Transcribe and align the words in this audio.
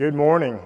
Good 0.00 0.14
morning. 0.14 0.58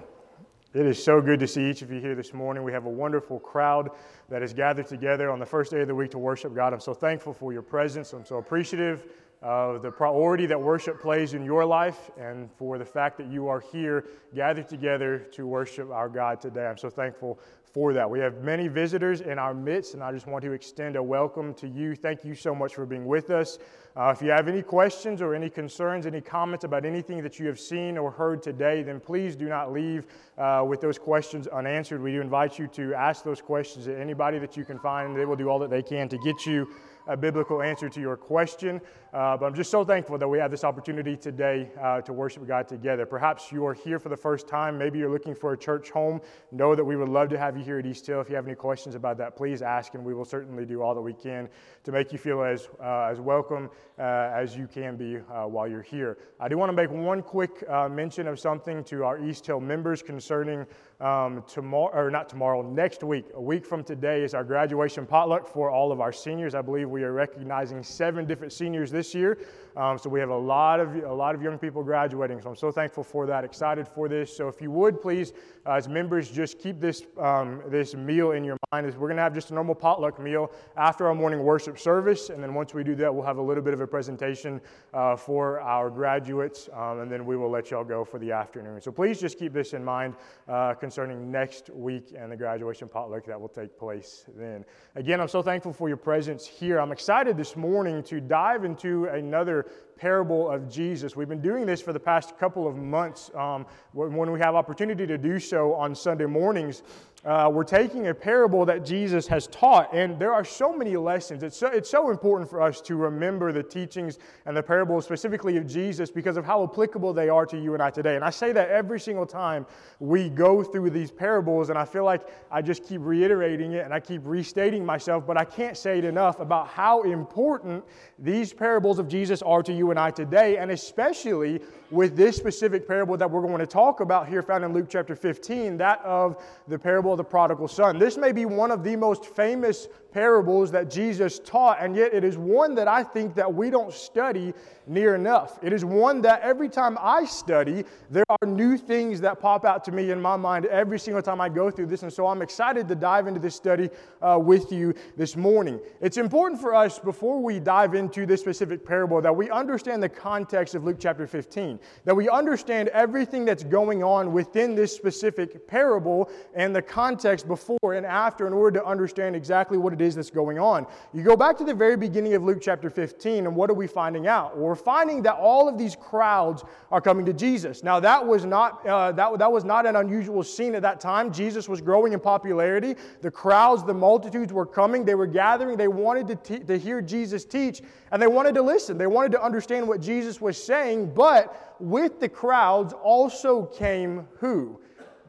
It 0.74 0.86
is 0.86 1.02
so 1.02 1.20
good 1.20 1.40
to 1.40 1.48
see 1.48 1.68
each 1.68 1.82
of 1.82 1.90
you 1.90 2.00
here 2.00 2.14
this 2.14 2.32
morning. 2.32 2.62
We 2.62 2.70
have 2.70 2.86
a 2.86 2.88
wonderful 2.88 3.40
crowd 3.40 3.90
that 4.28 4.42
has 4.42 4.54
gathered 4.54 4.86
together 4.86 5.28
on 5.28 5.40
the 5.40 5.44
first 5.44 5.72
day 5.72 5.80
of 5.80 5.88
the 5.88 5.94
week 5.96 6.12
to 6.12 6.18
worship 6.18 6.54
God. 6.54 6.72
I'm 6.72 6.78
so 6.78 6.94
thankful 6.94 7.34
for 7.34 7.52
your 7.52 7.60
presence. 7.60 8.12
I'm 8.12 8.24
so 8.24 8.36
appreciative 8.36 9.08
of 9.42 9.82
the 9.82 9.90
priority 9.90 10.46
that 10.46 10.60
worship 10.60 11.02
plays 11.02 11.34
in 11.34 11.44
your 11.44 11.64
life 11.64 12.12
and 12.16 12.48
for 12.52 12.78
the 12.78 12.84
fact 12.84 13.18
that 13.18 13.26
you 13.26 13.48
are 13.48 13.58
here 13.58 14.04
gathered 14.36 14.68
together 14.68 15.26
to 15.32 15.48
worship 15.48 15.90
our 15.90 16.08
God 16.08 16.40
today. 16.40 16.68
I'm 16.68 16.78
so 16.78 16.88
thankful 16.88 17.40
for 17.74 17.92
that. 17.92 18.08
We 18.08 18.20
have 18.20 18.44
many 18.44 18.68
visitors 18.68 19.20
in 19.20 19.36
our 19.36 19.52
midst, 19.52 19.94
and 19.94 20.02
I 20.02 20.12
just 20.12 20.28
want 20.28 20.44
to 20.44 20.52
extend 20.52 20.94
a 20.94 21.02
welcome 21.02 21.52
to 21.54 21.66
you. 21.66 21.96
Thank 21.96 22.24
you 22.24 22.36
so 22.36 22.54
much 22.54 22.76
for 22.76 22.86
being 22.86 23.04
with 23.04 23.30
us. 23.30 23.58
Uh, 23.96 24.12
if 24.14 24.22
you 24.22 24.30
have 24.30 24.46
any 24.46 24.62
questions 24.62 25.20
or 25.20 25.34
any 25.34 25.50
concerns, 25.50 26.06
any 26.06 26.20
comments 26.20 26.64
about 26.64 26.84
anything 26.84 27.20
that 27.20 27.40
you 27.40 27.48
have 27.48 27.58
seen 27.58 27.98
or 27.98 28.12
heard 28.12 28.44
today, 28.44 28.84
then 28.84 29.00
please 29.00 29.34
do 29.34 29.48
not 29.48 29.72
leave 29.72 30.06
uh, 30.38 30.64
with 30.66 30.80
those 30.80 30.98
questions 30.98 31.48
unanswered. 31.48 32.00
We 32.00 32.12
do 32.12 32.20
invite 32.20 32.60
you 32.60 32.68
to 32.68 32.94
ask 32.94 33.24
those 33.24 33.42
questions 33.42 33.86
to 33.86 34.00
anybody 34.00 34.38
that 34.38 34.56
you 34.56 34.64
can 34.64 34.78
find, 34.78 35.08
and 35.08 35.18
they 35.18 35.24
will 35.24 35.36
do 35.36 35.48
all 35.48 35.58
that 35.58 35.70
they 35.70 35.82
can 35.82 36.08
to 36.10 36.18
get 36.18 36.46
you 36.46 36.68
a 37.08 37.16
biblical 37.16 37.60
answer 37.60 37.88
to 37.88 38.00
your 38.00 38.16
question. 38.16 38.80
Uh, 39.14 39.36
but 39.36 39.46
I'm 39.46 39.54
just 39.54 39.70
so 39.70 39.84
thankful 39.84 40.18
that 40.18 40.26
we 40.26 40.38
have 40.38 40.50
this 40.50 40.64
opportunity 40.64 41.16
today 41.16 41.70
uh, 41.80 42.00
to 42.00 42.12
worship 42.12 42.48
God 42.48 42.66
together. 42.66 43.06
Perhaps 43.06 43.52
you 43.52 43.64
are 43.64 43.72
here 43.72 44.00
for 44.00 44.08
the 44.08 44.16
first 44.16 44.48
time. 44.48 44.76
Maybe 44.76 44.98
you're 44.98 45.08
looking 45.08 45.36
for 45.36 45.52
a 45.52 45.56
church 45.56 45.90
home. 45.90 46.20
Know 46.50 46.74
that 46.74 46.82
we 46.84 46.96
would 46.96 47.08
love 47.08 47.28
to 47.28 47.38
have 47.38 47.56
you 47.56 47.62
here 47.62 47.78
at 47.78 47.86
East 47.86 48.04
Hill. 48.04 48.20
If 48.20 48.28
you 48.28 48.34
have 48.34 48.44
any 48.44 48.56
questions 48.56 48.96
about 48.96 49.16
that, 49.18 49.36
please 49.36 49.62
ask, 49.62 49.94
and 49.94 50.04
we 50.04 50.14
will 50.14 50.24
certainly 50.24 50.66
do 50.66 50.82
all 50.82 50.96
that 50.96 51.00
we 51.00 51.12
can 51.12 51.48
to 51.84 51.92
make 51.92 52.10
you 52.10 52.18
feel 52.18 52.42
as, 52.42 52.68
uh, 52.82 53.02
as 53.08 53.20
welcome 53.20 53.70
uh, 54.00 54.02
as 54.02 54.56
you 54.56 54.66
can 54.66 54.96
be 54.96 55.18
uh, 55.18 55.44
while 55.44 55.68
you're 55.68 55.80
here. 55.80 56.18
I 56.40 56.48
do 56.48 56.58
want 56.58 56.70
to 56.70 56.76
make 56.76 56.90
one 56.90 57.22
quick 57.22 57.62
uh, 57.68 57.88
mention 57.88 58.26
of 58.26 58.40
something 58.40 58.82
to 58.82 59.04
our 59.04 59.24
East 59.24 59.46
Hill 59.46 59.60
members 59.60 60.02
concerning 60.02 60.66
um, 61.00 61.44
tomorrow, 61.46 62.06
or 62.06 62.10
not 62.10 62.28
tomorrow, 62.28 62.62
next 62.62 63.04
week. 63.04 63.26
A 63.34 63.40
week 63.40 63.64
from 63.64 63.84
today 63.84 64.24
is 64.24 64.34
our 64.34 64.42
graduation 64.42 65.06
potluck 65.06 65.46
for 65.46 65.70
all 65.70 65.92
of 65.92 66.00
our 66.00 66.12
seniors. 66.12 66.56
I 66.56 66.62
believe 66.62 66.88
we 66.88 67.04
are 67.04 67.12
recognizing 67.12 67.84
seven 67.84 68.26
different 68.26 68.52
seniors 68.52 68.90
this 68.90 69.03
year. 69.12 69.38
Um, 69.76 69.98
so 69.98 70.08
we 70.08 70.20
have 70.20 70.30
a 70.30 70.36
lot 70.36 70.78
of 70.78 70.94
a 70.94 71.12
lot 71.12 71.34
of 71.34 71.42
young 71.42 71.58
people 71.58 71.82
graduating. 71.82 72.40
So 72.40 72.50
I'm 72.50 72.56
so 72.56 72.70
thankful 72.70 73.02
for 73.02 73.26
that. 73.26 73.42
Excited 73.42 73.88
for 73.88 74.08
this. 74.08 74.34
So 74.34 74.46
if 74.46 74.62
you 74.62 74.70
would 74.70 75.02
please, 75.02 75.32
uh, 75.66 75.72
as 75.72 75.88
members, 75.88 76.30
just 76.30 76.60
keep 76.60 76.80
this 76.80 77.02
um, 77.18 77.60
this 77.68 77.94
meal 77.94 78.32
in 78.32 78.44
your 78.44 78.56
Is 78.72 78.96
we're 78.96 79.06
going 79.06 79.18
to 79.18 79.22
have 79.22 79.34
just 79.34 79.52
a 79.52 79.54
normal 79.54 79.76
potluck 79.76 80.18
meal 80.18 80.50
after 80.76 81.06
our 81.06 81.14
morning 81.14 81.44
worship 81.44 81.78
service, 81.78 82.30
and 82.30 82.42
then 82.42 82.54
once 82.54 82.74
we 82.74 82.82
do 82.82 82.96
that, 82.96 83.14
we'll 83.14 83.24
have 83.24 83.36
a 83.36 83.42
little 83.42 83.62
bit 83.62 83.72
of 83.72 83.80
a 83.80 83.86
presentation 83.86 84.60
uh, 84.92 85.14
for 85.14 85.60
our 85.60 85.88
graduates, 85.90 86.68
um, 86.72 86.98
and 86.98 87.12
then 87.12 87.24
we 87.24 87.36
will 87.36 87.50
let 87.50 87.70
y'all 87.70 87.84
go 87.84 88.04
for 88.04 88.18
the 88.18 88.32
afternoon. 88.32 88.80
So 88.80 88.90
please 88.90 89.20
just 89.20 89.38
keep 89.38 89.52
this 89.52 89.74
in 89.74 89.84
mind 89.84 90.14
uh, 90.48 90.74
concerning 90.74 91.30
next 91.30 91.70
week 91.70 92.14
and 92.18 92.32
the 92.32 92.36
graduation 92.36 92.88
potluck 92.88 93.26
that 93.26 93.40
will 93.40 93.48
take 93.48 93.78
place 93.78 94.24
then. 94.36 94.64
Again, 94.96 95.20
I'm 95.20 95.28
so 95.28 95.40
thankful 95.40 95.72
for 95.72 95.86
your 95.86 95.96
presence 95.96 96.44
here. 96.44 96.80
I'm 96.80 96.90
excited 96.90 97.36
this 97.36 97.54
morning 97.54 98.02
to 98.04 98.20
dive 98.20 98.64
into 98.64 99.04
another 99.04 99.66
parable 99.96 100.50
of 100.50 100.68
Jesus. 100.68 101.14
We've 101.14 101.28
been 101.28 101.40
doing 101.40 101.64
this 101.64 101.80
for 101.80 101.92
the 101.92 102.00
past 102.00 102.36
couple 102.38 102.66
of 102.66 102.76
months 102.76 103.30
um, 103.34 103.66
when 103.92 104.32
we 104.32 104.40
have 104.40 104.56
opportunity 104.56 105.06
to 105.06 105.16
do 105.16 105.38
so 105.38 105.74
on 105.74 105.94
Sunday 105.94 106.26
mornings. 106.26 106.82
Uh, 107.24 107.50
we're 107.50 107.64
taking 107.64 108.08
a 108.08 108.14
parable 108.14 108.66
that 108.66 108.84
Jesus 108.84 109.26
has 109.26 109.46
taught, 109.46 109.88
and 109.94 110.18
there 110.18 110.34
are 110.34 110.44
so 110.44 110.76
many 110.76 110.94
lessons. 110.94 111.42
It's 111.42 111.56
so, 111.56 111.68
it's 111.68 111.88
so 111.88 112.10
important 112.10 112.50
for 112.50 112.60
us 112.60 112.82
to 112.82 112.96
remember 112.96 113.50
the 113.50 113.62
teachings 113.62 114.18
and 114.44 114.54
the 114.54 114.62
parables, 114.62 115.06
specifically 115.06 115.56
of 115.56 115.66
Jesus, 115.66 116.10
because 116.10 116.36
of 116.36 116.44
how 116.44 116.62
applicable 116.64 117.14
they 117.14 117.30
are 117.30 117.46
to 117.46 117.58
you 117.58 117.72
and 117.72 117.82
I 117.82 117.88
today. 117.88 118.16
And 118.16 118.24
I 118.24 118.28
say 118.28 118.52
that 118.52 118.68
every 118.68 119.00
single 119.00 119.24
time 119.24 119.64
we 120.00 120.28
go 120.28 120.62
through 120.62 120.90
these 120.90 121.10
parables, 121.10 121.70
and 121.70 121.78
I 121.78 121.86
feel 121.86 122.04
like 122.04 122.26
I 122.50 122.60
just 122.60 122.84
keep 122.84 123.00
reiterating 123.02 123.72
it 123.72 123.86
and 123.86 123.94
I 123.94 124.00
keep 124.00 124.20
restating 124.26 124.84
myself, 124.84 125.26
but 125.26 125.38
I 125.38 125.46
can't 125.46 125.78
say 125.78 125.96
it 126.00 126.04
enough 126.04 126.40
about 126.40 126.68
how 126.68 127.04
important 127.04 127.82
these 128.18 128.52
parables 128.52 128.98
of 128.98 129.08
Jesus 129.08 129.40
are 129.40 129.62
to 129.62 129.72
you 129.72 129.90
and 129.90 129.98
I 129.98 130.10
today, 130.10 130.58
and 130.58 130.70
especially 130.70 131.62
with 131.90 132.16
this 132.16 132.36
specific 132.36 132.86
parable 132.86 133.16
that 133.16 133.30
we're 133.30 133.40
going 133.40 133.60
to 133.60 133.66
talk 133.66 134.00
about 134.00 134.28
here, 134.28 134.42
found 134.42 134.62
in 134.62 134.74
Luke 134.74 134.88
chapter 134.90 135.16
15, 135.16 135.78
that 135.78 136.02
of 136.04 136.42
the 136.68 136.78
parable 136.78 137.13
of 137.14 137.18
the 137.18 137.24
prodigal 137.24 137.68
son. 137.68 137.98
This 137.98 138.16
may 138.16 138.32
be 138.32 138.44
one 138.44 138.70
of 138.70 138.84
the 138.84 138.96
most 138.96 139.24
famous 139.24 139.88
parables 140.14 140.70
that 140.70 140.88
Jesus 140.88 141.40
taught, 141.40 141.78
and 141.80 141.96
yet 141.96 142.14
it 142.14 142.22
is 142.22 142.38
one 142.38 142.74
that 142.76 142.86
I 142.86 143.02
think 143.02 143.34
that 143.34 143.52
we 143.52 143.68
don't 143.68 143.92
study 143.92 144.54
near 144.86 145.16
enough. 145.16 145.58
It 145.60 145.72
is 145.72 145.84
one 145.84 146.22
that 146.22 146.40
every 146.42 146.68
time 146.68 146.96
I 147.00 147.24
study, 147.24 147.84
there 148.10 148.24
are 148.28 148.46
new 148.46 148.78
things 148.78 149.20
that 149.22 149.40
pop 149.40 149.64
out 149.64 149.82
to 149.84 149.92
me 149.92 150.12
in 150.12 150.20
my 150.20 150.36
mind 150.36 150.66
every 150.66 151.00
single 151.00 151.22
time 151.22 151.40
I 151.40 151.48
go 151.48 151.68
through 151.68 151.86
this, 151.86 152.04
and 152.04 152.12
so 152.12 152.28
I'm 152.28 152.42
excited 152.42 152.86
to 152.88 152.94
dive 152.94 153.26
into 153.26 153.40
this 153.40 153.56
study 153.56 153.90
uh, 154.22 154.38
with 154.40 154.70
you 154.70 154.94
this 155.16 155.34
morning. 155.34 155.80
It's 156.00 156.16
important 156.16 156.60
for 156.60 156.74
us, 156.74 157.00
before 157.00 157.42
we 157.42 157.58
dive 157.58 157.94
into 157.94 158.24
this 158.24 158.40
specific 158.40 158.86
parable, 158.86 159.20
that 159.20 159.34
we 159.34 159.50
understand 159.50 160.00
the 160.00 160.08
context 160.08 160.76
of 160.76 160.84
Luke 160.84 160.98
chapter 161.00 161.26
15, 161.26 161.80
that 162.04 162.14
we 162.14 162.28
understand 162.28 162.88
everything 162.88 163.44
that's 163.44 163.64
going 163.64 164.04
on 164.04 164.32
within 164.32 164.76
this 164.76 164.94
specific 164.94 165.66
parable 165.66 166.30
and 166.54 166.74
the 166.76 166.82
context 166.82 167.03
before 167.46 167.94
and 167.94 168.06
after 168.06 168.46
in 168.46 168.52
order 168.52 168.80
to 168.80 168.86
understand 168.86 169.36
exactly 169.36 169.76
what 169.76 169.92
it 169.92 170.00
is 170.00 170.14
that's 170.14 170.30
going 170.30 170.58
on. 170.58 170.86
You 171.12 171.22
go 171.22 171.36
back 171.36 171.58
to 171.58 171.64
the 171.64 171.74
very 171.74 171.96
beginning 171.96 172.32
of 172.34 172.42
Luke 172.42 172.58
chapter 172.62 172.88
15, 172.88 173.46
and 173.46 173.54
what 173.54 173.68
are 173.68 173.74
we 173.74 173.86
finding 173.86 174.26
out? 174.26 174.56
Well, 174.56 174.68
we're 174.68 174.74
finding 174.74 175.22
that 175.22 175.34
all 175.34 175.68
of 175.68 175.76
these 175.76 175.94
crowds 175.96 176.64
are 176.90 177.02
coming 177.02 177.26
to 177.26 177.34
Jesus. 177.34 177.82
Now, 177.82 178.00
that 178.00 178.26
was 178.26 178.46
not, 178.46 178.86
uh, 178.86 179.12
that, 179.12 179.38
that 179.38 179.52
was 179.52 179.64
not 179.64 179.86
an 179.86 179.96
unusual 179.96 180.42
scene 180.42 180.74
at 180.74 180.82
that 180.82 180.98
time. 180.98 181.30
Jesus 181.30 181.68
was 181.68 181.82
growing 181.82 182.14
in 182.14 182.20
popularity. 182.20 182.94
The 183.20 183.30
crowds, 183.30 183.84
the 183.84 183.94
multitudes 183.94 184.52
were 184.52 184.66
coming. 184.66 185.04
They 185.04 185.14
were 185.14 185.26
gathering. 185.26 185.76
They 185.76 185.88
wanted 185.88 186.26
to, 186.28 186.36
te- 186.36 186.64
to 186.64 186.78
hear 186.78 187.02
Jesus 187.02 187.44
teach, 187.44 187.82
and 188.12 188.22
they 188.22 188.26
wanted 188.26 188.54
to 188.54 188.62
listen. 188.62 188.96
They 188.96 189.06
wanted 189.06 189.32
to 189.32 189.42
understand 189.42 189.86
what 189.86 190.00
Jesus 190.00 190.40
was 190.40 190.62
saying, 190.62 191.12
but 191.14 191.76
with 191.80 192.20
the 192.20 192.28
crowds 192.28 192.94
also 192.94 193.66
came 193.66 194.26
who? 194.38 194.80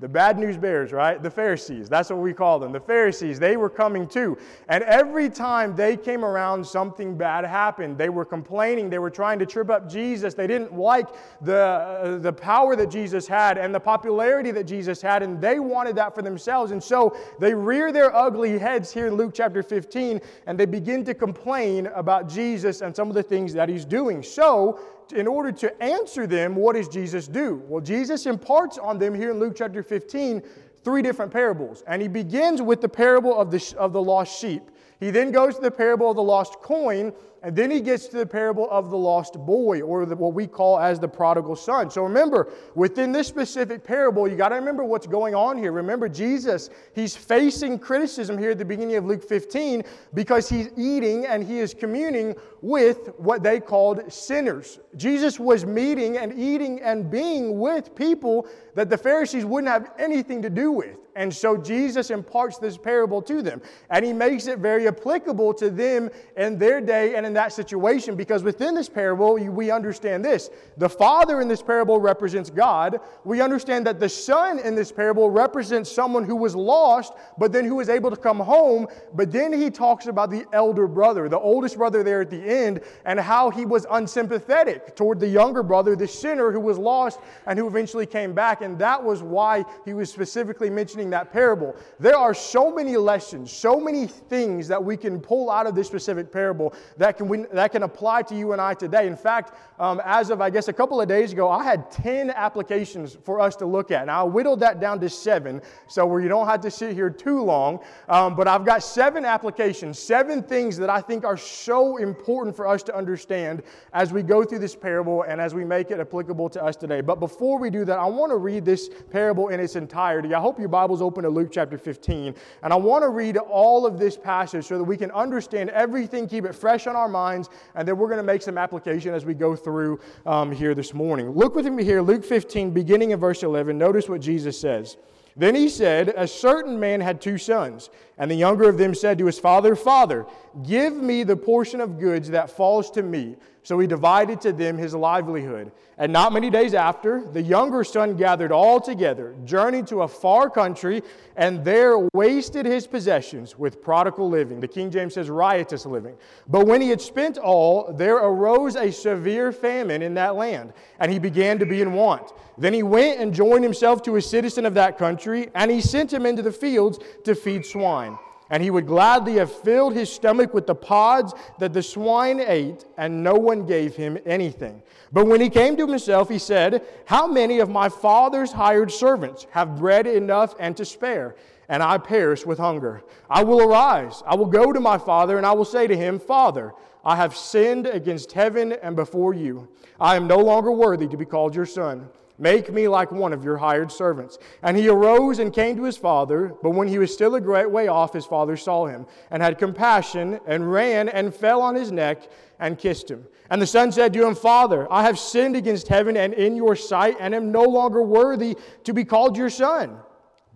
The 0.02 0.10
bad 0.10 0.38
news 0.38 0.58
bears, 0.58 0.92
right? 0.92 1.24
The 1.24 1.32
Pharisees. 1.32 1.88
That's 1.88 2.10
what 2.10 2.20
we 2.20 2.34
call 2.34 2.60
them. 2.60 2.74
The 2.74 2.82
Pharisees. 2.82 3.40
They 3.40 3.56
were 3.56 3.70
coming 3.70 4.06
too. 4.06 4.38
And 4.68 4.84
every 4.84 5.30
time 5.30 5.74
they 5.74 5.96
came 5.96 6.26
around, 6.26 6.68
something 6.68 7.18
bad 7.18 7.46
happened. 7.46 7.98
They 7.98 8.10
were 8.10 8.26
complaining. 8.26 8.90
They 8.90 9.00
were 9.00 9.10
trying 9.10 9.40
to 9.40 9.46
trip 9.46 9.70
up 9.70 9.90
Jesus. 9.90 10.34
They 10.34 10.48
didn't 10.48 10.78
like 10.78 11.08
the, 11.42 11.56
uh, 11.56 12.18
the 12.18 12.34
power 12.34 12.76
that 12.76 12.92
Jesus 12.92 13.26
had 13.26 13.58
and 13.58 13.74
the 13.74 13.80
popularity 13.80 14.52
that 14.52 14.66
Jesus 14.66 15.02
had, 15.02 15.24
and 15.24 15.40
they 15.40 15.60
wanted 15.60 15.96
that 15.96 16.14
for 16.14 16.22
themselves. 16.22 16.72
And 16.72 16.84
so 16.84 17.16
they 17.40 17.54
rear 17.54 17.94
their 17.94 18.14
ugly 18.14 18.60
heads 18.60 18.92
here 18.92 19.08
in 19.08 19.14
Luke 19.14 19.32
chapter 19.34 19.64
15, 19.64 20.20
and 20.46 20.60
they 20.60 20.66
begin 20.66 21.06
to 21.06 21.14
complain 21.14 21.88
about 21.88 22.28
Jesus 22.28 22.82
and 22.82 22.94
some 22.94 23.08
of 23.08 23.16
the 23.16 23.24
things 23.24 23.54
that 23.54 23.70
he's 23.70 23.86
doing. 23.86 24.22
So 24.22 24.78
in 25.14 25.28
order 25.28 25.52
to 25.52 25.84
answer 25.84 26.28
them, 26.28 26.56
what 26.56 26.76
does 26.76 26.88
Jesus 26.88 27.28
do? 27.28 27.64
Well, 27.68 27.82
Jesus 27.82 28.26
imparts 28.26 28.78
on 28.78 28.98
them 28.98 29.14
here 29.14 29.32
in 29.32 29.40
Luke 29.40 29.56
chapter 29.56 29.84
15 29.84 30.42
three 30.86 31.02
different 31.02 31.34
parables. 31.34 31.84
And 31.88 32.02
he 32.02 32.08
begins 32.08 32.62
with 32.62 32.80
the 32.80 32.88
parable 32.88 33.36
of 33.36 33.50
the, 33.50 33.76
of 33.78 33.92
the 33.92 34.02
lost 34.02 34.40
sheep. 34.40 34.62
He 35.00 35.10
then 35.10 35.32
goes 35.32 35.56
to 35.56 35.62
the 35.62 35.72
parable 35.72 36.12
of 36.12 36.16
the 36.16 36.24
lost 36.24 36.62
coin, 36.62 37.12
and 37.46 37.56
then 37.56 37.70
he 37.70 37.80
gets 37.80 38.08
to 38.08 38.18
the 38.18 38.26
parable 38.26 38.68
of 38.72 38.90
the 38.90 38.98
lost 38.98 39.36
boy, 39.36 39.80
or 39.84 40.08
the, 40.08 40.16
what 40.16 40.34
we 40.34 40.48
call 40.48 40.80
as 40.80 41.00
the 41.00 41.08
prodigal 41.08 41.56
son. 41.56 41.92
So 41.92 42.02
remember, 42.02 42.52
within 42.74 43.12
this 43.12 43.28
specific 43.28 43.84
parable, 43.84 44.28
you 44.28 44.36
got 44.36 44.50
to 44.50 44.56
remember 44.56 44.84
what's 44.84 45.06
going 45.06 45.36
on 45.36 45.56
here. 45.56 45.72
Remember, 45.72 46.10
Jesus, 46.10 46.72
he's 46.96 47.16
facing 47.16 47.78
criticism 47.78 48.36
here 48.36 48.50
at 48.50 48.58
the 48.58 48.66
beginning 48.66 48.96
of 48.96 49.06
Luke 49.06 49.24
15 49.24 49.84
because 50.16 50.50
he's 50.50 50.70
eating 50.76 51.28
and 51.28 51.44
he 51.44 51.60
is 51.60 51.76
communing 51.76 52.36
with 52.64 53.10
what 53.18 53.44
they 53.44 53.60
called 53.60 54.12
sinners. 54.12 54.80
Jesus 54.96 55.40
was 55.40 55.68
meeting 55.68 56.18
and 56.18 56.34
eating 56.34 56.82
and 56.82 57.12
being 57.12 57.60
with 57.60 57.94
people 57.94 58.48
that 58.74 58.90
the 58.90 58.98
Pharisees 58.98 59.46
wouldn't 59.46 59.72
have 59.72 59.92
anything 60.00 60.42
to 60.42 60.50
do 60.50 60.72
with. 60.72 60.98
And 61.16 61.34
so 61.34 61.56
Jesus 61.56 62.10
imparts 62.10 62.58
this 62.58 62.78
parable 62.78 63.22
to 63.22 63.42
them. 63.42 63.62
And 63.90 64.04
he 64.04 64.12
makes 64.12 64.48
it 64.48 64.60
very 64.60 64.88
applicable 64.88 65.54
to 65.56 65.70
them 65.70 66.10
in 66.36 66.60
their 66.60 66.82
day 66.82 67.16
and 67.16 67.26
in 67.26 67.35
that 67.36 67.54
situation 67.54 68.16
because 68.16 68.44
within 68.44 68.76
this 68.76 68.90
parable, 68.90 69.36
we 69.36 69.72
understand 69.72 70.26
this. 70.26 70.50
The 70.78 70.90
Father 70.90 71.42
in 71.42 71.48
this 71.48 71.62
parable 71.62 72.00
represents 72.00 72.50
God. 72.50 73.00
We 73.24 73.42
understand 73.42 73.86
that 73.88 74.00
the 74.00 74.10
Son 74.10 74.60
in 74.60 74.76
this 74.76 74.92
parable 74.92 75.30
represents 75.30 75.92
someone 75.92 76.24
who 76.24 76.36
was 76.36 76.56
lost, 76.56 77.14
but 77.38 77.52
then 77.52 77.66
who 77.66 77.76
was 77.76 77.90
able 77.90 78.10
to 78.10 78.18
come 78.18 78.40
home. 78.40 78.88
But 79.14 79.32
then 79.32 79.54
he 79.54 79.70
talks 79.70 80.08
about 80.08 80.30
the 80.30 80.46
elder 80.54 80.88
brother, 80.88 81.30
the 81.30 81.40
oldest 81.40 81.78
brother 81.78 82.04
there 82.04 82.22
at 82.22 82.30
the 82.30 82.42
end, 82.42 82.82
and 83.06 83.20
how 83.20 83.50
he 83.50 83.66
was 83.66 83.86
unsympathetic 83.92 84.96
toward 84.96 85.20
the 85.20 85.28
younger 85.28 85.64
brother, 85.64 85.96
the 85.96 86.08
sinner 86.08 86.52
who 86.52 86.60
was 86.60 86.78
lost 86.78 87.20
and 87.46 87.60
who 87.60 87.68
eventually 87.68 88.06
came 88.06 88.34
back. 88.34 88.62
And 88.62 88.78
that 88.80 89.02
was 89.04 89.22
why 89.22 89.66
he 89.86 89.94
was 89.94 90.12
specifically 90.12 90.70
mentioning 90.70 91.10
that 91.12 91.32
parable. 91.32 91.76
There 92.00 92.18
are 92.18 92.34
so 92.34 92.74
many 92.74 92.98
lessons, 92.98 93.52
so 93.52 93.80
many 93.80 94.08
things 94.08 94.68
that 94.68 94.84
we 94.84 94.98
can 94.98 95.20
pull 95.20 95.50
out 95.50 95.68
of 95.68 95.76
this 95.76 95.88
specific 95.88 96.32
parable 96.32 96.74
that 96.98 97.15
that 97.16 97.20
can, 97.20 97.28
we, 97.30 97.46
that 97.54 97.72
can 97.72 97.84
apply 97.84 98.24
to 98.24 98.36
you 98.36 98.52
and 98.52 98.62
I 98.62 98.74
today. 98.74 99.08
In 99.08 99.16
fact, 99.16 99.54
um, 99.80 100.02
as 100.04 100.30
of, 100.30 100.42
I 100.42 100.50
guess, 100.50 100.68
a 100.68 100.74
couple 100.74 101.00
of 101.00 101.08
days 101.08 101.32
ago, 101.32 101.50
I 101.50 101.64
had 101.64 101.90
10 101.90 102.30
applications 102.30 103.18
for 103.24 103.40
us 103.40 103.56
to 103.58 103.66
look 103.66 103.90
at. 103.92 104.08
Now, 104.08 104.22
I 104.22 104.24
whittled 104.28 104.60
that 104.60 104.82
down 104.82 105.00
to 105.00 105.10
seven, 105.10 105.62
so 105.88 106.06
where 106.06 106.20
you 106.20 106.28
don't 106.28 106.48
have 106.48 106.62
to 106.62 106.72
sit 106.72 106.94
here 106.94 107.10
too 107.10 107.42
long. 107.42 107.80
Um, 108.10 108.36
but 108.36 108.48
I've 108.50 108.66
got 108.66 108.84
seven 108.84 109.24
applications, 109.24 109.98
seven 109.98 110.44
things 110.44 110.76
that 110.78 110.90
I 110.90 111.00
think 111.00 111.24
are 111.24 111.38
so 111.38 111.98
important 111.98 112.56
for 112.56 112.68
us 112.68 112.84
to 112.84 112.96
understand 112.96 113.64
as 113.94 114.12
we 114.12 114.22
go 114.22 114.44
through 114.44 114.60
this 114.60 114.76
parable 114.76 115.24
and 115.24 115.40
as 115.40 115.54
we 115.54 115.64
make 115.64 115.92
it 115.92 116.00
applicable 116.00 116.50
to 116.50 116.64
us 116.64 116.76
today. 116.76 117.00
But 117.00 117.22
before 117.22 117.58
we 117.58 117.70
do 117.70 117.86
that, 117.86 117.98
I 117.98 118.06
want 118.06 118.32
to 118.32 118.38
read 118.38 118.66
this 118.66 118.90
parable 119.10 119.50
in 119.50 119.60
its 119.62 119.78
entirety. 119.78 120.34
I 120.34 120.42
hope 120.42 120.60
your 120.60 120.68
Bible's 120.68 121.02
open 121.02 121.24
to 121.24 121.30
Luke 121.30 121.50
chapter 121.52 121.78
15. 121.78 122.36
And 122.64 122.74
I 122.74 122.76
want 122.76 123.04
to 123.04 123.10
read 123.10 123.38
all 123.38 123.86
of 123.86 124.00
this 124.00 124.18
passage 124.18 124.66
so 124.66 124.78
that 124.78 124.84
we 124.84 124.98
can 124.98 125.12
understand 125.12 125.70
everything, 125.70 126.28
keep 126.28 126.46
it 126.46 126.54
fresh 126.54 126.88
on 126.88 126.96
our 126.96 127.05
minds, 127.08 127.50
and 127.76 127.88
then 127.88 127.98
we're 127.98 128.08
going 128.08 128.18
to 128.18 128.24
make 128.24 128.42
some 128.42 128.58
application 128.58 129.14
as 129.14 129.26
we 129.26 129.34
go 129.34 129.56
through 129.56 130.00
um, 130.26 130.52
here 130.52 130.76
this 130.76 130.94
morning. 130.94 131.30
Look 131.32 131.56
with 131.56 131.66
me 131.68 131.84
here, 131.84 132.02
Luke 132.02 132.24
15, 132.24 132.72
beginning 132.72 133.12
in 133.12 133.20
verse 133.20 133.44
11. 133.44 133.78
Notice 133.78 134.10
what 134.10 134.22
Jesus 134.22 134.60
says. 134.60 134.98
Then 135.38 135.54
he 135.54 135.68
said, 135.68 136.14
A 136.16 136.28
certain 136.28 136.80
man 136.80 137.02
had 137.02 137.22
two 137.22 137.38
sons, 137.38 137.90
and 138.18 138.32
the 138.32 138.36
younger 138.36 138.70
of 138.70 138.78
them 138.78 138.96
said 138.96 139.18
to 139.18 139.26
his 139.26 139.40
father, 139.40 139.76
Father, 139.76 140.26
give 140.64 140.94
me 140.94 141.24
the 141.24 141.36
portion 141.36 141.82
of 141.82 142.00
goods 142.00 142.30
that 142.30 142.50
falls 142.50 142.90
to 142.92 143.04
me. 143.04 143.36
So 143.66 143.80
he 143.80 143.88
divided 143.88 144.42
to 144.42 144.54
them 144.54 144.78
his 144.78 144.94
livelihood. 144.94 145.72
And 145.98 146.14
not 146.14 146.32
many 146.32 146.52
days 146.52 146.76
after, 146.76 147.26
the 147.26 147.42
younger 147.42 147.84
son 147.84 148.16
gathered 148.16 148.52
all 148.52 148.80
together, 148.80 149.34
journeyed 149.44 149.88
to 149.88 150.04
a 150.04 150.08
far 150.08 150.52
country, 150.52 151.02
and 151.36 151.66
there 151.66 151.98
wasted 152.14 152.68
his 152.68 152.86
possessions 152.86 153.58
with 153.58 153.82
prodigal 153.82 154.30
living. 154.30 154.60
The 154.60 154.68
King 154.68 154.92
James 154.92 155.16
says 155.16 155.32
riotous 155.32 155.88
living. 155.88 156.16
But 156.48 156.68
when 156.68 156.80
he 156.80 156.90
had 156.90 157.02
spent 157.02 157.40
all, 157.40 157.92
there 157.92 158.18
arose 158.18 158.76
a 158.76 158.92
severe 158.92 159.52
famine 159.52 160.04
in 160.04 160.14
that 160.14 160.36
land, 160.36 160.72
and 161.00 161.12
he 161.12 161.18
began 161.18 161.58
to 161.58 161.66
be 161.66 161.82
in 161.82 161.94
want. 161.94 162.34
Then 162.60 162.72
he 162.72 162.84
went 162.84 163.20
and 163.20 163.34
joined 163.34 163.64
himself 163.64 164.04
to 164.04 164.18
a 164.18 164.22
citizen 164.22 164.68
of 164.68 164.76
that 164.76 165.00
country, 165.00 165.50
and 165.56 165.72
he 165.72 165.82
sent 165.82 166.14
him 166.14 166.28
into 166.28 166.44
the 166.44 166.52
fields 166.52 167.00
to 167.24 167.34
feed 167.34 167.66
swine. 167.66 168.05
And 168.50 168.62
he 168.62 168.70
would 168.70 168.86
gladly 168.86 169.34
have 169.36 169.52
filled 169.52 169.94
his 169.94 170.12
stomach 170.12 170.54
with 170.54 170.68
the 170.68 170.76
pods 170.76 171.34
that 171.60 171.74
the 171.74 171.82
swine 171.82 172.40
ate, 172.40 172.86
and 172.98 173.24
no 173.24 173.34
one 173.34 173.66
gave 173.66 173.96
him 173.96 174.18
anything. 174.26 174.84
But 175.12 175.26
when 175.26 175.42
he 175.42 175.50
came 175.50 175.76
to 175.78 175.88
himself, 175.88 176.30
he 176.30 176.38
said, 176.38 176.84
How 177.06 177.26
many 177.26 177.60
of 177.60 177.70
my 177.70 177.90
father's 177.90 178.52
hired 178.52 178.92
servants 178.92 179.48
have 179.52 179.78
bread 179.78 180.06
enough 180.06 180.54
and 180.60 180.78
to 180.78 180.86
spare? 180.86 181.36
And 181.70 181.82
I 181.82 181.98
perish 181.98 182.46
with 182.46 182.60
hunger. 182.60 183.04
I 183.30 183.44
will 183.44 183.62
arise, 183.62 184.22
I 184.28 184.36
will 184.36 184.46
go 184.46 184.72
to 184.72 184.80
my 184.80 185.00
father, 185.00 185.38
and 185.38 185.46
I 185.46 185.54
will 185.54 185.66
say 185.66 185.88
to 185.88 185.98
him, 185.98 186.20
Father, 186.20 186.74
I 187.04 187.16
have 187.16 187.36
sinned 187.36 187.88
against 187.88 188.32
heaven 188.32 188.74
and 188.74 188.96
before 188.96 189.34
you. 189.34 189.68
I 190.00 190.16
am 190.16 190.28
no 190.28 190.38
longer 190.38 190.72
worthy 190.72 191.08
to 191.08 191.18
be 191.18 191.26
called 191.26 191.56
your 191.56 191.66
son. 191.66 192.10
Make 192.38 192.72
me 192.72 192.88
like 192.90 193.12
one 193.12 193.32
of 193.32 193.46
your 193.46 193.58
hired 193.58 193.92
servants. 193.92 194.38
And 194.62 194.76
he 194.76 194.90
arose 194.90 195.40
and 195.40 195.54
came 195.54 195.78
to 195.78 195.84
his 195.84 195.96
father, 195.96 196.54
but 196.62 196.72
when 196.72 196.88
he 196.88 197.00
was 197.00 197.14
still 197.14 197.36
a 197.36 197.42
great 197.42 197.72
way 197.72 197.88
off, 197.88 198.14
his 198.14 198.26
father 198.26 198.58
saw 198.58 198.88
him, 198.88 199.06
and 199.32 199.42
had 199.42 199.58
compassion, 199.58 200.40
and 200.46 200.70
ran 200.70 201.08
and 201.08 201.34
fell 201.34 201.62
on 201.62 201.76
his 201.76 201.92
neck 201.92 202.30
and 202.60 202.78
kissed 202.78 203.10
him. 203.10 203.26
And 203.50 203.62
the 203.62 203.68
son 203.68 203.92
said 203.92 204.12
to 204.14 204.26
him, 204.26 204.36
Father, 204.36 204.92
I 204.92 205.04
have 205.04 205.18
sinned 205.18 205.56
against 205.56 205.88
heaven 205.88 206.18
and 206.18 206.34
in 206.34 206.58
your 206.58 206.76
sight, 206.76 207.16
and 207.20 207.34
am 207.34 207.52
no 207.52 207.64
longer 207.64 208.02
worthy 208.02 208.58
to 208.84 208.94
be 208.94 209.06
called 209.06 209.38
your 209.38 209.50
son. 209.50 209.98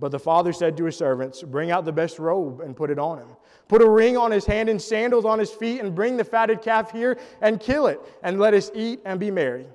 But 0.02 0.12
the 0.12 0.20
father 0.20 0.54
said 0.54 0.76
to 0.78 0.86
his 0.86 0.98
servants, 0.98 1.44
Bring 1.44 1.72
out 1.72 1.86
the 1.86 1.92
best 1.92 2.20
robe 2.20 2.62
and 2.62 2.76
put 2.76 2.90
it 2.90 3.00
on 3.00 3.20
him. 3.20 3.28
Put 3.68 3.82
a 3.82 3.90
ring 3.90 4.18
on 4.18 4.32
his 4.32 4.46
hand 4.46 4.68
and 4.68 4.82
sandals 4.82 5.26
on 5.26 5.40
his 5.40 5.52
feet, 5.52 5.80
and 5.80 5.96
bring 5.96 6.18
the 6.18 6.24
fatted 6.26 6.62
calf 6.62 6.92
here 6.92 7.18
and 7.42 7.60
kill 7.60 7.88
it, 7.88 8.02
and 8.24 8.40
let 8.40 8.54
us 8.54 8.70
eat 8.74 9.00
and 9.06 9.20
be 9.20 9.32
merry. 9.32 9.66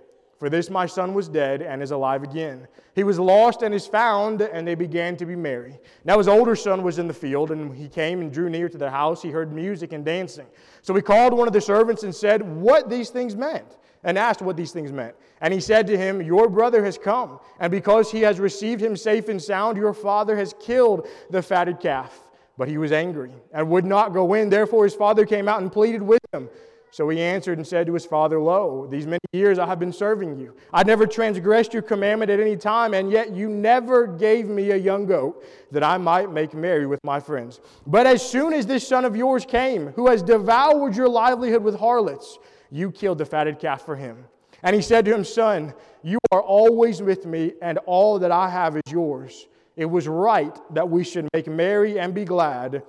For 0.44 0.50
this 0.50 0.68
my 0.68 0.84
son 0.84 1.14
was 1.14 1.26
dead 1.26 1.62
and 1.62 1.82
is 1.82 1.90
alive 1.90 2.22
again. 2.22 2.68
He 2.94 3.02
was 3.02 3.18
lost 3.18 3.62
and 3.62 3.72
is 3.74 3.86
found, 3.86 4.42
and 4.42 4.68
they 4.68 4.74
began 4.74 5.16
to 5.16 5.24
be 5.24 5.34
merry. 5.34 5.78
Now 6.04 6.18
his 6.18 6.28
older 6.28 6.54
son 6.54 6.82
was 6.82 6.98
in 6.98 7.08
the 7.08 7.14
field, 7.14 7.50
and 7.50 7.74
he 7.74 7.88
came 7.88 8.20
and 8.20 8.30
drew 8.30 8.50
near 8.50 8.68
to 8.68 8.76
the 8.76 8.90
house. 8.90 9.22
He 9.22 9.30
heard 9.30 9.54
music 9.54 9.94
and 9.94 10.04
dancing. 10.04 10.44
So 10.82 10.94
he 10.94 11.00
called 11.00 11.32
one 11.32 11.46
of 11.46 11.54
the 11.54 11.62
servants 11.62 12.02
and 12.02 12.14
said, 12.14 12.42
What 12.42 12.90
these 12.90 13.08
things 13.08 13.34
meant, 13.34 13.78
and 14.02 14.18
asked 14.18 14.42
what 14.42 14.54
these 14.54 14.70
things 14.70 14.92
meant. 14.92 15.14
And 15.40 15.54
he 15.54 15.60
said 15.60 15.86
to 15.86 15.96
him, 15.96 16.20
Your 16.20 16.50
brother 16.50 16.84
has 16.84 16.98
come, 16.98 17.40
and 17.58 17.70
because 17.70 18.10
he 18.10 18.20
has 18.20 18.38
received 18.38 18.82
him 18.82 18.98
safe 18.98 19.30
and 19.30 19.40
sound, 19.40 19.78
your 19.78 19.94
father 19.94 20.36
has 20.36 20.54
killed 20.60 21.08
the 21.30 21.40
fatted 21.40 21.80
calf. 21.80 22.20
But 22.58 22.68
he 22.68 22.76
was 22.76 22.92
angry 22.92 23.32
and 23.54 23.70
would 23.70 23.86
not 23.86 24.12
go 24.12 24.34
in. 24.34 24.50
Therefore 24.50 24.84
his 24.84 24.94
father 24.94 25.24
came 25.24 25.48
out 25.48 25.62
and 25.62 25.72
pleaded 25.72 26.02
with 26.02 26.20
him. 26.34 26.50
So 26.94 27.08
he 27.08 27.20
answered 27.20 27.58
and 27.58 27.66
said 27.66 27.88
to 27.88 27.94
his 27.94 28.06
father, 28.06 28.38
Lo, 28.38 28.86
these 28.88 29.04
many 29.04 29.18
years 29.32 29.58
I 29.58 29.66
have 29.66 29.80
been 29.80 29.92
serving 29.92 30.38
you. 30.38 30.54
I 30.72 30.84
never 30.84 31.08
transgressed 31.08 31.72
your 31.72 31.82
commandment 31.82 32.30
at 32.30 32.38
any 32.38 32.56
time, 32.56 32.94
and 32.94 33.10
yet 33.10 33.34
you 33.34 33.48
never 33.48 34.06
gave 34.06 34.46
me 34.48 34.70
a 34.70 34.76
young 34.76 35.04
goat 35.04 35.44
that 35.72 35.82
I 35.82 35.98
might 35.98 36.30
make 36.30 36.54
merry 36.54 36.86
with 36.86 37.00
my 37.02 37.18
friends. 37.18 37.60
But 37.84 38.06
as 38.06 38.24
soon 38.24 38.52
as 38.52 38.64
this 38.64 38.86
son 38.86 39.04
of 39.04 39.16
yours 39.16 39.44
came, 39.44 39.88
who 39.88 40.06
has 40.06 40.22
devoured 40.22 40.94
your 40.94 41.08
livelihood 41.08 41.64
with 41.64 41.74
harlots, 41.80 42.38
you 42.70 42.92
killed 42.92 43.18
the 43.18 43.26
fatted 43.26 43.58
calf 43.58 43.84
for 43.84 43.96
him. 43.96 44.26
And 44.62 44.76
he 44.76 44.80
said 44.80 45.04
to 45.06 45.12
him, 45.12 45.24
Son, 45.24 45.74
you 46.04 46.20
are 46.30 46.42
always 46.42 47.02
with 47.02 47.26
me, 47.26 47.54
and 47.60 47.78
all 47.86 48.20
that 48.20 48.30
I 48.30 48.48
have 48.48 48.76
is 48.76 48.92
yours. 48.92 49.48
It 49.74 49.86
was 49.86 50.06
right 50.06 50.56
that 50.72 50.88
we 50.88 51.02
should 51.02 51.28
make 51.34 51.48
merry 51.48 51.98
and 51.98 52.14
be 52.14 52.24
glad, 52.24 52.84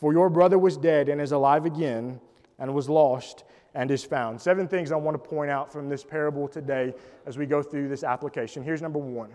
for 0.00 0.12
your 0.12 0.28
brother 0.28 0.58
was 0.58 0.76
dead 0.76 1.08
and 1.08 1.20
is 1.20 1.30
alive 1.30 1.66
again 1.66 2.18
and 2.58 2.74
was 2.74 2.88
lost 2.88 3.44
and 3.74 3.90
is 3.90 4.04
found. 4.04 4.40
Seven 4.40 4.68
things 4.68 4.92
I 4.92 4.96
want 4.96 5.22
to 5.22 5.28
point 5.28 5.50
out 5.50 5.72
from 5.72 5.88
this 5.88 6.04
parable 6.04 6.48
today 6.48 6.94
as 7.26 7.36
we 7.36 7.46
go 7.46 7.62
through 7.62 7.88
this 7.88 8.04
application. 8.04 8.62
Here's 8.62 8.82
number 8.82 8.98
one. 8.98 9.30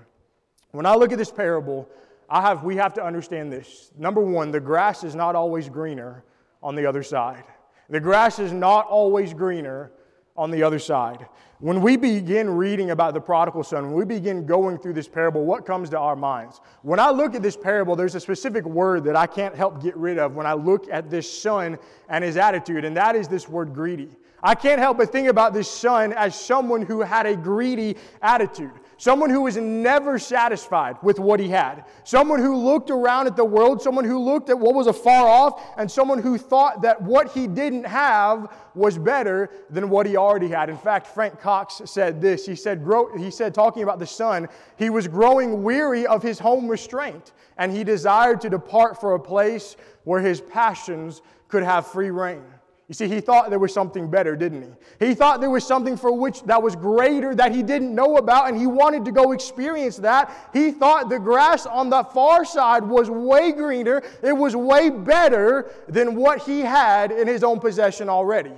When 0.71 0.85
I 0.85 0.95
look 0.95 1.11
at 1.11 1.17
this 1.17 1.31
parable, 1.31 1.89
I 2.29 2.41
have, 2.41 2.63
we 2.63 2.75
have 2.75 2.93
to 2.93 3.03
understand 3.03 3.51
this. 3.51 3.91
Number 3.97 4.21
one, 4.21 4.51
the 4.51 4.59
grass 4.59 5.03
is 5.03 5.15
not 5.15 5.35
always 5.35 5.67
greener 5.67 6.23
on 6.61 6.75
the 6.75 6.85
other 6.85 7.03
side. 7.03 7.43
The 7.89 7.99
grass 7.99 8.39
is 8.39 8.53
not 8.53 8.85
always 8.85 9.33
greener 9.33 9.91
on 10.39 10.51
the 10.51 10.63
other 10.63 10.79
side. 10.79 11.27
When 11.59 11.81
we 11.81 11.97
begin 11.97 12.49
reading 12.49 12.91
about 12.91 13.13
the 13.13 13.19
prodigal 13.19 13.65
son, 13.65 13.87
when 13.87 13.93
we 13.93 14.05
begin 14.05 14.45
going 14.45 14.77
through 14.77 14.93
this 14.93 15.09
parable, 15.09 15.43
what 15.43 15.65
comes 15.65 15.89
to 15.89 15.99
our 15.99 16.15
minds? 16.15 16.61
When 16.81 16.97
I 16.97 17.09
look 17.09 17.35
at 17.35 17.41
this 17.41 17.57
parable, 17.57 17.97
there's 17.97 18.15
a 18.15 18.21
specific 18.21 18.63
word 18.63 19.03
that 19.03 19.17
I 19.17 19.27
can't 19.27 19.53
help 19.53 19.83
get 19.83 19.97
rid 19.97 20.17
of 20.17 20.35
when 20.35 20.45
I 20.45 20.53
look 20.53 20.87
at 20.89 21.09
this 21.09 21.29
son 21.29 21.77
and 22.07 22.23
his 22.23 22.37
attitude, 22.37 22.85
and 22.85 22.95
that 22.95 23.17
is 23.17 23.27
this 23.27 23.49
word 23.49 23.73
greedy. 23.73 24.15
I 24.41 24.55
can't 24.55 24.79
help 24.79 24.97
but 24.97 25.11
think 25.11 25.27
about 25.27 25.53
this 25.53 25.69
son 25.69 26.13
as 26.13 26.39
someone 26.39 26.83
who 26.83 27.01
had 27.01 27.25
a 27.25 27.35
greedy 27.35 27.97
attitude. 28.21 28.71
Someone 28.99 29.29
who 29.29 29.43
was 29.43 29.55
never 29.55 30.19
satisfied 30.19 30.97
with 31.01 31.19
what 31.19 31.39
he 31.39 31.47
had. 31.47 31.85
Someone 32.03 32.41
who 32.41 32.53
looked 32.57 32.89
around 32.89 33.27
at 33.27 33.37
the 33.37 33.45
world, 33.45 33.81
someone 33.81 34.03
who 34.03 34.19
looked 34.19 34.49
at 34.49 34.59
what 34.59 34.75
was 34.75 34.87
afar 34.87 35.25
off, 35.25 35.63
and 35.77 35.89
someone 35.89 36.21
who 36.21 36.37
thought 36.37 36.81
that 36.81 37.01
what 37.01 37.31
he 37.31 37.47
didn't 37.47 37.85
have 37.85 38.53
was 38.75 38.97
better 38.97 39.49
than 39.69 39.89
what 39.89 40.05
he 40.05 40.17
already 40.17 40.49
had. 40.49 40.69
In 40.69 40.77
fact, 40.77 41.07
Frank 41.07 41.39
Cox 41.39 41.81
said 41.85 42.19
this. 42.19 42.45
He 42.45 42.57
said, 42.57 42.85
he 43.17 43.31
said 43.31 43.53
talking 43.53 43.83
about 43.83 43.99
the 43.99 44.05
son, 44.05 44.49
he 44.75 44.89
was 44.89 45.07
growing 45.07 45.63
weary 45.63 46.05
of 46.05 46.21
his 46.21 46.37
home 46.37 46.67
restraint, 46.67 47.31
and 47.57 47.71
he 47.71 47.85
desired 47.85 48.41
to 48.41 48.49
depart 48.49 48.99
for 48.99 49.13
a 49.13 49.19
place 49.19 49.77
where 50.03 50.19
his 50.19 50.41
passions 50.41 51.21
could 51.47 51.63
have 51.63 51.87
free 51.87 52.11
reign. 52.11 52.43
You 52.89 52.95
see, 52.95 53.07
he 53.07 53.21
thought 53.21 53.51
there 53.51 53.59
was 53.59 53.71
something 53.71 54.09
better, 54.09 54.35
didn't 54.35 54.63
he? 54.63 55.07
He 55.09 55.13
thought 55.13 55.41
there 55.41 55.51
was 55.51 55.63
something 55.63 55.95
for 55.95 56.11
which 56.11 56.41
that 56.43 56.61
was 56.61 56.75
greater 56.75 57.35
that 57.35 57.53
he 57.53 57.61
didn't 57.61 57.93
know 57.93 58.17
about, 58.17 58.49
and 58.49 58.57
he 58.57 58.65
wanted 58.65 59.05
to 59.05 59.11
go 59.11 59.31
experience 59.31 59.97
that. 59.97 60.49
He 60.53 60.71
thought 60.71 61.07
the 61.07 61.19
grass 61.19 61.67
on 61.67 61.91
the 61.91 62.03
far 62.03 62.43
side 62.43 62.83
was 62.83 63.07
way 63.07 63.51
greener, 63.51 64.01
it 64.23 64.33
was 64.33 64.55
way 64.55 64.89
better 64.89 65.69
than 65.87 66.15
what 66.15 66.41
he 66.41 66.61
had 66.61 67.11
in 67.11 67.27
his 67.27 67.43
own 67.43 67.59
possession 67.59 68.09
already. 68.09 68.53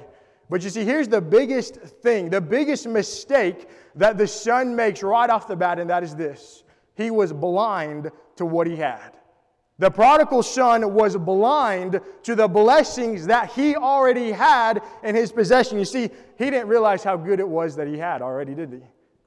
But 0.50 0.64
you 0.64 0.70
see, 0.70 0.86
here's 0.86 1.10
the 1.10 1.22
biggest 1.22 1.76
thing, 1.76 2.30
the 2.30 2.40
biggest 2.40 2.88
mistake 2.88 3.68
that 3.96 4.18
the 4.18 4.28
son 4.28 4.74
makes 4.78 5.04
right 5.04 5.30
off 5.30 5.46
the 5.46 5.58
bat, 5.58 5.78
and 5.78 5.90
that 5.90 6.04
is 6.04 6.16
this 6.16 6.64
he 6.96 7.12
was 7.12 7.34
blind 7.34 8.12
to 8.38 8.46
what 8.46 8.66
he 8.66 8.78
had. 8.78 9.18
The 9.82 9.90
prodigal 9.90 10.44
son 10.44 10.94
was 10.94 11.18
blind 11.18 12.02
to 12.22 12.36
the 12.36 12.48
blessings 12.48 13.26
that 13.26 13.52
he 13.54 13.76
already 13.76 14.32
had 14.32 14.84
in 15.02 15.16
his 15.16 15.32
possession. 15.32 15.80
You 15.80 15.86
see, 15.86 16.12
he 16.38 16.52
didn't 16.52 16.68
realize 16.68 17.04
how 17.04 17.18
good 17.18 17.40
it 17.40 17.48
was 17.48 17.76
that 17.78 17.88
he 17.88 17.98
had 17.98 18.22
already, 18.22 18.54
did 18.54 18.72
he? 18.72 18.82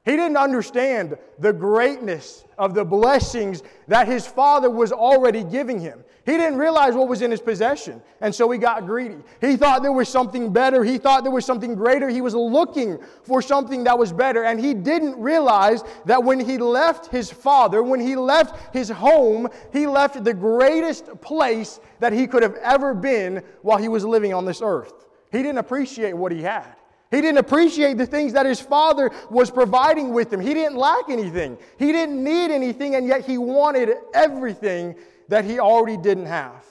He 0.04 0.12
didn't 0.12 0.37
understand 0.37 1.16
the 1.38 1.52
greatness 1.52 2.44
of 2.58 2.75
the 2.75 2.84
blessings 2.84 3.62
that 3.88 4.06
his 4.06 4.26
father 4.26 4.68
was 4.68 4.92
already 4.92 5.42
giving 5.42 5.80
him. 5.80 6.04
He 6.26 6.32
didn't 6.32 6.58
realize 6.58 6.94
what 6.94 7.08
was 7.08 7.23
in 7.23 7.30
his 7.30 7.40
possession, 7.40 8.02
and 8.20 8.34
so 8.34 8.50
he 8.50 8.58
got 8.58 8.84
greedy. 8.87 9.16
He 9.40 9.56
thought 9.56 9.82
there 9.82 9.92
was 9.92 10.11
something 10.11 10.52
better. 10.52 10.84
He 10.84 10.99
thought 10.99 11.23
there 11.23 11.32
was 11.32 11.46
something 11.46 11.75
greater. 11.75 12.11
He 12.11 12.20
was 12.20 12.34
looking 12.34 12.99
for 13.23 13.40
something 13.40 13.84
that 13.84 13.99
was 13.99 14.12
better, 14.12 14.44
and 14.44 14.61
he 14.61 14.75
didn't 14.75 15.18
realize 15.18 15.82
that 16.04 16.23
when 16.23 16.38
he 16.38 16.58
left 16.58 17.11
his 17.11 17.30
father, 17.30 17.82
when 17.82 18.00
he 18.00 18.14
left 18.14 18.75
his 18.75 18.90
home, 18.90 19.49
he 19.73 19.87
left 19.87 20.23
the 20.23 20.34
greatest 20.34 21.18
place 21.23 21.80
that 22.00 22.12
he 22.12 22.26
could 22.26 22.42
have 22.42 22.56
ever 22.56 22.92
been 22.92 23.42
while 23.62 23.78
he 23.78 23.88
was 23.88 24.04
living 24.04 24.34
on 24.34 24.44
this 24.44 24.61
earth. 24.62 25.06
He 25.32 25.38
didn't 25.38 25.58
appreciate 25.58 26.14
what 26.14 26.30
he 26.30 26.42
had. 26.42 26.76
He 27.14 27.21
didn't 27.21 27.38
appreciate 27.38 27.97
the 27.97 28.06
things 28.06 28.33
that 28.33 28.44
his 28.47 28.61
father 28.61 29.11
was 29.30 29.50
providing 29.50 30.12
with 30.12 30.33
him. 30.33 30.40
He 30.40 30.54
didn't 30.54 30.76
lack 30.76 31.09
anything. 31.09 31.56
He 31.78 31.92
didn't 31.92 32.23
need 32.23 32.50
anything, 32.50 32.97
and 32.97 33.06
yet 33.06 33.25
he 33.25 33.38
wanted 33.38 33.90
everything 34.12 34.94
that 35.28 35.44
he 35.44 35.59
already 35.59 35.97
didn't 35.97 36.26
have. 36.26 36.64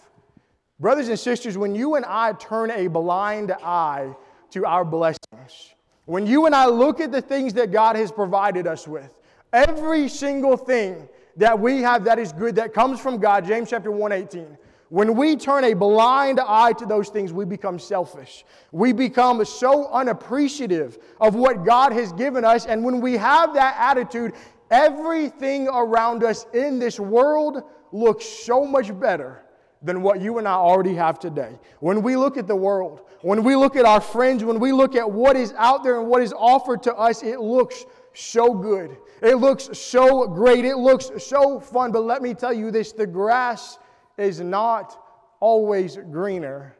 Brothers 0.79 1.07
and 1.07 1.19
sisters, 1.19 1.57
when 1.57 1.75
you 1.75 1.95
and 1.95 2.05
I 2.05 2.33
turn 2.33 2.71
a 2.71 2.87
blind 2.87 3.51
eye 3.51 4.15
to 4.51 4.65
our 4.65 4.83
blessings, 4.83 5.73
when 6.05 6.27
you 6.27 6.45
and 6.45 6.53
I 6.53 6.65
look 6.65 6.99
at 6.99 7.11
the 7.11 7.21
things 7.21 7.53
that 7.53 7.71
God 7.71 7.95
has 7.95 8.11
provided 8.11 8.67
us 8.67 8.87
with, 8.87 9.09
every 9.53 10.09
single 10.09 10.57
thing 10.57 11.07
that 11.37 11.57
we 11.57 11.81
have 11.81 12.03
that 12.03 12.19
is 12.19 12.33
good 12.33 12.55
that 12.55 12.73
comes 12.73 12.99
from 12.99 13.17
God, 13.17 13.45
James 13.45 13.69
chapter 13.69 13.91
118, 13.91 14.57
when 14.93 15.15
we 15.15 15.35
turn 15.35 15.63
a 15.63 15.73
blind 15.73 16.39
eye 16.39 16.71
to 16.73 16.85
those 16.85 17.09
things, 17.09 17.33
we 17.33 17.45
become 17.45 17.79
selfish. 17.79 18.45
We 18.71 18.93
become 18.93 19.43
so 19.43 19.87
unappreciative 19.87 20.99
of 21.19 21.33
what 21.33 21.65
God 21.65 21.91
has 21.93 22.13
given 22.13 22.45
us. 22.45 22.67
And 22.67 22.83
when 22.83 23.01
we 23.01 23.17
have 23.17 23.55
that 23.55 23.75
attitude, 23.79 24.33
everything 24.69 25.67
around 25.67 26.23
us 26.23 26.45
in 26.53 26.77
this 26.77 26.99
world 26.99 27.63
looks 27.91 28.23
so 28.23 28.65
much 28.65 28.95
better 28.99 29.43
than 29.81 30.03
what 30.03 30.21
you 30.21 30.37
and 30.37 30.47
I 30.47 30.53
already 30.53 30.93
have 30.93 31.17
today. 31.17 31.57
When 31.79 32.03
we 32.03 32.15
look 32.15 32.37
at 32.37 32.45
the 32.45 32.55
world, 32.55 33.01
when 33.23 33.43
we 33.43 33.55
look 33.55 33.75
at 33.75 33.85
our 33.85 33.99
friends, 33.99 34.43
when 34.43 34.59
we 34.59 34.71
look 34.71 34.95
at 34.95 35.09
what 35.09 35.35
is 35.35 35.55
out 35.57 35.83
there 35.83 35.99
and 35.99 36.07
what 36.07 36.21
is 36.21 36.33
offered 36.33 36.83
to 36.83 36.93
us, 36.93 37.23
it 37.23 37.39
looks 37.39 37.83
so 38.13 38.53
good. 38.53 38.95
It 39.23 39.37
looks 39.37 39.75
so 39.75 40.27
great. 40.27 40.65
It 40.65 40.77
looks 40.77 41.09
so 41.17 41.59
fun. 41.59 41.91
But 41.91 42.03
let 42.03 42.21
me 42.21 42.35
tell 42.35 42.53
you 42.53 42.69
this 42.69 42.91
the 42.91 43.07
grass 43.07 43.79
is 44.17 44.39
not 44.39 44.97
always 45.39 45.97
greener 46.11 46.75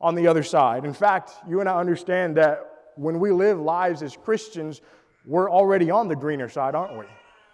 on 0.00 0.14
the 0.14 0.26
other 0.26 0.42
side. 0.42 0.84
In 0.84 0.94
fact, 0.94 1.32
you 1.46 1.60
and 1.60 1.68
I 1.68 1.78
understand 1.78 2.36
that 2.36 2.66
when 2.96 3.20
we 3.20 3.30
live 3.30 3.60
lives 3.60 4.02
as 4.02 4.16
Christians, 4.16 4.80
we're 5.26 5.50
already 5.50 5.90
on 5.90 6.08
the 6.08 6.16
greener 6.16 6.48
side, 6.48 6.74
aren't 6.74 6.98
we? 6.98 7.04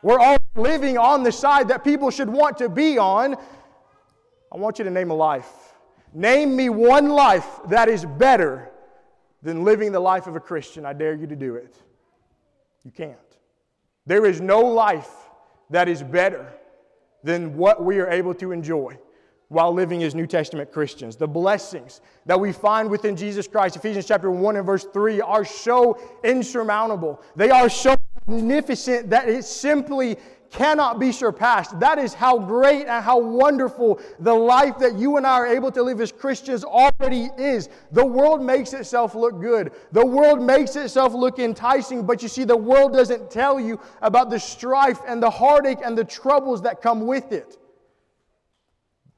We're 0.02 0.20
all 0.20 0.38
living 0.54 0.98
on 0.98 1.22
the 1.22 1.32
side 1.32 1.68
that 1.68 1.82
people 1.82 2.10
should 2.10 2.28
want 2.28 2.58
to 2.58 2.68
be 2.68 2.98
on. 2.98 3.34
I 4.52 4.56
want 4.56 4.78
you 4.78 4.84
to 4.84 4.90
name 4.90 5.10
a 5.10 5.14
life. 5.14 5.50
Name 6.14 6.54
me 6.54 6.68
one 6.68 7.08
life 7.08 7.46
that 7.68 7.88
is 7.88 8.04
better 8.04 8.70
than 9.42 9.64
living 9.64 9.92
the 9.92 10.00
life 10.00 10.26
of 10.26 10.36
a 10.36 10.40
Christian. 10.40 10.86
I 10.86 10.92
dare 10.92 11.14
you 11.14 11.26
to 11.26 11.36
do 11.36 11.56
it. 11.56 11.76
You 12.84 12.92
can't. 12.92 13.18
There 14.06 14.24
is 14.26 14.40
no 14.40 14.60
life 14.60 15.10
that 15.70 15.88
is 15.88 16.02
better 16.02 16.52
than 17.24 17.56
what 17.56 17.84
we 17.84 17.98
are 17.98 18.08
able 18.08 18.34
to 18.34 18.52
enjoy 18.52 18.96
while 19.48 19.72
living 19.72 20.02
as 20.02 20.14
New 20.14 20.26
Testament 20.26 20.72
Christians. 20.72 21.16
The 21.16 21.28
blessings 21.28 22.00
that 22.26 22.38
we 22.38 22.52
find 22.52 22.90
within 22.90 23.16
Jesus 23.16 23.46
Christ, 23.46 23.76
Ephesians 23.76 24.06
chapter 24.06 24.30
1 24.30 24.56
and 24.56 24.66
verse 24.66 24.84
3, 24.92 25.20
are 25.20 25.44
so 25.44 26.00
insurmountable. 26.24 27.22
They 27.36 27.50
are 27.50 27.68
so 27.68 27.94
magnificent 28.26 29.10
that 29.10 29.28
it 29.28 29.44
simply 29.44 30.16
cannot 30.50 30.98
be 30.98 31.12
surpassed. 31.12 31.78
That 31.80 31.98
is 31.98 32.14
how 32.14 32.38
great 32.38 32.86
and 32.86 33.04
how 33.04 33.18
wonderful 33.18 34.00
the 34.20 34.32
life 34.32 34.78
that 34.78 34.96
you 34.96 35.16
and 35.16 35.26
I 35.26 35.32
are 35.32 35.46
able 35.46 35.70
to 35.72 35.82
live 35.82 36.00
as 36.00 36.12
Christians 36.12 36.64
already 36.64 37.30
is. 37.36 37.68
The 37.92 38.06
world 38.06 38.42
makes 38.42 38.72
itself 38.72 39.14
look 39.14 39.40
good, 39.40 39.72
the 39.92 40.06
world 40.06 40.42
makes 40.42 40.76
itself 40.76 41.14
look 41.14 41.38
enticing, 41.38 42.06
but 42.06 42.22
you 42.22 42.28
see, 42.28 42.44
the 42.44 42.56
world 42.56 42.92
doesn't 42.92 43.30
tell 43.30 43.60
you 43.60 43.80
about 44.02 44.30
the 44.30 44.40
strife 44.40 45.00
and 45.06 45.22
the 45.22 45.30
heartache 45.30 45.78
and 45.84 45.96
the 45.96 46.04
troubles 46.04 46.62
that 46.62 46.80
come 46.80 47.06
with 47.06 47.32
it. 47.32 47.58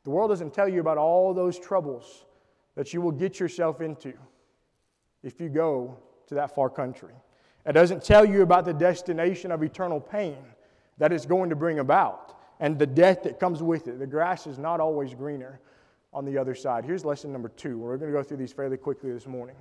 The 0.08 0.14
world 0.14 0.30
doesn't 0.30 0.54
tell 0.54 0.70
you 0.70 0.80
about 0.80 0.96
all 0.96 1.34
those 1.34 1.58
troubles 1.58 2.24
that 2.76 2.94
you 2.94 3.02
will 3.02 3.12
get 3.12 3.38
yourself 3.38 3.82
into 3.82 4.14
if 5.22 5.38
you 5.38 5.50
go 5.50 5.98
to 6.28 6.34
that 6.34 6.54
far 6.54 6.70
country. 6.70 7.12
It 7.66 7.72
doesn't 7.74 8.02
tell 8.02 8.24
you 8.24 8.40
about 8.40 8.64
the 8.64 8.72
destination 8.72 9.52
of 9.52 9.62
eternal 9.62 10.00
pain 10.00 10.38
that 10.96 11.12
it's 11.12 11.26
going 11.26 11.50
to 11.50 11.56
bring 11.56 11.80
about 11.80 12.40
and 12.58 12.78
the 12.78 12.86
death 12.86 13.22
that 13.24 13.38
comes 13.38 13.62
with 13.62 13.86
it. 13.86 13.98
The 13.98 14.06
grass 14.06 14.46
is 14.46 14.58
not 14.58 14.80
always 14.80 15.12
greener 15.12 15.60
on 16.14 16.24
the 16.24 16.38
other 16.38 16.54
side. 16.54 16.86
Here's 16.86 17.04
lesson 17.04 17.30
number 17.30 17.50
two. 17.50 17.76
We're 17.76 17.98
going 17.98 18.10
to 18.10 18.16
go 18.16 18.22
through 18.22 18.38
these 18.38 18.54
fairly 18.54 18.78
quickly 18.78 19.12
this 19.12 19.26
morning. 19.26 19.56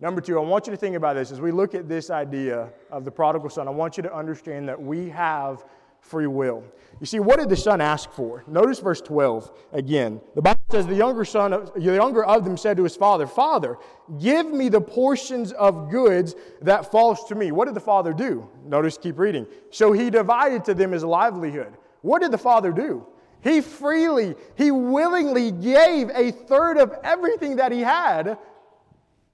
Number 0.00 0.20
two, 0.20 0.36
I 0.36 0.42
want 0.42 0.66
you 0.66 0.72
to 0.72 0.76
think 0.76 0.96
about 0.96 1.14
this 1.14 1.30
as 1.30 1.40
we 1.40 1.52
look 1.52 1.76
at 1.76 1.88
this 1.88 2.10
idea 2.10 2.70
of 2.90 3.04
the 3.04 3.12
prodigal 3.12 3.50
son. 3.50 3.68
I 3.68 3.70
want 3.70 3.96
you 3.96 4.02
to 4.02 4.12
understand 4.12 4.68
that 4.68 4.82
we 4.82 5.08
have 5.10 5.64
free 6.02 6.26
will. 6.26 6.62
You 7.00 7.06
see, 7.06 7.18
what 7.18 7.38
did 7.38 7.48
the 7.48 7.56
son 7.56 7.80
ask 7.80 8.10
for? 8.12 8.44
Notice 8.46 8.78
verse 8.78 9.00
12 9.00 9.50
again. 9.72 10.20
The 10.34 10.42
Bible 10.42 10.60
says 10.70 10.86
the 10.86 10.94
younger 10.94 11.24
son, 11.24 11.52
of, 11.52 11.72
the 11.74 11.80
younger 11.80 12.24
of 12.24 12.44
them 12.44 12.56
said 12.56 12.76
to 12.76 12.84
his 12.84 12.94
father, 12.94 13.26
Father, 13.26 13.78
give 14.20 14.46
me 14.46 14.68
the 14.68 14.80
portions 14.80 15.52
of 15.52 15.90
goods 15.90 16.34
that 16.60 16.92
falls 16.92 17.24
to 17.24 17.34
me. 17.34 17.50
What 17.50 17.64
did 17.64 17.74
the 17.74 17.80
father 17.80 18.12
do? 18.12 18.48
Notice, 18.64 18.98
keep 18.98 19.18
reading. 19.18 19.46
So 19.70 19.92
he 19.92 20.10
divided 20.10 20.64
to 20.66 20.74
them 20.74 20.92
his 20.92 21.02
livelihood. 21.02 21.74
What 22.02 22.20
did 22.22 22.30
the 22.30 22.38
father 22.38 22.72
do? 22.72 23.06
He 23.42 23.60
freely, 23.60 24.36
he 24.56 24.70
willingly 24.70 25.50
gave 25.50 26.10
a 26.10 26.30
third 26.30 26.76
of 26.76 26.94
everything 27.02 27.56
that 27.56 27.72
he 27.72 27.80
had 27.80 28.38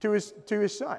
to 0.01 0.11
his, 0.13 0.33
to 0.47 0.59
his 0.59 0.77
son. 0.77 0.99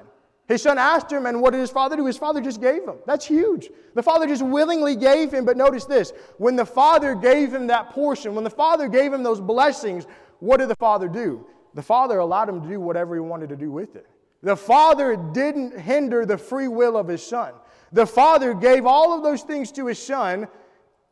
His 0.50 0.62
son 0.62 0.78
asked 0.78 1.12
him, 1.12 1.26
and 1.26 1.40
what 1.40 1.52
did 1.52 1.60
his 1.60 1.70
father 1.70 1.96
do? 1.96 2.06
His 2.06 2.18
father 2.18 2.40
just 2.40 2.60
gave 2.60 2.82
him. 2.82 2.96
That's 3.06 3.24
huge. 3.24 3.70
The 3.94 4.02
father 4.02 4.26
just 4.26 4.42
willingly 4.42 4.96
gave 4.96 5.32
him, 5.32 5.44
but 5.44 5.56
notice 5.56 5.84
this 5.84 6.12
when 6.38 6.56
the 6.56 6.66
father 6.66 7.14
gave 7.14 7.54
him 7.54 7.68
that 7.68 7.90
portion, 7.90 8.34
when 8.34 8.44
the 8.44 8.50
father 8.50 8.88
gave 8.88 9.12
him 9.12 9.22
those 9.22 9.40
blessings, 9.40 10.06
what 10.40 10.58
did 10.58 10.68
the 10.68 10.76
father 10.76 11.08
do? 11.08 11.46
The 11.74 11.82
father 11.82 12.18
allowed 12.18 12.48
him 12.48 12.62
to 12.62 12.68
do 12.68 12.80
whatever 12.80 13.14
he 13.14 13.20
wanted 13.20 13.48
to 13.50 13.56
do 13.56 13.70
with 13.70 13.94
it. 13.94 14.06
The 14.42 14.56
father 14.56 15.16
didn't 15.16 15.78
hinder 15.78 16.26
the 16.26 16.38
free 16.38 16.68
will 16.68 16.96
of 16.96 17.06
his 17.06 17.22
son. 17.22 17.52
The 17.92 18.06
father 18.06 18.54
gave 18.54 18.86
all 18.86 19.12
of 19.12 19.22
those 19.22 19.42
things 19.42 19.70
to 19.72 19.86
his 19.86 19.98
son, 19.98 20.48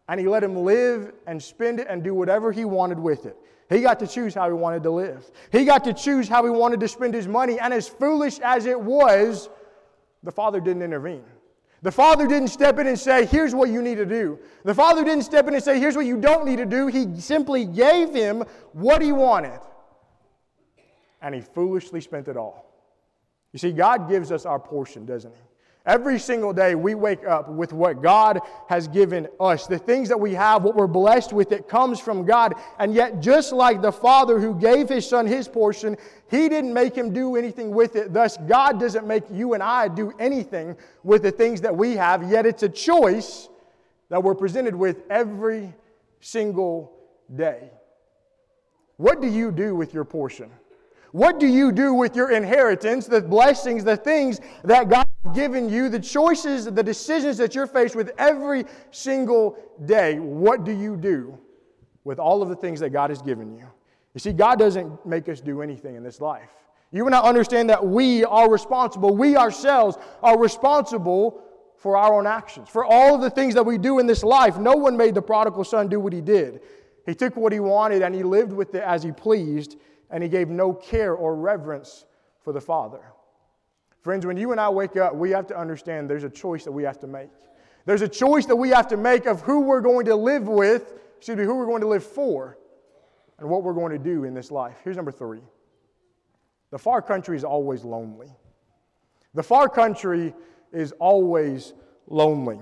and 0.08 0.18
he 0.18 0.26
let 0.26 0.42
him 0.42 0.56
live 0.56 1.12
and 1.26 1.40
spend 1.40 1.78
it 1.78 1.86
and 1.88 2.02
do 2.02 2.14
whatever 2.14 2.50
he 2.50 2.64
wanted 2.64 2.98
with 2.98 3.26
it. 3.26 3.36
He 3.68 3.82
got 3.82 3.98
to 4.00 4.06
choose 4.06 4.34
how 4.34 4.48
he 4.48 4.54
wanted 4.54 4.82
to 4.84 4.90
live. 4.90 5.30
He 5.52 5.64
got 5.64 5.84
to 5.84 5.92
choose 5.92 6.26
how 6.26 6.44
he 6.44 6.50
wanted 6.50 6.80
to 6.80 6.88
spend 6.88 7.14
his 7.14 7.28
money. 7.28 7.60
And 7.60 7.74
as 7.74 7.86
foolish 7.86 8.38
as 8.38 8.64
it 8.64 8.80
was, 8.80 9.50
the 10.22 10.32
father 10.32 10.60
didn't 10.60 10.82
intervene. 10.82 11.24
The 11.82 11.92
father 11.92 12.26
didn't 12.26 12.48
step 12.48 12.78
in 12.78 12.86
and 12.86 12.98
say, 12.98 13.24
Here's 13.26 13.54
what 13.54 13.68
you 13.68 13.82
need 13.82 13.96
to 13.96 14.06
do. 14.06 14.38
The 14.64 14.74
father 14.74 15.04
didn't 15.04 15.24
step 15.24 15.46
in 15.46 15.54
and 15.54 15.62
say, 15.62 15.78
Here's 15.78 15.96
what 15.96 16.06
you 16.06 16.16
don't 16.16 16.44
need 16.44 16.56
to 16.56 16.66
do. 16.66 16.86
He 16.88 17.20
simply 17.20 17.66
gave 17.66 18.14
him 18.14 18.42
what 18.72 19.02
he 19.02 19.12
wanted. 19.12 19.60
And 21.20 21.34
he 21.34 21.40
foolishly 21.40 22.00
spent 22.00 22.28
it 22.28 22.36
all. 22.36 22.64
You 23.52 23.58
see, 23.58 23.72
God 23.72 24.08
gives 24.08 24.32
us 24.32 24.44
our 24.44 24.58
portion, 24.58 25.06
doesn't 25.06 25.32
he? 25.32 25.47
Every 25.88 26.18
single 26.18 26.52
day, 26.52 26.74
we 26.74 26.94
wake 26.94 27.24
up 27.26 27.48
with 27.48 27.72
what 27.72 28.02
God 28.02 28.40
has 28.68 28.86
given 28.86 29.26
us. 29.40 29.66
The 29.66 29.78
things 29.78 30.10
that 30.10 30.20
we 30.20 30.34
have, 30.34 30.62
what 30.62 30.76
we're 30.76 30.86
blessed 30.86 31.32
with, 31.32 31.50
it 31.50 31.66
comes 31.66 31.98
from 31.98 32.26
God. 32.26 32.56
And 32.78 32.92
yet, 32.92 33.20
just 33.20 33.54
like 33.54 33.80
the 33.80 33.90
Father 33.90 34.38
who 34.38 34.54
gave 34.54 34.90
His 34.90 35.08
Son 35.08 35.26
His 35.26 35.48
portion, 35.48 35.96
He 36.30 36.50
didn't 36.50 36.74
make 36.74 36.94
Him 36.94 37.10
do 37.14 37.36
anything 37.36 37.70
with 37.70 37.96
it. 37.96 38.12
Thus, 38.12 38.36
God 38.46 38.78
doesn't 38.78 39.06
make 39.06 39.22
you 39.32 39.54
and 39.54 39.62
I 39.62 39.88
do 39.88 40.12
anything 40.18 40.76
with 41.04 41.22
the 41.22 41.30
things 41.30 41.62
that 41.62 41.74
we 41.74 41.96
have. 41.96 42.30
Yet, 42.30 42.44
it's 42.44 42.62
a 42.62 42.68
choice 42.68 43.48
that 44.10 44.22
we're 44.22 44.34
presented 44.34 44.74
with 44.74 45.04
every 45.08 45.72
single 46.20 46.92
day. 47.34 47.70
What 48.98 49.22
do 49.22 49.26
you 49.26 49.50
do 49.50 49.74
with 49.74 49.94
your 49.94 50.04
portion? 50.04 50.50
What 51.12 51.40
do 51.40 51.46
you 51.46 51.72
do 51.72 51.94
with 51.94 52.14
your 52.14 52.30
inheritance, 52.30 53.06
the 53.06 53.22
blessings, 53.22 53.84
the 53.84 53.96
things 53.96 54.40
that 54.64 54.90
God 54.90 55.07
given 55.34 55.68
you, 55.68 55.88
the 55.88 56.00
choices, 56.00 56.64
the 56.64 56.82
decisions 56.82 57.36
that 57.38 57.54
you're 57.54 57.66
faced 57.66 57.96
with 57.96 58.12
every 58.18 58.64
single 58.90 59.56
day? 59.84 60.18
What 60.18 60.64
do 60.64 60.72
you 60.72 60.96
do 60.96 61.38
with 62.04 62.18
all 62.18 62.42
of 62.42 62.48
the 62.48 62.56
things 62.56 62.80
that 62.80 62.90
God 62.90 63.10
has 63.10 63.22
given 63.22 63.52
you? 63.52 63.66
You 64.14 64.20
see, 64.20 64.32
God 64.32 64.58
doesn't 64.58 65.04
make 65.06 65.28
us 65.28 65.40
do 65.40 65.62
anything 65.62 65.94
in 65.94 66.02
this 66.02 66.20
life. 66.20 66.50
You 66.90 67.06
and 67.06 67.14
I 67.14 67.20
understand 67.20 67.68
that 67.70 67.86
we 67.86 68.24
are 68.24 68.50
responsible. 68.50 69.14
We 69.14 69.36
ourselves 69.36 69.98
are 70.22 70.38
responsible 70.38 71.42
for 71.76 71.96
our 71.96 72.14
own 72.14 72.26
actions, 72.26 72.68
for 72.68 72.84
all 72.84 73.14
of 73.14 73.20
the 73.20 73.30
things 73.30 73.54
that 73.54 73.64
we 73.64 73.78
do 73.78 73.98
in 73.98 74.06
this 74.06 74.24
life. 74.24 74.58
No 74.58 74.74
one 74.74 74.96
made 74.96 75.14
the 75.14 75.22
prodigal 75.22 75.64
son 75.64 75.88
do 75.88 76.00
what 76.00 76.12
he 76.12 76.20
did. 76.20 76.60
He 77.06 77.14
took 77.14 77.36
what 77.36 77.52
he 77.52 77.60
wanted 77.60 78.02
and 78.02 78.14
he 78.14 78.22
lived 78.22 78.52
with 78.52 78.74
it 78.74 78.82
as 78.82 79.02
he 79.02 79.12
pleased 79.12 79.76
and 80.10 80.22
he 80.22 80.28
gave 80.28 80.48
no 80.48 80.72
care 80.72 81.14
or 81.14 81.36
reverence 81.36 82.06
for 82.42 82.52
the 82.52 82.60
Father. 82.60 83.00
Friends, 84.00 84.24
when 84.24 84.36
you 84.36 84.52
and 84.52 84.60
I 84.60 84.68
wake 84.68 84.96
up, 84.96 85.14
we 85.14 85.30
have 85.30 85.46
to 85.48 85.58
understand 85.58 86.08
there's 86.08 86.24
a 86.24 86.30
choice 86.30 86.64
that 86.64 86.72
we 86.72 86.84
have 86.84 86.98
to 87.00 87.06
make. 87.06 87.30
There's 87.84 88.02
a 88.02 88.08
choice 88.08 88.46
that 88.46 88.56
we 88.56 88.70
have 88.70 88.88
to 88.88 88.96
make 88.96 89.26
of 89.26 89.40
who 89.40 89.60
we're 89.60 89.80
going 89.80 90.06
to 90.06 90.14
live 90.14 90.46
with, 90.46 90.94
excuse 91.16 91.36
me, 91.36 91.44
who 91.44 91.56
we're 91.56 91.66
going 91.66 91.80
to 91.80 91.88
live 91.88 92.04
for, 92.04 92.58
and 93.38 93.48
what 93.48 93.62
we're 93.62 93.72
going 93.72 93.92
to 93.92 93.98
do 93.98 94.24
in 94.24 94.34
this 94.34 94.50
life. 94.50 94.76
Here's 94.84 94.96
number 94.96 95.12
three 95.12 95.40
the 96.70 96.78
far 96.78 97.00
country 97.00 97.36
is 97.36 97.44
always 97.44 97.84
lonely. 97.84 98.28
The 99.34 99.42
far 99.42 99.68
country 99.68 100.34
is 100.72 100.92
always 100.92 101.72
lonely. 102.08 102.60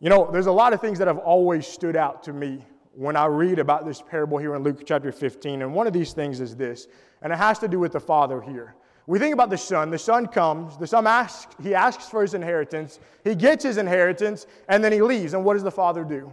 You 0.00 0.10
know, 0.10 0.30
there's 0.30 0.46
a 0.46 0.52
lot 0.52 0.72
of 0.72 0.80
things 0.80 0.98
that 0.98 1.08
have 1.08 1.18
always 1.18 1.66
stood 1.66 1.96
out 1.96 2.22
to 2.24 2.32
me 2.32 2.64
when 2.92 3.16
I 3.16 3.26
read 3.26 3.58
about 3.58 3.86
this 3.86 4.02
parable 4.02 4.38
here 4.38 4.54
in 4.54 4.62
Luke 4.62 4.82
chapter 4.84 5.10
15. 5.10 5.62
And 5.62 5.74
one 5.74 5.86
of 5.86 5.92
these 5.92 6.12
things 6.12 6.40
is 6.40 6.54
this, 6.56 6.86
and 7.22 7.32
it 7.32 7.36
has 7.36 7.58
to 7.60 7.68
do 7.68 7.78
with 7.78 7.92
the 7.92 8.00
father 8.00 8.40
here. 8.40 8.74
We 9.06 9.18
think 9.18 9.32
about 9.32 9.50
the 9.50 9.58
son. 9.58 9.90
The 9.90 9.98
son 9.98 10.26
comes. 10.26 10.76
The 10.76 10.86
son 10.86 11.06
asks, 11.06 11.54
he 11.62 11.74
asks 11.74 12.08
for 12.08 12.22
his 12.22 12.34
inheritance. 12.34 12.98
He 13.22 13.34
gets 13.34 13.62
his 13.64 13.76
inheritance, 13.76 14.46
and 14.68 14.82
then 14.82 14.92
he 14.92 15.00
leaves. 15.00 15.34
And 15.34 15.44
what 15.44 15.54
does 15.54 15.62
the 15.62 15.70
father 15.70 16.04
do? 16.04 16.32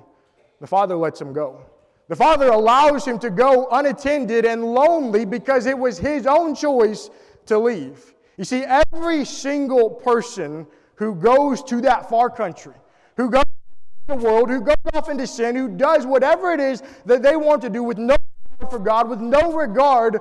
The 0.59 0.67
father 0.67 0.95
lets 0.95 1.21
him 1.21 1.33
go. 1.33 1.61
The 2.07 2.15
father 2.15 2.49
allows 2.49 3.05
him 3.05 3.19
to 3.19 3.29
go 3.29 3.67
unattended 3.71 4.45
and 4.45 4.63
lonely 4.63 5.25
because 5.25 5.65
it 5.65 5.77
was 5.77 5.97
his 5.97 6.25
own 6.25 6.55
choice 6.55 7.09
to 7.45 7.59
leave. 7.59 8.13
You 8.37 8.43
see, 8.43 8.63
every 8.63 9.25
single 9.25 9.89
person 9.89 10.65
who 10.95 11.15
goes 11.15 11.63
to 11.63 11.81
that 11.81 12.09
far 12.09 12.29
country, 12.29 12.73
who 13.17 13.29
goes 13.29 13.43
to 13.43 14.15
the 14.15 14.23
world, 14.23 14.49
who 14.49 14.61
goes 14.61 14.75
off 14.93 15.09
into 15.09 15.27
sin, 15.27 15.55
who 15.55 15.69
does 15.69 16.05
whatever 16.05 16.51
it 16.51 16.59
is 16.59 16.81
that 17.05 17.21
they 17.21 17.35
want 17.35 17.61
to 17.61 17.69
do 17.69 17.83
with 17.83 17.97
no 17.97 18.15
regard 18.51 18.71
for 18.71 18.79
God, 18.79 19.09
with 19.09 19.21
no 19.21 19.53
regard 19.53 20.19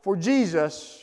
for 0.00 0.16
Jesus, 0.16 1.02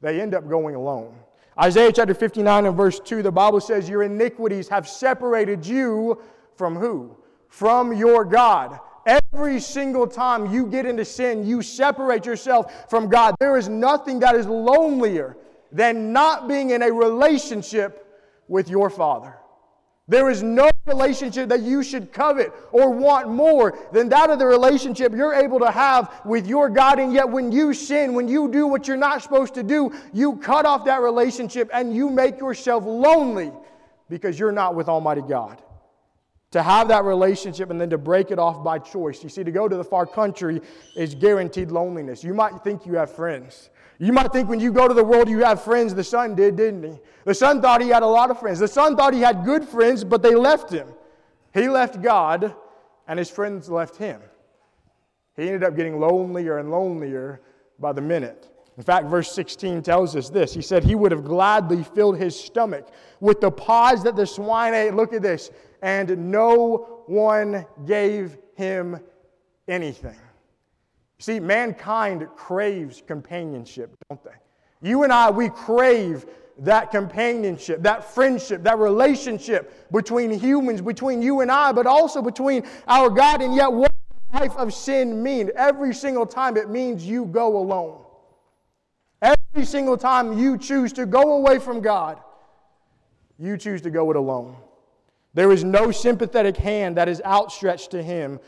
they 0.00 0.20
end 0.20 0.34
up 0.34 0.48
going 0.48 0.74
alone. 0.74 1.14
Isaiah 1.60 1.92
chapter 1.92 2.14
59 2.14 2.66
and 2.66 2.76
verse 2.76 3.00
2, 3.00 3.22
the 3.22 3.30
Bible 3.30 3.60
says, 3.60 3.88
Your 3.88 4.02
iniquities 4.02 4.68
have 4.68 4.88
separated 4.88 5.66
you 5.66 6.20
from 6.56 6.76
who? 6.76 7.16
From 7.48 7.92
your 7.92 8.24
God. 8.24 8.78
Every 9.06 9.60
single 9.60 10.06
time 10.06 10.52
you 10.52 10.66
get 10.66 10.86
into 10.86 11.04
sin, 11.04 11.46
you 11.46 11.62
separate 11.62 12.24
yourself 12.24 12.88
from 12.88 13.08
God. 13.08 13.34
There 13.40 13.56
is 13.56 13.68
nothing 13.68 14.20
that 14.20 14.34
is 14.34 14.46
lonelier 14.46 15.36
than 15.72 16.12
not 16.12 16.48
being 16.48 16.70
in 16.70 16.82
a 16.82 16.92
relationship 16.92 18.06
with 18.48 18.68
your 18.68 18.90
Father. 18.90 19.36
There 20.08 20.30
is 20.30 20.42
no 20.42 20.69
relationship 20.86 21.48
that 21.48 21.60
you 21.60 21.82
should 21.82 22.12
covet 22.12 22.52
or 22.72 22.90
want 22.90 23.28
more 23.28 23.78
than 23.92 24.08
that 24.08 24.30
of 24.30 24.38
the 24.38 24.46
relationship 24.46 25.12
you're 25.12 25.34
able 25.34 25.58
to 25.60 25.70
have 25.70 26.22
with 26.24 26.46
your 26.46 26.68
God. 26.68 26.98
And 26.98 27.12
yet, 27.12 27.28
when 27.28 27.52
you 27.52 27.74
sin, 27.74 28.14
when 28.14 28.28
you 28.28 28.50
do 28.50 28.66
what 28.66 28.88
you're 28.88 28.96
not 28.96 29.22
supposed 29.22 29.54
to 29.54 29.62
do, 29.62 29.92
you 30.12 30.36
cut 30.36 30.64
off 30.66 30.84
that 30.86 31.02
relationship 31.02 31.70
and 31.72 31.94
you 31.94 32.08
make 32.08 32.38
yourself 32.38 32.84
lonely 32.84 33.52
because 34.08 34.38
you're 34.38 34.52
not 34.52 34.74
with 34.74 34.88
Almighty 34.88 35.22
God 35.22 35.62
to 36.50 36.62
have 36.62 36.88
that 36.88 37.04
relationship 37.04 37.70
and 37.70 37.80
then 37.80 37.90
to 37.90 37.98
break 37.98 38.30
it 38.30 38.38
off 38.38 38.64
by 38.64 38.78
choice. 38.78 39.22
You 39.22 39.28
see, 39.28 39.44
to 39.44 39.52
go 39.52 39.68
to 39.68 39.76
the 39.76 39.84
far 39.84 40.04
country 40.04 40.60
is 40.96 41.14
guaranteed 41.14 41.70
loneliness. 41.70 42.24
You 42.24 42.34
might 42.34 42.64
think 42.64 42.86
you 42.86 42.94
have 42.94 43.14
friends. 43.14 43.70
You 44.02 44.14
might 44.14 44.32
think 44.32 44.48
when 44.48 44.60
you 44.60 44.72
go 44.72 44.88
to 44.88 44.94
the 44.94 45.04
world 45.04 45.28
you 45.28 45.44
have 45.44 45.62
friends. 45.62 45.94
The 45.94 46.02
son 46.02 46.34
did, 46.34 46.56
didn't 46.56 46.82
he? 46.82 46.98
The 47.26 47.34
son 47.34 47.60
thought 47.60 47.82
he 47.82 47.88
had 47.88 48.02
a 48.02 48.06
lot 48.06 48.30
of 48.30 48.40
friends. 48.40 48.58
The 48.58 48.66
son 48.66 48.96
thought 48.96 49.12
he 49.12 49.20
had 49.20 49.44
good 49.44 49.62
friends, 49.62 50.04
but 50.04 50.22
they 50.22 50.34
left 50.34 50.70
him. 50.70 50.88
He 51.52 51.68
left 51.68 52.00
God, 52.00 52.54
and 53.06 53.18
his 53.18 53.28
friends 53.28 53.68
left 53.68 53.96
him. 53.96 54.22
He 55.36 55.42
ended 55.42 55.62
up 55.62 55.76
getting 55.76 56.00
lonelier 56.00 56.58
and 56.58 56.70
lonelier 56.70 57.42
by 57.78 57.92
the 57.92 58.00
minute. 58.00 58.48
In 58.78 58.82
fact, 58.82 59.06
verse 59.06 59.30
16 59.32 59.82
tells 59.82 60.16
us 60.16 60.30
this. 60.30 60.54
He 60.54 60.62
said 60.62 60.82
he 60.82 60.94
would 60.94 61.12
have 61.12 61.24
gladly 61.24 61.82
filled 61.82 62.16
his 62.16 62.38
stomach 62.38 62.88
with 63.20 63.42
the 63.42 63.50
pods 63.50 64.02
that 64.04 64.16
the 64.16 64.26
swine 64.26 64.72
ate. 64.72 64.94
Look 64.94 65.12
at 65.12 65.20
this 65.20 65.50
and 65.82 66.30
no 66.30 67.02
one 67.06 67.66
gave 67.84 68.38
him 68.54 68.98
anything. 69.68 70.16
See, 71.20 71.38
mankind 71.38 72.26
craves 72.34 73.02
companionship, 73.06 73.94
don't 74.08 74.24
they? 74.24 74.30
You 74.80 75.04
and 75.04 75.12
I, 75.12 75.30
we 75.30 75.50
crave 75.50 76.24
that 76.60 76.90
companionship, 76.90 77.82
that 77.82 78.04
friendship, 78.14 78.62
that 78.62 78.78
relationship 78.78 79.92
between 79.92 80.30
humans, 80.30 80.80
between 80.80 81.20
you 81.20 81.40
and 81.40 81.52
I, 81.52 81.72
but 81.72 81.86
also 81.86 82.22
between 82.22 82.66
our 82.88 83.10
God. 83.10 83.42
And 83.42 83.54
yet, 83.54 83.70
what 83.70 83.92
does 84.32 84.40
life 84.40 84.56
of 84.56 84.72
sin 84.72 85.22
mean? 85.22 85.50
Every 85.56 85.92
single 85.92 86.24
time 86.24 86.56
it 86.56 86.70
means 86.70 87.04
you 87.04 87.26
go 87.26 87.58
alone. 87.58 88.02
Every 89.20 89.66
single 89.66 89.98
time 89.98 90.38
you 90.38 90.56
choose 90.56 90.90
to 90.94 91.04
go 91.04 91.34
away 91.34 91.58
from 91.58 91.82
God, 91.82 92.18
you 93.38 93.58
choose 93.58 93.82
to 93.82 93.90
go 93.90 94.10
it 94.10 94.16
alone. 94.16 94.56
There 95.34 95.52
is 95.52 95.64
no 95.64 95.90
sympathetic 95.90 96.56
hand 96.56 96.96
that 96.96 97.10
is 97.10 97.20
outstretched 97.26 97.90
to 97.90 98.02
him 98.02 98.40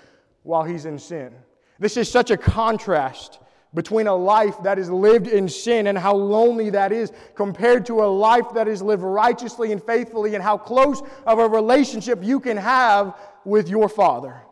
while 0.43 0.63
he's 0.63 0.87
in 0.87 0.99
sin. 0.99 1.35
This 1.83 1.97
is 1.97 2.09
such 2.09 2.31
a 2.31 2.37
contrast 2.37 3.41
between 3.75 4.07
a 4.07 4.15
life 4.15 4.55
that 4.63 4.79
is 4.79 4.89
lived 4.89 5.27
in 5.27 5.49
sin 5.49 5.89
and 5.89 5.99
how 5.99 6.15
lonely 6.15 6.71
that 6.71 6.93
is 6.93 7.11
compared 7.35 7.85
to 7.87 8.05
a 8.05 8.07
life 8.07 8.45
that 8.55 8.69
is 8.69 8.83
lived 8.83 9.03
righteously 9.03 9.73
and 9.73 9.83
faithfully 9.83 10.37
and 10.37 10.45
how 10.45 10.57
close 10.57 11.03
of 11.27 11.41
a 11.41 11.49
relationship 11.49 12.23
you 12.23 12.39
can 12.39 12.57
have 12.57 13.19
with 13.45 13.69
your 13.69 13.89
Father. 13.89 14.43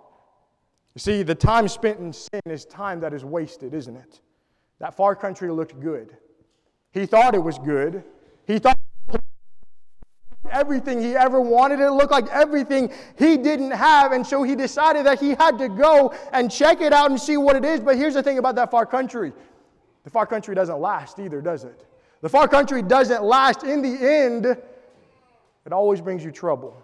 You 0.96 0.98
see, 0.98 1.22
the 1.22 1.37
time 1.37 1.68
spent 1.68 2.00
in 2.00 2.12
sin 2.12 2.40
is 2.46 2.64
time 2.64 2.98
that 2.98 3.14
is 3.14 3.24
wasted, 3.24 3.74
isn't 3.74 3.94
it? 3.94 4.20
That 4.81 4.96
far 4.96 5.14
country 5.14 5.52
looked 5.52 5.78
good. 5.78 6.16
He 6.90 7.07
thought 7.07 7.37
it 7.37 7.44
was 7.44 7.61
good. 7.61 8.02
He 8.44 8.59
thought 8.59 8.76
everything 10.50 11.00
he 11.00 11.16
ever 11.16 11.40
wanted. 11.40 11.80
It 11.80 11.90
looked 11.90 12.10
like 12.10 12.28
everything 12.28 12.92
he 13.18 13.36
didn't 13.36 13.72
have. 13.72 14.12
And 14.12 14.26
so 14.26 14.42
he 14.42 14.54
decided 14.54 15.06
that 15.06 15.20
he 15.20 15.30
had 15.30 15.58
to 15.58 15.68
go 15.68 16.14
and 16.32 16.50
check 16.50 16.80
it 16.80 16.92
out 16.92 17.10
and 17.10 17.20
see 17.20 17.36
what 17.36 17.56
it 17.56 17.64
is. 17.64 17.80
But 17.80 17.96
here's 17.96 18.14
the 18.14 18.22
thing 18.22 18.38
about 18.38 18.54
that 18.56 18.70
far 18.70 18.86
country 18.86 19.32
the 20.02 20.10
far 20.10 20.26
country 20.26 20.54
doesn't 20.54 20.78
last 20.78 21.18
either, 21.18 21.42
does 21.42 21.64
it? 21.64 21.84
The 22.22 22.28
far 22.28 22.48
country 22.48 22.82
doesn't 22.82 23.22
last. 23.22 23.64
In 23.64 23.82
the 23.82 24.06
end, 24.06 24.46
it 24.46 25.72
always 25.72 26.00
brings 26.00 26.24
you 26.24 26.30
trouble, 26.30 26.76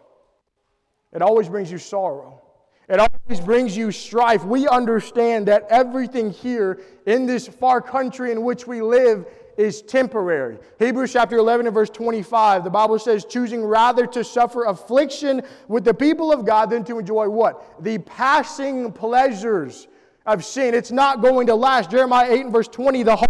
it 1.13 1.23
always 1.23 1.49
brings 1.49 1.71
you 1.71 1.79
sorrow. 1.79 2.43
It 2.89 3.01
always 3.01 3.45
brings 3.45 3.77
you 3.77 3.91
strife. 3.91 4.45
We 4.45 4.69
understand 4.69 5.49
that 5.49 5.67
everything 5.71 6.31
here 6.31 6.81
in 7.05 7.27
this 7.27 7.49
far 7.49 7.81
country 7.81 8.31
in 8.31 8.43
which 8.43 8.69
we 8.69 8.81
live 8.81 9.27
is 9.57 9.83
temporary. 9.83 10.59
Hebrews 10.79 11.13
chapter 11.13 11.37
11 11.37 11.67
and 11.67 11.75
verse 11.75 11.91
25, 11.91 12.65
the 12.65 12.71
Bible 12.71 12.99
says, 12.99 13.25
choosing 13.25 13.65
rather 13.65 14.07
to 14.07 14.23
suffer 14.23 14.65
affliction 14.65 15.43
with 15.69 15.85
the 15.85 15.95
people 15.95 16.33
of 16.33 16.45
God 16.45 16.71
than 16.71 16.85
to 16.85 16.99
enjoy 16.99 17.29
what? 17.29 17.83
The 17.83 17.99
passing 17.99 18.93
pleasures 18.93 19.89
of 20.27 20.45
sin. 20.45 20.75
It's 20.75 20.91
not 20.91 21.23
going 21.23 21.47
to 21.47 21.55
last. 21.55 21.91
Jeremiah 21.91 22.31
8 22.33 22.41
and 22.47 22.53
verse 22.53 22.69
20, 22.69 23.03
the 23.03 23.17
whole 23.17 23.29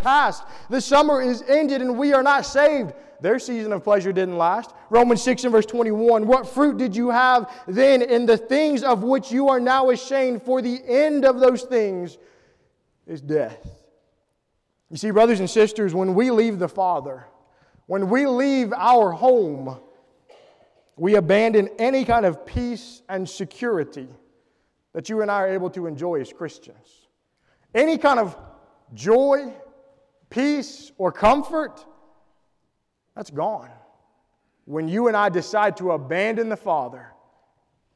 past. 0.00 0.44
The 0.70 0.80
summer 0.80 1.20
is 1.20 1.42
ended 1.42 1.82
and 1.82 1.98
we 1.98 2.12
are 2.12 2.22
not 2.22 2.46
saved. 2.46 2.94
Their 3.20 3.38
season 3.38 3.72
of 3.72 3.82
pleasure 3.82 4.12
didn't 4.12 4.36
last. 4.36 4.72
Romans 4.90 5.22
6 5.22 5.44
and 5.44 5.52
verse 5.52 5.66
21, 5.66 6.26
what 6.26 6.46
fruit 6.46 6.76
did 6.76 6.94
you 6.94 7.10
have 7.10 7.50
then 7.66 8.02
in 8.02 8.26
the 8.26 8.36
things 8.36 8.82
of 8.82 9.02
which 9.02 9.32
you 9.32 9.48
are 9.48 9.60
now 9.60 9.90
ashamed? 9.90 10.42
For 10.42 10.60
the 10.60 10.80
end 10.86 11.24
of 11.24 11.40
those 11.40 11.62
things 11.62 12.18
is 13.06 13.20
death. 13.20 13.85
You 14.90 14.96
see, 14.96 15.10
brothers 15.10 15.40
and 15.40 15.50
sisters, 15.50 15.94
when 15.94 16.14
we 16.14 16.30
leave 16.30 16.58
the 16.58 16.68
Father, 16.68 17.26
when 17.86 18.08
we 18.08 18.26
leave 18.26 18.72
our 18.72 19.10
home, 19.10 19.78
we 20.96 21.16
abandon 21.16 21.68
any 21.78 22.04
kind 22.04 22.24
of 22.24 22.46
peace 22.46 23.02
and 23.08 23.28
security 23.28 24.08
that 24.92 25.08
you 25.08 25.22
and 25.22 25.30
I 25.30 25.42
are 25.42 25.48
able 25.48 25.70
to 25.70 25.86
enjoy 25.86 26.20
as 26.20 26.32
Christians. 26.32 27.06
Any 27.74 27.98
kind 27.98 28.18
of 28.18 28.36
joy, 28.94 29.52
peace, 30.30 30.92
or 30.96 31.12
comfort, 31.12 31.84
that's 33.14 33.30
gone. 33.30 33.70
When 34.64 34.88
you 34.88 35.08
and 35.08 35.16
I 35.16 35.28
decide 35.28 35.76
to 35.78 35.92
abandon 35.92 36.48
the 36.48 36.56
Father 36.56 37.12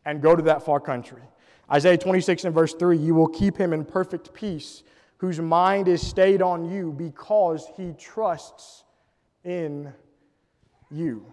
and 0.05 0.21
go 0.21 0.37
to 0.37 0.43
that 0.43 0.65
far 0.65 0.81
country. 0.81 1.23
Isaiah 1.71 1.99
26 1.99 2.45
and 2.45 2.55
verse 2.55 2.75
3 2.75 2.99
You 2.99 3.15
will 3.15 3.29
keep 3.29 3.57
him 3.57 3.73
in 3.73 3.85
perfect 3.85 4.35
peace 4.35 4.83
whose 5.21 5.39
mind 5.39 5.87
is 5.87 6.01
stayed 6.01 6.41
on 6.41 6.65
you 6.65 6.93
because 6.93 7.69
he 7.77 7.93
trusts 7.99 8.85
in 9.45 9.93
you. 10.91 11.31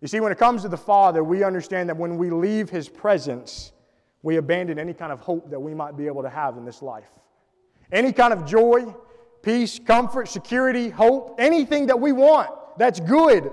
You 0.00 0.08
see, 0.08 0.20
when 0.20 0.32
it 0.32 0.38
comes 0.38 0.62
to 0.62 0.68
the 0.70 0.78
Father, 0.78 1.22
we 1.22 1.44
understand 1.44 1.90
that 1.90 1.96
when 1.98 2.16
we 2.16 2.30
leave 2.30 2.70
his 2.70 2.88
presence, 2.88 3.72
we 4.22 4.36
abandon 4.36 4.78
any 4.78 4.94
kind 4.94 5.12
of 5.12 5.20
hope 5.20 5.50
that 5.50 5.60
we 5.60 5.74
might 5.74 5.94
be 5.94 6.06
able 6.06 6.22
to 6.22 6.30
have 6.30 6.56
in 6.56 6.64
this 6.64 6.80
life. 6.80 7.10
Any 7.92 8.14
kind 8.14 8.32
of 8.32 8.46
joy, 8.46 8.94
peace, 9.42 9.78
comfort, 9.78 10.28
security, 10.28 10.88
hope, 10.88 11.36
anything 11.38 11.84
that 11.88 12.00
we 12.00 12.12
want 12.12 12.48
that's 12.78 12.98
good, 12.98 13.52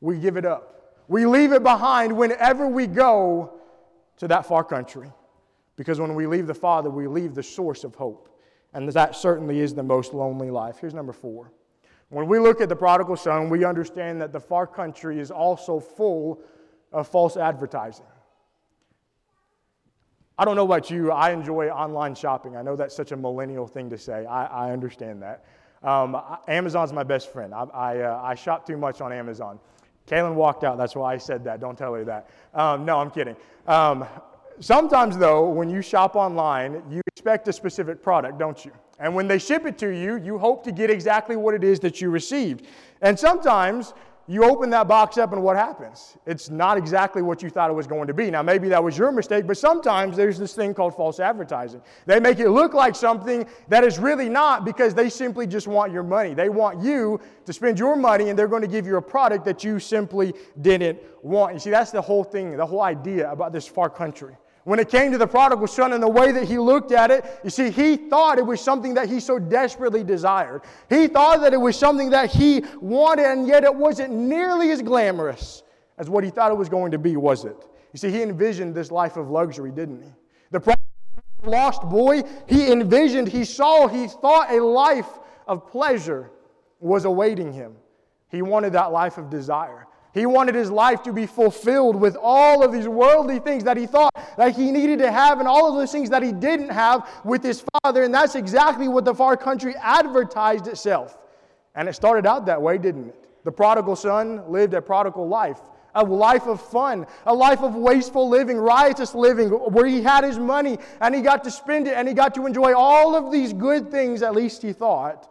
we 0.00 0.16
give 0.16 0.38
it 0.38 0.46
up. 0.46 1.02
We 1.08 1.26
leave 1.26 1.52
it 1.52 1.62
behind 1.62 2.16
whenever 2.16 2.66
we 2.66 2.86
go 2.86 3.60
to 4.16 4.28
that 4.28 4.46
far 4.46 4.64
country. 4.64 5.12
Because 5.76 6.00
when 6.00 6.14
we 6.14 6.26
leave 6.26 6.46
the 6.46 6.54
Father, 6.54 6.88
we 6.88 7.06
leave 7.06 7.34
the 7.34 7.42
source 7.42 7.84
of 7.84 7.94
hope. 7.94 8.32
And 8.74 8.88
that 8.92 9.16
certainly 9.16 9.60
is 9.60 9.74
the 9.74 9.82
most 9.82 10.12
lonely 10.12 10.50
life. 10.50 10.78
Here's 10.80 10.94
number 10.94 11.12
four. 11.12 11.52
When 12.08 12.28
we 12.28 12.38
look 12.38 12.60
at 12.60 12.68
the 12.68 12.76
prodigal 12.76 13.16
son, 13.16 13.48
we 13.48 13.64
understand 13.64 14.20
that 14.20 14.32
the 14.32 14.40
far 14.40 14.66
country 14.66 15.18
is 15.18 15.30
also 15.30 15.80
full 15.80 16.40
of 16.92 17.08
false 17.08 17.36
advertising. 17.36 18.06
I 20.38 20.44
don't 20.44 20.54
know 20.54 20.64
about 20.64 20.90
you, 20.90 21.10
I 21.10 21.30
enjoy 21.30 21.68
online 21.68 22.14
shopping. 22.14 22.56
I 22.56 22.62
know 22.62 22.76
that's 22.76 22.94
such 22.94 23.10
a 23.12 23.16
millennial 23.16 23.66
thing 23.66 23.88
to 23.90 23.98
say. 23.98 24.26
I, 24.26 24.68
I 24.68 24.72
understand 24.72 25.22
that. 25.22 25.46
Um, 25.82 26.20
Amazon's 26.46 26.92
my 26.92 27.02
best 27.02 27.32
friend. 27.32 27.54
I, 27.54 27.64
I, 27.72 28.00
uh, 28.00 28.20
I, 28.22 28.34
shop 28.34 28.66
too 28.66 28.76
much 28.76 29.00
on 29.00 29.12
Amazon. 29.12 29.58
Kaylin 30.06 30.34
walked 30.34 30.62
out, 30.62 30.78
that's 30.78 30.94
why 30.94 31.14
I 31.14 31.16
said 31.16 31.44
that. 31.44 31.60
Don't 31.60 31.76
tell 31.76 31.94
her 31.94 32.04
that. 32.04 32.30
Um, 32.54 32.84
no, 32.84 32.98
I'm 32.98 33.10
kidding. 33.10 33.36
Um, 33.66 34.06
Sometimes, 34.60 35.18
though, 35.18 35.50
when 35.50 35.68
you 35.68 35.82
shop 35.82 36.16
online, 36.16 36.82
you 36.90 37.02
expect 37.16 37.48
a 37.48 37.52
specific 37.52 38.02
product, 38.02 38.38
don't 38.38 38.62
you? 38.62 38.70
And 38.98 39.14
when 39.14 39.26
they 39.26 39.38
ship 39.38 39.64
it 39.64 39.78
to 39.78 39.88
you, 39.88 40.18
you 40.18 40.36
hope 40.36 40.62
to 40.64 40.70
get 40.70 40.90
exactly 40.90 41.34
what 41.34 41.54
it 41.54 41.64
is 41.64 41.80
that 41.80 41.98
you 41.98 42.10
received. 42.10 42.66
And 43.00 43.18
sometimes 43.18 43.94
you 44.26 44.44
open 44.44 44.68
that 44.70 44.86
box 44.86 45.16
up 45.16 45.32
and 45.32 45.42
what 45.42 45.56
happens? 45.56 46.18
It's 46.26 46.50
not 46.50 46.76
exactly 46.76 47.22
what 47.22 47.42
you 47.42 47.48
thought 47.48 47.70
it 47.70 47.72
was 47.72 47.86
going 47.86 48.06
to 48.08 48.12
be. 48.12 48.30
Now, 48.30 48.42
maybe 48.42 48.68
that 48.68 48.84
was 48.84 48.98
your 48.98 49.10
mistake, 49.12 49.46
but 49.46 49.56
sometimes 49.56 50.14
there's 50.14 50.36
this 50.36 50.52
thing 50.52 50.74
called 50.74 50.94
false 50.94 51.18
advertising. 51.18 51.80
They 52.04 52.20
make 52.20 52.38
it 52.38 52.50
look 52.50 52.74
like 52.74 52.94
something 52.94 53.46
that 53.68 53.82
is 53.82 53.98
really 53.98 54.28
not 54.28 54.66
because 54.66 54.92
they 54.92 55.08
simply 55.08 55.46
just 55.46 55.66
want 55.66 55.92
your 55.92 56.02
money. 56.02 56.34
They 56.34 56.50
want 56.50 56.82
you 56.82 57.18
to 57.46 57.52
spend 57.52 57.78
your 57.78 57.96
money 57.96 58.28
and 58.28 58.38
they're 58.38 58.46
going 58.46 58.60
to 58.60 58.68
give 58.68 58.84
you 58.86 58.98
a 58.98 59.02
product 59.02 59.46
that 59.46 59.64
you 59.64 59.78
simply 59.78 60.34
didn't 60.60 60.98
want. 61.22 61.54
You 61.54 61.60
see, 61.60 61.70
that's 61.70 61.92
the 61.92 62.02
whole 62.02 62.24
thing, 62.24 62.58
the 62.58 62.66
whole 62.66 62.82
idea 62.82 63.32
about 63.32 63.54
this 63.54 63.66
far 63.66 63.88
country. 63.88 64.36
When 64.66 64.80
it 64.80 64.88
came 64.88 65.12
to 65.12 65.18
the 65.18 65.28
prodigal 65.28 65.68
son 65.68 65.92
and 65.92 66.02
the 66.02 66.08
way 66.08 66.32
that 66.32 66.42
he 66.42 66.58
looked 66.58 66.90
at 66.90 67.12
it, 67.12 67.24
you 67.44 67.50
see, 67.50 67.70
he 67.70 67.96
thought 67.96 68.36
it 68.36 68.44
was 68.44 68.60
something 68.60 68.94
that 68.94 69.08
he 69.08 69.20
so 69.20 69.38
desperately 69.38 70.02
desired. 70.02 70.62
He 70.88 71.06
thought 71.06 71.40
that 71.42 71.54
it 71.54 71.56
was 71.56 71.78
something 71.78 72.10
that 72.10 72.32
he 72.32 72.64
wanted, 72.80 73.26
and 73.26 73.46
yet 73.46 73.62
it 73.62 73.72
wasn't 73.72 74.12
nearly 74.12 74.72
as 74.72 74.82
glamorous 74.82 75.62
as 75.98 76.10
what 76.10 76.24
he 76.24 76.30
thought 76.30 76.50
it 76.50 76.56
was 76.56 76.68
going 76.68 76.90
to 76.90 76.98
be, 76.98 77.16
was 77.16 77.44
it? 77.44 77.56
You 77.92 77.98
see, 77.98 78.10
he 78.10 78.22
envisioned 78.22 78.74
this 78.74 78.90
life 78.90 79.16
of 79.16 79.30
luxury, 79.30 79.70
didn't 79.70 80.02
he? 80.02 80.10
The 80.50 80.76
lost 81.44 81.82
boy, 81.82 82.22
he 82.48 82.72
envisioned, 82.72 83.28
he 83.28 83.44
saw, 83.44 83.86
he 83.86 84.08
thought 84.08 84.50
a 84.50 84.58
life 84.58 85.20
of 85.46 85.70
pleasure 85.70 86.32
was 86.80 87.04
awaiting 87.04 87.52
him. 87.52 87.76
He 88.32 88.42
wanted 88.42 88.72
that 88.72 88.90
life 88.90 89.16
of 89.16 89.30
desire. 89.30 89.86
He 90.16 90.24
wanted 90.24 90.54
his 90.54 90.70
life 90.70 91.02
to 91.02 91.12
be 91.12 91.26
fulfilled 91.26 91.94
with 91.94 92.16
all 92.18 92.64
of 92.64 92.72
these 92.72 92.88
worldly 92.88 93.38
things 93.38 93.64
that 93.64 93.76
he 93.76 93.86
thought 93.86 94.14
that 94.38 94.56
he 94.56 94.72
needed 94.72 95.00
to 95.00 95.12
have 95.12 95.40
and 95.40 95.46
all 95.46 95.68
of 95.68 95.76
those 95.76 95.92
things 95.92 96.08
that 96.08 96.22
he 96.22 96.32
didn't 96.32 96.70
have 96.70 97.06
with 97.22 97.42
his 97.42 97.62
father. 97.82 98.02
And 98.02 98.14
that's 98.14 98.34
exactly 98.34 98.88
what 98.88 99.04
the 99.04 99.14
far 99.14 99.36
country 99.36 99.74
advertised 99.76 100.68
itself. 100.68 101.18
And 101.74 101.86
it 101.86 101.92
started 101.92 102.24
out 102.24 102.46
that 102.46 102.62
way, 102.62 102.78
didn't 102.78 103.08
it? 103.08 103.28
The 103.44 103.52
prodigal 103.52 103.94
son 103.94 104.50
lived 104.50 104.72
a 104.72 104.80
prodigal 104.80 105.28
life, 105.28 105.60
a 105.94 106.02
life 106.02 106.46
of 106.46 106.62
fun, 106.62 107.06
a 107.26 107.34
life 107.34 107.60
of 107.60 107.74
wasteful 107.74 108.26
living, 108.26 108.56
riotous 108.56 109.14
living, 109.14 109.50
where 109.50 109.84
he 109.84 110.00
had 110.00 110.24
his 110.24 110.38
money 110.38 110.78
and 111.02 111.14
he 111.14 111.20
got 111.20 111.44
to 111.44 111.50
spend 111.50 111.88
it 111.88 111.92
and 111.92 112.08
he 112.08 112.14
got 112.14 112.34
to 112.36 112.46
enjoy 112.46 112.74
all 112.74 113.14
of 113.14 113.30
these 113.30 113.52
good 113.52 113.90
things, 113.90 114.22
at 114.22 114.34
least 114.34 114.62
he 114.62 114.72
thought. 114.72 115.30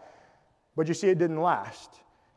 But 0.76 0.88
you 0.88 0.94
see, 0.94 1.10
it 1.10 1.18
didn't 1.18 1.42
last. 1.42 1.90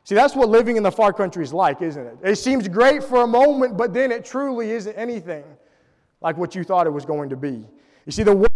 See, 0.09 0.15
that's 0.15 0.35
what 0.35 0.49
living 0.49 0.75
in 0.75 0.81
the 0.81 0.91
far 0.91 1.13
country 1.13 1.43
is 1.43 1.53
like, 1.53 1.83
isn't 1.83 2.03
it? 2.03 2.17
It 2.23 2.37
seems 2.37 2.67
great 2.67 3.03
for 3.03 3.21
a 3.21 3.27
moment, 3.27 3.77
but 3.77 3.93
then 3.93 4.11
it 4.11 4.25
truly 4.25 4.71
isn't 4.71 4.95
anything 4.95 5.43
like 6.19 6.35
what 6.35 6.55
you 6.55 6.63
thought 6.63 6.87
it 6.87 6.89
was 6.89 7.05
going 7.05 7.29
to 7.29 7.35
be. 7.35 7.63
You 8.07 8.11
see, 8.11 8.23
the 8.23 8.35
world 8.35 8.49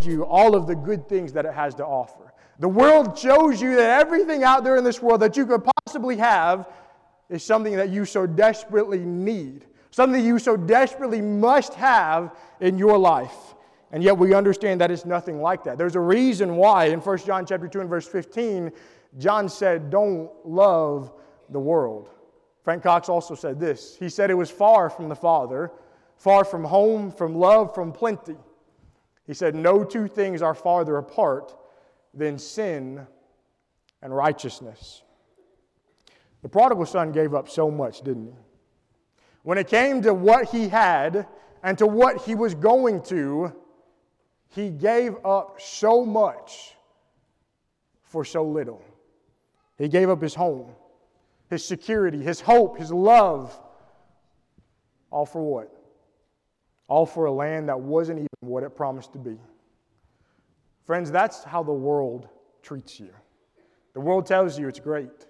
shows 0.00 0.06
you 0.06 0.24
all 0.24 0.56
of 0.56 0.66
the 0.66 0.74
good 0.74 1.06
things 1.06 1.34
that 1.34 1.44
it 1.44 1.52
has 1.52 1.74
to 1.74 1.84
offer. 1.84 2.32
The 2.60 2.68
world 2.68 3.18
shows 3.18 3.60
you 3.60 3.76
that 3.76 4.00
everything 4.00 4.42
out 4.42 4.64
there 4.64 4.78
in 4.78 4.84
this 4.84 5.02
world 5.02 5.20
that 5.20 5.36
you 5.36 5.44
could 5.44 5.68
possibly 5.84 6.16
have 6.16 6.66
is 7.28 7.44
something 7.44 7.76
that 7.76 7.90
you 7.90 8.06
so 8.06 8.26
desperately 8.26 9.00
need, 9.00 9.66
something 9.90 10.24
you 10.24 10.38
so 10.38 10.56
desperately 10.56 11.20
must 11.20 11.74
have 11.74 12.34
in 12.60 12.78
your 12.78 12.96
life. 12.96 13.54
And 13.92 14.02
yet 14.02 14.16
we 14.16 14.32
understand 14.32 14.80
that 14.80 14.90
it's 14.90 15.04
nothing 15.04 15.42
like 15.42 15.62
that. 15.64 15.76
There's 15.76 15.94
a 15.94 16.00
reason 16.00 16.56
why 16.56 16.86
in 16.86 17.00
1 17.00 17.18
John 17.18 17.44
chapter 17.44 17.68
2 17.68 17.82
and 17.82 17.90
verse 17.90 18.08
15 18.08 18.72
John 19.18 19.48
said, 19.48 19.90
Don't 19.90 20.30
love 20.44 21.12
the 21.50 21.60
world. 21.60 22.10
Frank 22.62 22.82
Cox 22.82 23.08
also 23.08 23.34
said 23.34 23.60
this. 23.60 23.96
He 23.96 24.08
said 24.08 24.30
it 24.30 24.34
was 24.34 24.50
far 24.50 24.90
from 24.90 25.08
the 25.08 25.14
Father, 25.14 25.70
far 26.16 26.44
from 26.44 26.64
home, 26.64 27.10
from 27.10 27.34
love, 27.34 27.74
from 27.74 27.92
plenty. 27.92 28.36
He 29.26 29.34
said, 29.34 29.54
No 29.54 29.84
two 29.84 30.08
things 30.08 30.42
are 30.42 30.54
farther 30.54 30.96
apart 30.96 31.54
than 32.12 32.38
sin 32.38 33.06
and 34.02 34.14
righteousness. 34.14 35.02
The 36.42 36.48
prodigal 36.48 36.86
son 36.86 37.12
gave 37.12 37.34
up 37.34 37.48
so 37.48 37.70
much, 37.70 38.02
didn't 38.02 38.26
he? 38.26 38.34
When 39.42 39.58
it 39.58 39.68
came 39.68 40.02
to 40.02 40.12
what 40.12 40.50
he 40.50 40.68
had 40.68 41.26
and 41.62 41.78
to 41.78 41.86
what 41.86 42.22
he 42.22 42.34
was 42.34 42.54
going 42.54 43.02
to, 43.02 43.54
he 44.48 44.70
gave 44.70 45.14
up 45.24 45.60
so 45.60 46.04
much 46.04 46.74
for 48.02 48.24
so 48.24 48.44
little. 48.44 48.82
He 49.78 49.88
gave 49.88 50.08
up 50.08 50.22
his 50.22 50.34
home, 50.34 50.70
his 51.50 51.64
security, 51.64 52.22
his 52.22 52.40
hope, 52.40 52.78
his 52.78 52.90
love. 52.90 53.58
All 55.10 55.26
for 55.26 55.42
what? 55.42 55.72
All 56.88 57.04
for 57.04 57.26
a 57.26 57.32
land 57.32 57.68
that 57.68 57.78
wasn't 57.78 58.18
even 58.18 58.28
what 58.40 58.62
it 58.62 58.74
promised 58.74 59.12
to 59.12 59.18
be. 59.18 59.38
Friends, 60.84 61.10
that's 61.10 61.44
how 61.44 61.62
the 61.62 61.72
world 61.72 62.28
treats 62.62 62.98
you. 62.98 63.10
The 63.92 64.00
world 64.00 64.26
tells 64.26 64.58
you 64.58 64.68
it's 64.68 64.80
great. 64.80 65.26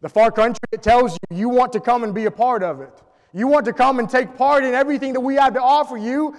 The 0.00 0.08
far 0.08 0.30
country, 0.30 0.60
it 0.72 0.82
tells 0.82 1.12
you 1.12 1.36
you 1.36 1.48
want 1.48 1.72
to 1.72 1.80
come 1.80 2.04
and 2.04 2.14
be 2.14 2.26
a 2.26 2.30
part 2.30 2.62
of 2.62 2.80
it. 2.80 3.02
You 3.32 3.46
want 3.46 3.64
to 3.66 3.72
come 3.72 3.98
and 3.98 4.08
take 4.08 4.36
part 4.36 4.64
in 4.64 4.74
everything 4.74 5.12
that 5.14 5.20
we 5.20 5.36
have 5.36 5.54
to 5.54 5.62
offer 5.62 5.96
you. 5.96 6.36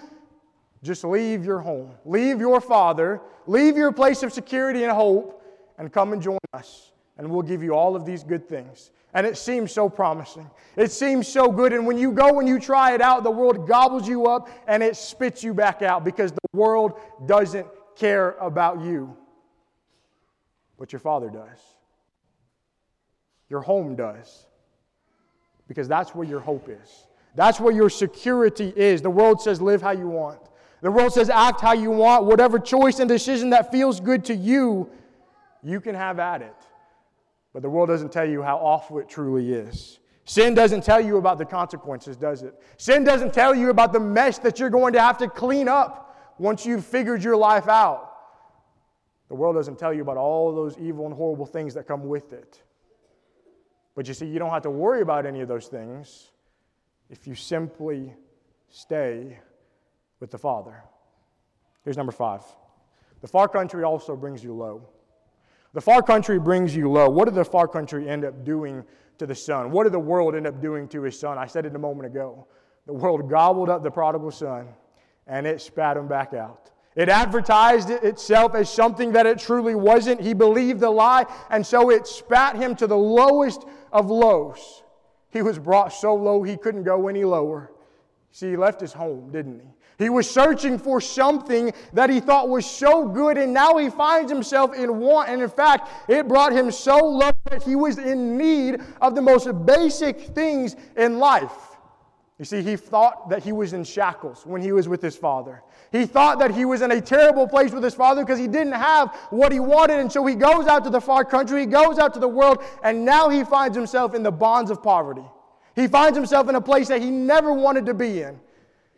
Just 0.83 1.03
leave 1.03 1.43
your 1.43 1.59
home, 1.59 1.91
leave 2.05 2.39
your 2.39 2.61
father, 2.61 3.21
leave 3.47 3.75
your 3.77 3.91
place 3.91 4.21
of 4.21 4.31
security 4.31 4.83
and 4.83 4.91
hope, 4.91 5.43
and 5.77 5.91
come 5.91 6.13
and 6.13 6.21
join 6.21 6.37
us 6.53 6.91
and 7.17 7.29
we'll 7.29 7.41
give 7.41 7.63
you 7.63 7.73
all 7.73 7.95
of 7.95 8.05
these 8.05 8.23
good 8.23 8.47
things. 8.47 8.91
And 9.13 9.25
it 9.25 9.37
seems 9.37 9.71
so 9.71 9.89
promising. 9.89 10.49
It 10.75 10.91
seems 10.91 11.27
so 11.27 11.51
good. 11.51 11.73
And 11.73 11.87
when 11.87 11.97
you 11.97 12.11
go 12.11 12.39
and 12.39 12.47
you 12.47 12.59
try 12.59 12.93
it 12.93 13.01
out, 13.01 13.23
the 13.23 13.31
world 13.31 13.67
gobbles 13.67 14.07
you 14.07 14.27
up 14.27 14.49
and 14.67 14.83
it 14.83 14.95
spits 14.95 15.43
you 15.43 15.53
back 15.53 15.81
out 15.81 16.03
because 16.03 16.31
the 16.31 16.39
world 16.53 16.99
doesn't 17.25 17.65
care 17.95 18.31
about 18.39 18.81
you. 18.81 19.15
But 20.77 20.93
your 20.93 20.99
Father 20.99 21.29
does. 21.29 21.57
Your 23.49 23.61
home 23.61 23.95
does. 23.95 24.45
Because 25.67 25.87
that's 25.87 26.13
where 26.13 26.27
your 26.27 26.39
hope 26.39 26.69
is. 26.69 27.07
That's 27.35 27.59
where 27.59 27.73
your 27.73 27.89
security 27.89 28.71
is. 28.75 29.01
The 29.01 29.09
world 29.09 29.41
says, 29.41 29.61
live 29.61 29.81
how 29.81 29.91
you 29.91 30.07
want. 30.07 30.39
The 30.81 30.91
world 30.91 31.13
says, 31.13 31.29
act 31.29 31.61
how 31.61 31.73
you 31.73 31.89
want. 31.89 32.25
Whatever 32.25 32.59
choice 32.59 32.99
and 32.99 33.09
decision 33.09 33.49
that 33.49 33.71
feels 33.71 33.99
good 33.99 34.25
to 34.25 34.35
you, 34.35 34.89
you 35.63 35.81
can 35.81 35.95
have 35.95 36.19
at 36.19 36.41
it. 36.41 36.55
But 37.57 37.63
the 37.63 37.71
world 37.71 37.89
doesn't 37.89 38.11
tell 38.11 38.29
you 38.29 38.43
how 38.43 38.57
awful 38.57 38.99
it 38.99 39.09
truly 39.09 39.51
is. 39.51 39.97
Sin 40.25 40.53
doesn't 40.53 40.83
tell 40.83 41.01
you 41.01 41.17
about 41.17 41.39
the 41.39 41.45
consequences, 41.45 42.15
does 42.15 42.43
it? 42.43 42.53
Sin 42.77 43.03
doesn't 43.03 43.33
tell 43.33 43.55
you 43.55 43.71
about 43.71 43.93
the 43.93 43.99
mess 43.99 44.37
that 44.37 44.59
you're 44.59 44.69
going 44.69 44.93
to 44.93 45.01
have 45.01 45.17
to 45.17 45.27
clean 45.27 45.67
up 45.67 46.35
once 46.37 46.67
you've 46.67 46.85
figured 46.85 47.23
your 47.23 47.35
life 47.35 47.67
out. 47.67 48.11
The 49.29 49.33
world 49.33 49.55
doesn't 49.55 49.79
tell 49.79 49.91
you 49.91 50.03
about 50.03 50.17
all 50.17 50.53
those 50.53 50.77
evil 50.77 51.07
and 51.07 51.15
horrible 51.15 51.47
things 51.47 51.73
that 51.73 51.87
come 51.87 52.07
with 52.07 52.31
it. 52.31 52.61
But 53.95 54.07
you 54.07 54.13
see, 54.13 54.27
you 54.27 54.37
don't 54.37 54.51
have 54.51 54.61
to 54.61 54.69
worry 54.69 55.01
about 55.01 55.25
any 55.25 55.41
of 55.41 55.47
those 55.47 55.65
things 55.65 56.29
if 57.09 57.25
you 57.25 57.33
simply 57.33 58.13
stay 58.69 59.39
with 60.19 60.29
the 60.29 60.37
Father. 60.37 60.83
Here's 61.83 61.97
number 61.97 62.11
five 62.11 62.43
the 63.21 63.27
far 63.27 63.47
country 63.47 63.83
also 63.83 64.15
brings 64.15 64.43
you 64.43 64.53
low. 64.53 64.89
The 65.73 65.81
far 65.81 66.01
country 66.01 66.39
brings 66.39 66.75
you 66.75 66.89
low. 66.89 67.09
What 67.09 67.25
did 67.25 67.35
the 67.35 67.45
far 67.45 67.67
country 67.67 68.09
end 68.09 68.25
up 68.25 68.43
doing 68.43 68.83
to 69.17 69.25
the 69.25 69.35
son? 69.35 69.71
What 69.71 69.83
did 69.83 69.93
the 69.93 69.99
world 69.99 70.35
end 70.35 70.47
up 70.47 70.61
doing 70.61 70.87
to 70.89 71.03
his 71.03 71.19
son? 71.19 71.37
I 71.37 71.45
said 71.45 71.65
it 71.65 71.75
a 71.75 71.79
moment 71.79 72.07
ago. 72.07 72.47
The 72.85 72.93
world 72.93 73.29
gobbled 73.29 73.69
up 73.69 73.83
the 73.83 73.91
prodigal 73.91 74.31
son 74.31 74.67
and 75.27 75.45
it 75.45 75.61
spat 75.61 75.97
him 75.97 76.07
back 76.07 76.33
out. 76.33 76.71
It 76.95 77.09
advertised 77.09 77.91
itself 77.91 78.55
as 78.55 78.71
something 78.71 79.11
that 79.11 79.27
it 79.27 79.37
truly 79.37 79.75
wasn't. 79.75 80.19
He 80.19 80.33
believed 80.33 80.79
the 80.79 80.89
lie, 80.89 81.25
and 81.51 81.63
so 81.63 81.91
it 81.91 82.07
spat 82.07 82.55
him 82.55 82.75
to 82.77 82.87
the 82.87 82.97
lowest 82.97 83.65
of 83.91 84.09
lows. 84.09 84.81
He 85.29 85.43
was 85.43 85.59
brought 85.59 85.93
so 85.93 86.15
low 86.15 86.41
he 86.41 86.57
couldn't 86.57 86.83
go 86.83 87.07
any 87.07 87.23
lower. 87.23 87.71
See, 88.31 88.49
he 88.49 88.57
left 88.57 88.81
his 88.81 88.93
home, 88.93 89.31
didn't 89.31 89.59
he? 89.59 89.67
He 89.97 90.09
was 90.09 90.29
searching 90.29 90.77
for 90.77 91.01
something 91.01 91.73
that 91.93 92.09
he 92.09 92.19
thought 92.19 92.49
was 92.49 92.69
so 92.69 93.07
good, 93.07 93.37
and 93.37 93.51
now 93.51 93.77
he 93.77 93.89
finds 93.89 94.31
himself 94.31 94.75
in 94.75 94.99
want. 94.99 95.29
And 95.29 95.41
in 95.41 95.49
fact, 95.49 95.89
it 96.07 96.27
brought 96.27 96.53
him 96.53 96.71
so 96.71 96.97
low 96.97 97.31
that 97.49 97.63
he 97.63 97.75
was 97.75 97.97
in 97.97 98.37
need 98.37 98.79
of 99.01 99.15
the 99.15 99.21
most 99.21 99.47
basic 99.65 100.19
things 100.35 100.75
in 100.95 101.17
life. 101.17 101.51
You 102.37 102.45
see, 102.45 102.61
he 102.61 102.75
thought 102.75 103.29
that 103.31 103.41
he 103.41 103.51
was 103.51 103.73
in 103.73 103.83
shackles 103.83 104.45
when 104.45 104.61
he 104.61 104.71
was 104.71 104.87
with 104.87 105.01
his 105.01 105.15
father. 105.15 105.63
He 105.91 106.05
thought 106.05 106.37
that 106.37 106.51
he 106.51 106.65
was 106.65 106.83
in 106.83 106.91
a 106.91 107.01
terrible 107.01 107.47
place 107.47 107.71
with 107.71 107.83
his 107.83 107.95
father 107.95 108.23
because 108.23 108.37
he 108.37 108.47
didn't 108.47 108.73
have 108.73 109.15
what 109.31 109.51
he 109.51 109.59
wanted. 109.59 109.99
And 109.99 110.11
so 110.11 110.23
he 110.27 110.35
goes 110.35 110.67
out 110.67 110.83
to 110.83 110.91
the 110.91 111.01
far 111.01 111.25
country, 111.25 111.61
he 111.61 111.65
goes 111.65 111.97
out 111.97 112.13
to 112.13 112.19
the 112.19 112.27
world, 112.27 112.63
and 112.83 113.03
now 113.03 113.29
he 113.29 113.43
finds 113.43 113.75
himself 113.75 114.13
in 114.13 114.21
the 114.21 114.31
bonds 114.31 114.69
of 114.69 114.83
poverty. 114.83 115.25
He 115.75 115.87
finds 115.87 116.15
himself 116.15 116.47
in 116.49 116.53
a 116.53 116.61
place 116.61 116.87
that 116.89 117.01
he 117.01 117.09
never 117.09 117.51
wanted 117.51 117.87
to 117.87 117.95
be 117.95 118.21
in 118.21 118.39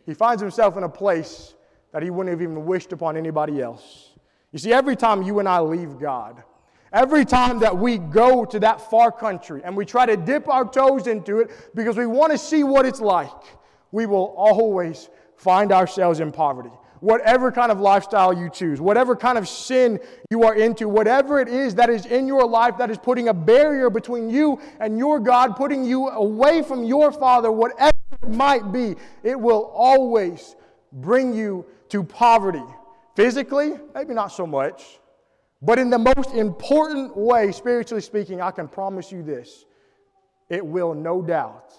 he 0.09 0.15
finds 0.15 0.41
himself 0.41 0.75
in 0.75 0.81
a 0.81 0.89
place 0.89 1.53
that 1.93 2.01
he 2.01 2.09
wouldn't 2.09 2.31
have 2.31 2.41
even 2.41 2.65
wished 2.65 2.91
upon 2.93 3.15
anybody 3.15 3.61
else. 3.61 4.13
You 4.51 4.57
see, 4.57 4.73
every 4.73 4.95
time 4.95 5.21
you 5.21 5.37
and 5.37 5.47
I 5.47 5.59
leave 5.59 5.99
God, 5.99 6.43
every 6.91 7.25
time 7.25 7.59
that 7.59 7.77
we 7.77 7.99
go 7.99 8.43
to 8.43 8.59
that 8.61 8.89
far 8.89 9.11
country 9.11 9.61
and 9.63 9.77
we 9.77 9.85
try 9.85 10.07
to 10.07 10.17
dip 10.17 10.47
our 10.49 10.65
toes 10.65 11.05
into 11.05 11.41
it 11.41 11.51
because 11.75 11.95
we 11.95 12.07
want 12.07 12.31
to 12.31 12.39
see 12.39 12.63
what 12.63 12.87
it's 12.87 12.99
like, 12.99 13.29
we 13.91 14.07
will 14.07 14.33
always 14.35 15.09
find 15.35 15.71
ourselves 15.71 16.21
in 16.21 16.31
poverty. 16.31 16.71
whatever 17.01 17.51
kind 17.51 17.71
of 17.71 17.79
lifestyle 17.79 18.33
you 18.33 18.49
choose, 18.49 18.81
whatever 18.81 19.15
kind 19.15 19.37
of 19.37 19.47
sin 19.47 19.99
you 20.29 20.43
are 20.43 20.55
into, 20.55 20.89
whatever 20.89 21.39
it 21.39 21.47
is 21.47 21.75
that 21.75 21.89
is 21.89 22.05
in 22.05 22.27
your 22.27 22.45
life 22.47 22.77
that 22.77 22.89
is 22.89 22.97
putting 22.97 23.29
a 23.29 23.33
barrier 23.33 23.89
between 23.89 24.29
you 24.29 24.59
and 24.79 24.97
your 24.97 25.19
God, 25.19 25.55
putting 25.55 25.83
you 25.83 26.09
away 26.09 26.61
from 26.61 26.83
your 26.83 27.11
Father, 27.11 27.51
whatever 27.51 27.91
might 28.27 28.71
be, 28.71 28.95
it 29.23 29.39
will 29.39 29.71
always 29.73 30.55
bring 30.91 31.33
you 31.33 31.65
to 31.89 32.03
poverty. 32.03 32.63
Physically, 33.15 33.73
maybe 33.93 34.13
not 34.13 34.27
so 34.27 34.47
much, 34.47 34.99
but 35.61 35.77
in 35.77 35.89
the 35.89 35.97
most 35.97 36.33
important 36.33 37.15
way, 37.15 37.51
spiritually 37.51 38.01
speaking, 38.01 38.41
I 38.41 38.51
can 38.51 38.67
promise 38.67 39.11
you 39.11 39.23
this 39.23 39.65
it 40.49 40.65
will 40.65 40.93
no 40.93 41.21
doubt 41.21 41.73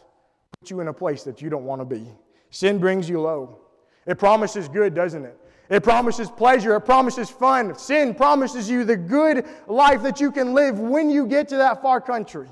put 0.60 0.70
you 0.70 0.80
in 0.80 0.88
a 0.88 0.92
place 0.92 1.22
that 1.24 1.40
you 1.42 1.50
don't 1.50 1.64
want 1.64 1.80
to 1.80 1.84
be. 1.84 2.06
Sin 2.50 2.78
brings 2.78 3.08
you 3.08 3.20
low. 3.20 3.58
It 4.06 4.18
promises 4.18 4.68
good, 4.68 4.94
doesn't 4.94 5.24
it? 5.24 5.36
It 5.70 5.82
promises 5.82 6.30
pleasure. 6.30 6.74
It 6.76 6.80
promises 6.80 7.30
fun. 7.30 7.76
Sin 7.78 8.14
promises 8.14 8.68
you 8.68 8.84
the 8.84 8.96
good 8.96 9.46
life 9.68 10.02
that 10.02 10.20
you 10.20 10.32
can 10.32 10.52
live 10.52 10.78
when 10.78 11.10
you 11.10 11.26
get 11.26 11.48
to 11.48 11.56
that 11.56 11.80
far 11.80 12.00
country. 12.00 12.48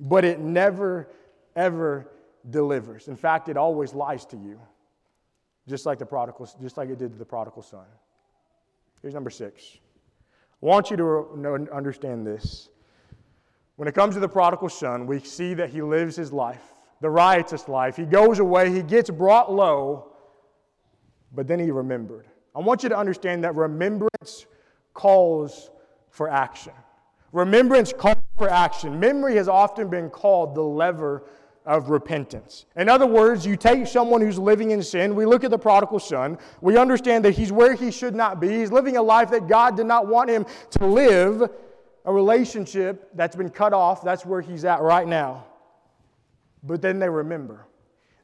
But 0.00 0.24
it 0.24 0.40
never, 0.40 1.08
ever 1.54 2.08
delivers. 2.50 3.08
In 3.08 3.16
fact, 3.16 3.48
it 3.48 3.56
always 3.56 3.94
lies 3.94 4.24
to 4.26 4.36
you, 4.36 4.60
just 5.68 5.86
like 5.86 5.98
the 5.98 6.06
prodigal, 6.06 6.48
just 6.60 6.76
like 6.76 6.88
it 6.88 6.98
did 6.98 7.12
to 7.12 7.18
the 7.18 7.24
prodigal 7.24 7.62
son. 7.62 7.84
Here's 9.00 9.14
number 9.14 9.30
six. 9.30 9.78
I 10.62 10.66
want 10.66 10.90
you 10.90 10.96
to 10.96 11.68
understand 11.72 12.26
this. 12.26 12.68
When 13.76 13.88
it 13.88 13.94
comes 13.94 14.14
to 14.14 14.20
the 14.20 14.28
prodigal 14.28 14.68
son, 14.68 15.06
we 15.06 15.18
see 15.20 15.54
that 15.54 15.70
he 15.70 15.82
lives 15.82 16.14
his 16.14 16.32
life, 16.32 16.62
the 17.00 17.10
riotous 17.10 17.68
life. 17.68 17.96
He 17.96 18.04
goes 18.04 18.38
away, 18.38 18.70
he 18.70 18.82
gets 18.82 19.10
brought 19.10 19.52
low, 19.52 20.12
but 21.34 21.48
then 21.48 21.58
he 21.58 21.70
remembered. 21.70 22.26
I 22.54 22.60
want 22.60 22.82
you 22.82 22.88
to 22.90 22.96
understand 22.96 23.42
that 23.44 23.54
remembrance 23.54 24.46
calls 24.94 25.70
for 26.10 26.28
action. 26.28 26.74
Remembrance 27.32 27.92
calls 27.92 28.18
for 28.36 28.50
action. 28.50 29.00
Memory 29.00 29.36
has 29.36 29.48
often 29.48 29.88
been 29.88 30.10
called 30.10 30.54
the 30.54 30.62
lever 30.62 31.24
of 31.64 31.90
repentance. 31.90 32.66
In 32.76 32.88
other 32.88 33.06
words, 33.06 33.46
you 33.46 33.56
take 33.56 33.86
someone 33.86 34.20
who's 34.20 34.38
living 34.38 34.72
in 34.72 34.82
sin, 34.82 35.14
we 35.14 35.26
look 35.26 35.44
at 35.44 35.50
the 35.50 35.58
prodigal 35.58 36.00
son, 36.00 36.38
we 36.60 36.76
understand 36.76 37.24
that 37.24 37.32
he's 37.32 37.52
where 37.52 37.74
he 37.74 37.90
should 37.90 38.14
not 38.14 38.40
be. 38.40 38.48
He's 38.48 38.72
living 38.72 38.96
a 38.96 39.02
life 39.02 39.30
that 39.30 39.46
God 39.46 39.76
did 39.76 39.86
not 39.86 40.06
want 40.06 40.28
him 40.28 40.44
to 40.70 40.86
live, 40.86 41.48
a 42.04 42.12
relationship 42.12 43.10
that's 43.14 43.36
been 43.36 43.50
cut 43.50 43.72
off. 43.72 44.02
That's 44.02 44.26
where 44.26 44.40
he's 44.40 44.64
at 44.64 44.80
right 44.80 45.06
now. 45.06 45.44
But 46.64 46.82
then 46.82 46.98
they 46.98 47.08
remember. 47.08 47.66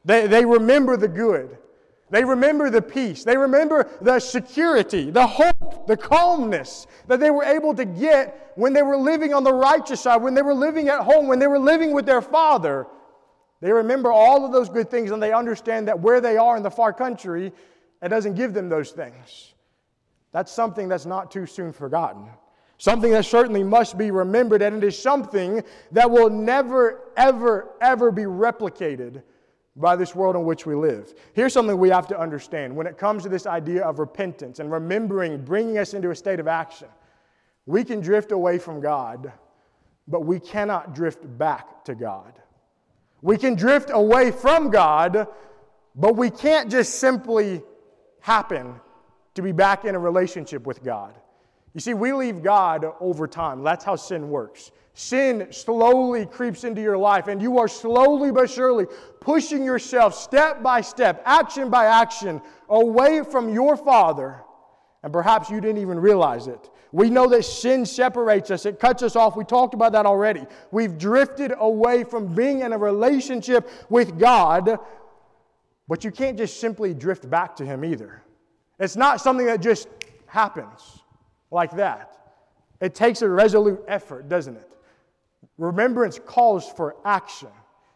They, 0.04 0.26
they 0.26 0.44
remember 0.44 0.96
the 0.96 1.08
good. 1.08 1.58
They 2.10 2.24
remember 2.24 2.70
the 2.70 2.80
peace. 2.80 3.22
They 3.22 3.36
remember 3.36 3.88
the 4.00 4.18
security, 4.18 5.10
the 5.10 5.26
hope, 5.26 5.86
the 5.86 5.96
calmness 5.96 6.86
that 7.06 7.20
they 7.20 7.30
were 7.30 7.44
able 7.44 7.74
to 7.74 7.84
get 7.84 8.52
when 8.56 8.72
they 8.72 8.82
were 8.82 8.96
living 8.96 9.34
on 9.34 9.44
the 9.44 9.52
righteous 9.52 10.00
side, 10.00 10.22
when 10.22 10.34
they 10.34 10.42
were 10.42 10.54
living 10.54 10.88
at 10.88 11.02
home, 11.02 11.28
when 11.28 11.38
they 11.38 11.46
were 11.46 11.58
living 11.58 11.92
with 11.92 12.06
their 12.06 12.22
father. 12.22 12.86
They 13.60 13.72
remember 13.72 14.12
all 14.12 14.44
of 14.44 14.52
those 14.52 14.68
good 14.68 14.90
things 14.90 15.10
and 15.10 15.22
they 15.22 15.32
understand 15.32 15.88
that 15.88 15.98
where 15.98 16.20
they 16.20 16.36
are 16.36 16.56
in 16.56 16.62
the 16.62 16.70
far 16.70 16.92
country, 16.92 17.52
it 18.00 18.08
doesn't 18.08 18.34
give 18.34 18.54
them 18.54 18.68
those 18.68 18.90
things. 18.92 19.54
That's 20.32 20.52
something 20.52 20.88
that's 20.88 21.06
not 21.06 21.30
too 21.30 21.46
soon 21.46 21.72
forgotten. 21.72 22.28
Something 22.76 23.10
that 23.10 23.24
certainly 23.24 23.64
must 23.64 23.98
be 23.98 24.12
remembered, 24.12 24.62
and 24.62 24.76
it 24.76 24.86
is 24.86 24.96
something 24.96 25.64
that 25.90 26.08
will 26.08 26.30
never, 26.30 27.00
ever, 27.16 27.70
ever 27.80 28.12
be 28.12 28.22
replicated 28.22 29.22
by 29.74 29.96
this 29.96 30.14
world 30.14 30.36
in 30.36 30.44
which 30.44 30.64
we 30.64 30.76
live. 30.76 31.12
Here's 31.32 31.52
something 31.52 31.76
we 31.76 31.88
have 31.88 32.06
to 32.08 32.18
understand 32.18 32.74
when 32.74 32.86
it 32.86 32.96
comes 32.96 33.24
to 33.24 33.28
this 33.28 33.46
idea 33.46 33.82
of 33.82 33.98
repentance 33.98 34.60
and 34.60 34.70
remembering, 34.70 35.44
bringing 35.44 35.78
us 35.78 35.92
into 35.92 36.10
a 36.10 36.14
state 36.14 36.38
of 36.38 36.46
action. 36.46 36.88
We 37.66 37.82
can 37.82 38.00
drift 38.00 38.30
away 38.30 38.58
from 38.58 38.80
God, 38.80 39.32
but 40.06 40.24
we 40.24 40.38
cannot 40.38 40.94
drift 40.94 41.26
back 41.36 41.84
to 41.84 41.96
God. 41.96 42.32
We 43.22 43.36
can 43.36 43.54
drift 43.54 43.90
away 43.92 44.30
from 44.30 44.70
God, 44.70 45.26
but 45.94 46.16
we 46.16 46.30
can't 46.30 46.70
just 46.70 46.96
simply 46.96 47.62
happen 48.20 48.80
to 49.34 49.42
be 49.42 49.52
back 49.52 49.84
in 49.84 49.94
a 49.94 49.98
relationship 49.98 50.66
with 50.66 50.82
God. 50.82 51.14
You 51.74 51.80
see, 51.80 51.94
we 51.94 52.12
leave 52.12 52.42
God 52.42 52.84
over 53.00 53.26
time. 53.26 53.62
That's 53.62 53.84
how 53.84 53.96
sin 53.96 54.30
works. 54.30 54.70
Sin 54.94 55.46
slowly 55.50 56.26
creeps 56.26 56.64
into 56.64 56.80
your 56.80 56.98
life, 56.98 57.28
and 57.28 57.40
you 57.40 57.58
are 57.58 57.68
slowly 57.68 58.32
but 58.32 58.50
surely 58.50 58.86
pushing 59.20 59.64
yourself 59.64 60.14
step 60.14 60.62
by 60.62 60.80
step, 60.80 61.22
action 61.24 61.70
by 61.70 61.84
action, 61.84 62.42
away 62.68 63.22
from 63.22 63.48
your 63.48 63.76
Father. 63.76 64.42
And 65.04 65.12
perhaps 65.12 65.50
you 65.50 65.60
didn't 65.60 65.80
even 65.80 66.00
realize 66.00 66.48
it. 66.48 66.68
We 66.92 67.10
know 67.10 67.28
that 67.28 67.44
sin 67.44 67.84
separates 67.84 68.50
us, 68.50 68.64
it 68.66 68.80
cuts 68.80 69.02
us 69.02 69.16
off. 69.16 69.36
We 69.36 69.44
talked 69.44 69.74
about 69.74 69.92
that 69.92 70.06
already. 70.06 70.46
We've 70.70 70.96
drifted 70.96 71.52
away 71.58 72.04
from 72.04 72.34
being 72.34 72.60
in 72.60 72.72
a 72.72 72.78
relationship 72.78 73.68
with 73.90 74.18
God, 74.18 74.78
but 75.86 76.04
you 76.04 76.10
can't 76.10 76.38
just 76.38 76.60
simply 76.60 76.94
drift 76.94 77.28
back 77.28 77.56
to 77.56 77.66
Him 77.66 77.84
either. 77.84 78.22
It's 78.78 78.96
not 78.96 79.20
something 79.20 79.46
that 79.46 79.60
just 79.60 79.88
happens 80.26 81.02
like 81.50 81.72
that. 81.76 82.14
It 82.80 82.94
takes 82.94 83.22
a 83.22 83.28
resolute 83.28 83.82
effort, 83.88 84.28
doesn't 84.28 84.56
it? 84.56 84.68
Remembrance 85.58 86.20
calls 86.24 86.70
for 86.70 86.96
action. 87.04 87.48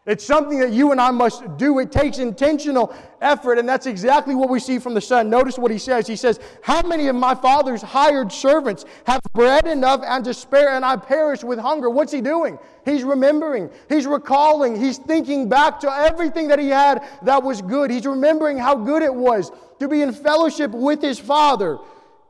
It's 0.05 0.25
something 0.25 0.59
that 0.59 0.73
you 0.73 0.91
and 0.91 0.99
I 0.99 1.11
must 1.11 1.55
do. 1.55 1.79
It 1.79 1.89
takes 1.89 2.17
intentional 2.17 2.93
effort, 3.21 3.57
and 3.57 3.67
that's 3.67 3.85
exactly 3.85 4.35
what 4.35 4.49
we 4.49 4.59
see 4.59 4.77
from 4.77 4.93
the 4.93 4.99
Son. 4.99 5.29
Notice 5.29 5.57
what 5.57 5.71
he 5.71 5.77
says. 5.77 6.05
He 6.07 6.17
says, 6.17 6.41
How 6.61 6.81
many 6.81 7.07
of 7.07 7.15
my 7.15 7.33
father's 7.33 7.81
hired 7.81 8.29
servants 8.29 8.83
have 9.05 9.21
bread 9.31 9.65
enough 9.65 10.01
and 10.05 10.25
to 10.25 10.33
spare, 10.33 10.71
and 10.71 10.83
I 10.83 10.97
perish 10.97 11.41
with 11.41 11.57
hunger? 11.57 11.89
What's 11.89 12.11
he 12.11 12.19
doing? 12.19 12.59
He's 12.83 13.03
remembering, 13.03 13.69
he's 13.87 14.05
recalling, 14.05 14.77
he's 14.77 14.97
thinking 14.97 15.47
back 15.47 15.79
to 15.79 15.89
everything 15.89 16.49
that 16.49 16.59
he 16.59 16.67
had 16.67 17.07
that 17.21 17.41
was 17.41 17.61
good. 17.61 17.89
He's 17.89 18.05
remembering 18.05 18.57
how 18.57 18.75
good 18.75 19.03
it 19.03 19.13
was 19.13 19.53
to 19.79 19.87
be 19.87 20.01
in 20.01 20.11
fellowship 20.11 20.71
with 20.71 21.01
his 21.01 21.17
father, 21.17 21.77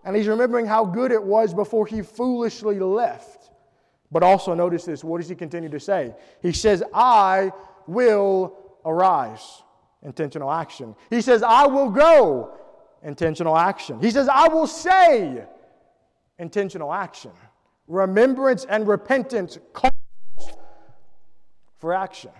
and 0.03 0.15
he's 0.15 0.27
remembering 0.27 0.67
how 0.67 0.85
good 0.85 1.11
it 1.11 1.23
was 1.23 1.55
before 1.55 1.87
he 1.87 2.03
foolishly 2.03 2.79
left. 2.79 3.42
But 4.13 4.21
also 4.21 4.53
notice 4.53 4.85
this. 4.85 5.03
What 5.03 5.19
does 5.19 5.27
he 5.27 5.35
continue 5.35 5.69
to 5.69 5.79
say? 5.79 6.13
He 6.41 6.53
says, 6.53 6.83
I 6.93 7.51
will 7.87 8.55
arise. 8.85 9.63
Intentional 10.03 10.51
action. 10.51 10.95
He 11.09 11.19
says, 11.19 11.41
I 11.41 11.65
will 11.65 11.89
go. 11.89 12.53
Intentional 13.01 13.57
action. 13.57 13.99
He 13.99 14.11
says, 14.11 14.29
I 14.29 14.47
will 14.49 14.67
say. 14.67 15.43
Intentional 16.37 16.93
action. 16.93 17.31
Remembrance 17.87 18.65
and 18.65 18.87
repentance 18.87 19.57
calls 19.73 19.91
for 21.79 21.93
action. 21.93 22.31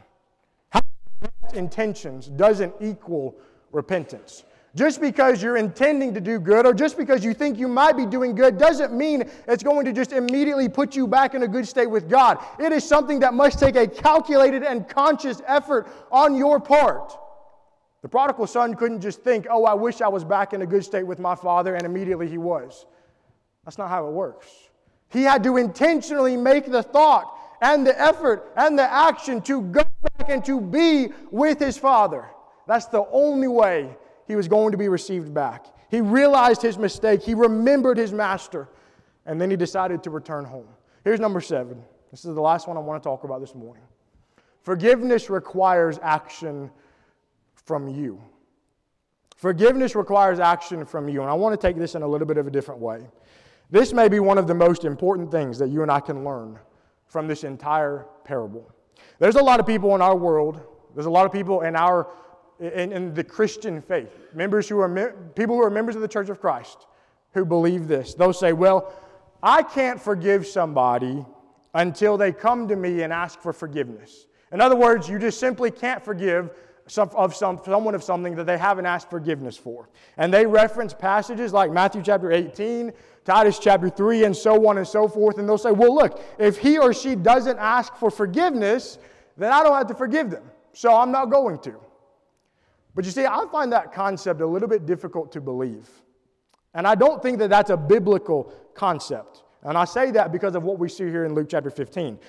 intentions 1.56 2.28
doesn't 2.28 2.74
equal 2.80 3.36
repentance. 3.72 4.44
Just 4.76 5.00
because 5.00 5.44
you're 5.44 5.58
intending 5.58 6.16
to 6.16 6.22
do 6.22 6.40
good 6.40 6.66
or 6.66 6.74
just 6.74 6.98
because 6.98 7.24
you 7.24 7.36
think 7.36 7.60
you 7.60 7.68
might 7.68 7.96
be 7.96 8.08
doing 8.08 8.34
good 8.34 8.58
doesn't 8.58 8.92
mean 8.92 9.30
it's 9.48 9.62
going 9.62 9.86
to 9.86 9.94
just 9.94 10.12
immediately 10.12 10.68
put 10.68 10.96
you 10.96 11.06
back 11.06 11.36
in 11.36 11.44
a 11.44 11.48
good 11.48 11.68
state 11.68 11.86
with 11.86 12.10
God. 12.10 12.40
It 12.58 12.72
is 12.72 12.84
something 12.84 13.20
that 13.20 13.36
must 13.36 13.60
take 13.60 13.76
a 13.76 13.88
calculated 13.88 14.64
and 14.64 14.88
conscious 14.90 15.44
effort 15.46 15.88
on 16.12 16.36
your 16.36 16.60
part. 16.60 17.16
The 18.02 18.10
prodigal 18.10 18.48
son 18.48 18.74
couldn't 18.74 19.02
just 19.02 19.22
think, 19.22 19.46
oh, 19.50 19.64
I 19.64 19.76
wish 19.76 20.02
I 20.02 20.08
was 20.08 20.24
back 20.24 20.54
in 20.54 20.64
a 20.64 20.66
good 20.66 20.84
state 20.84 21.04
with 21.04 21.20
my 21.20 21.36
father, 21.36 21.76
and 21.76 21.86
immediately 21.86 22.28
he 22.28 22.38
was. 22.38 22.86
That's 23.64 23.78
not 23.78 23.90
how 23.90 24.08
it 24.08 24.12
works. 24.12 24.48
He 25.10 25.22
had 25.22 25.44
to 25.44 25.58
intentionally 25.58 26.36
make 26.36 26.70
the 26.70 26.82
thought 26.84 27.38
and 27.62 27.86
the 27.86 28.00
effort 28.02 28.52
and 28.58 28.78
the 28.78 28.92
action 28.92 29.40
to 29.44 29.62
go 29.62 29.84
back 30.02 30.30
and 30.30 30.44
to 30.46 30.60
be 30.60 31.10
with 31.32 31.60
his 31.60 31.78
father. 31.78 32.26
That's 32.68 32.88
the 32.88 33.06
only 33.12 33.48
way 33.48 33.96
he 34.28 34.36
was 34.36 34.48
going 34.48 34.72
to 34.72 34.78
be 34.78 34.88
received 34.90 35.34
back. 35.34 35.66
He 35.90 36.02
realized 36.02 36.62
his 36.62 36.78
mistake, 36.78 37.22
he 37.22 37.34
remembered 37.34 37.98
his 37.98 38.12
master, 38.12 38.70
and 39.26 39.40
then 39.40 39.50
he 39.50 39.56
decided 39.56 40.04
to 40.04 40.10
return 40.10 40.46
home. 40.46 40.68
Here's 41.04 41.20
number 41.20 41.42
seven. 41.42 41.84
This 42.12 42.26
is 42.26 42.36
the 42.36 42.42
last 42.42 42.68
one 42.68 42.78
I 42.78 42.80
want 42.80 43.02
to 43.02 43.08
talk 43.08 43.24
about 43.24 43.42
this 43.42 43.56
morning. 43.56 43.84
Forgiveness 44.62 45.30
requires 45.30 46.00
action 46.02 46.72
from 47.56 47.88
you. 47.88 48.22
Forgiveness 49.36 49.96
requires 49.96 50.40
action 50.40 50.86
from 50.86 51.10
you. 51.10 51.22
And 51.22 51.30
I 51.30 51.34
want 51.34 51.60
to 51.60 51.68
take 51.68 51.78
this 51.78 51.96
in 51.96 52.02
a 52.02 52.08
little 52.08 52.28
bit 52.28 52.38
of 52.38 52.48
a 52.48 52.52
different 52.52 52.80
way. 52.80 53.06
This 53.70 53.92
may 53.92 54.08
be 54.08 54.20
one 54.20 54.38
of 54.38 54.48
the 54.48 54.54
most 54.54 54.86
important 54.86 55.32
things 55.32 55.58
that 55.58 55.70
you 55.70 55.82
and 55.82 55.92
I 55.92 56.00
can 56.00 56.24
learn 56.24 56.60
from 57.08 57.28
this 57.28 57.44
entire 57.44 58.06
parable. 58.24 58.72
There's 59.20 59.36
a 59.36 59.44
lot 59.44 59.60
of 59.60 59.66
people 59.66 59.96
in 59.96 60.02
our 60.02 60.16
world, 60.16 60.62
there's 60.94 61.08
a 61.08 61.12
lot 61.12 61.26
of 61.26 61.32
people 61.32 61.62
in 61.62 61.76
our 61.76 62.08
in, 62.64 62.92
in 62.92 63.14
the 63.14 63.24
Christian 63.24 63.82
faith, 63.82 64.10
members 64.34 64.70
who 64.70 64.80
are 64.80 65.12
people 65.36 65.56
who 65.56 65.64
are 65.64 65.70
members 65.70 65.96
of 65.96 66.02
the 66.02 66.08
Church 66.08 66.30
of 66.30 66.40
Christ 66.40 66.88
who 67.34 67.46
believe 67.46 67.88
this. 67.88 68.14
They'll 68.14 68.34
say, 68.34 68.54
Well, 68.54 68.94
I 69.42 69.64
can't 69.64 70.00
forgive 70.00 70.48
somebody 70.48 71.26
until 71.74 72.18
they 72.18 72.32
come 72.32 72.68
to 72.68 72.76
me 72.76 73.02
and 73.02 73.12
ask 73.12 73.42
for 73.42 73.52
forgiveness. 73.52 74.28
In 74.52 74.62
other 74.62 74.76
words, 74.76 75.10
you 75.10 75.20
just 75.20 75.40
simply 75.40 75.72
can't 75.72 76.04
forgive 76.04 76.52
of 77.16 77.36
some, 77.36 77.60
someone 77.64 77.96
of 77.96 78.04
something 78.04 78.36
that 78.36 78.46
they 78.46 78.58
haven't 78.58 78.86
asked 78.86 79.10
forgiveness 79.10 79.58
for. 79.58 79.90
And 80.18 80.34
they 80.34 80.46
reference 80.46 80.94
passages 80.94 81.54
like 81.54 81.72
Matthew 81.72 82.04
chapter 82.04 82.32
18, 82.32 82.92
Titus 83.26 83.58
chapter 83.58 83.90
3, 83.90 84.26
and 84.26 84.36
so 84.36 84.68
on 84.68 84.78
and 84.78 84.88
so 84.88 85.08
forth. 85.08 85.38
And 85.38 85.48
they'll 85.48 85.58
say, 85.58 85.72
well, 85.72 85.96
look, 85.96 86.22
if 86.38 86.58
he 86.58 86.78
or 86.78 86.94
she 86.94 87.16
doesn't 87.16 87.58
ask 87.58 87.96
for 87.96 88.12
forgiveness, 88.12 89.00
then 89.38 89.52
I 89.52 89.64
don't 89.64 89.76
have 89.76 89.88
to 89.88 89.96
forgive 89.96 90.30
them. 90.30 90.44
So 90.74 90.96
I'm 90.96 91.12
not 91.12 91.26
going 91.32 91.60
to. 91.60 91.80
But 92.96 93.06
you 93.06 93.12
see, 93.12 93.26
I 93.26 93.46
find 93.52 93.72
that 93.72 93.92
concept 93.92 94.42
a 94.42 94.48
little 94.48 94.68
bit 94.68 94.86
difficult 94.86 95.32
to 95.34 95.42
believe. 95.42 95.90
And 96.74 96.88
I 96.88 96.96
don't 96.96 97.22
think 97.22 97.40
that 97.40 97.50
that's 97.50 97.70
a 97.70 97.78
biblical 97.78 98.54
concept. 98.74 99.44
And 99.64 99.78
I 99.78 99.86
say 99.86 100.12
that 100.12 100.32
because 100.32 100.56
of 100.56 100.64
what 100.64 100.78
we 100.78 100.90
see 100.90 101.06
here 101.06 101.26
in 101.26 101.34
Luke 101.34 101.48
chapter 101.50 101.70
15. 101.70 102.20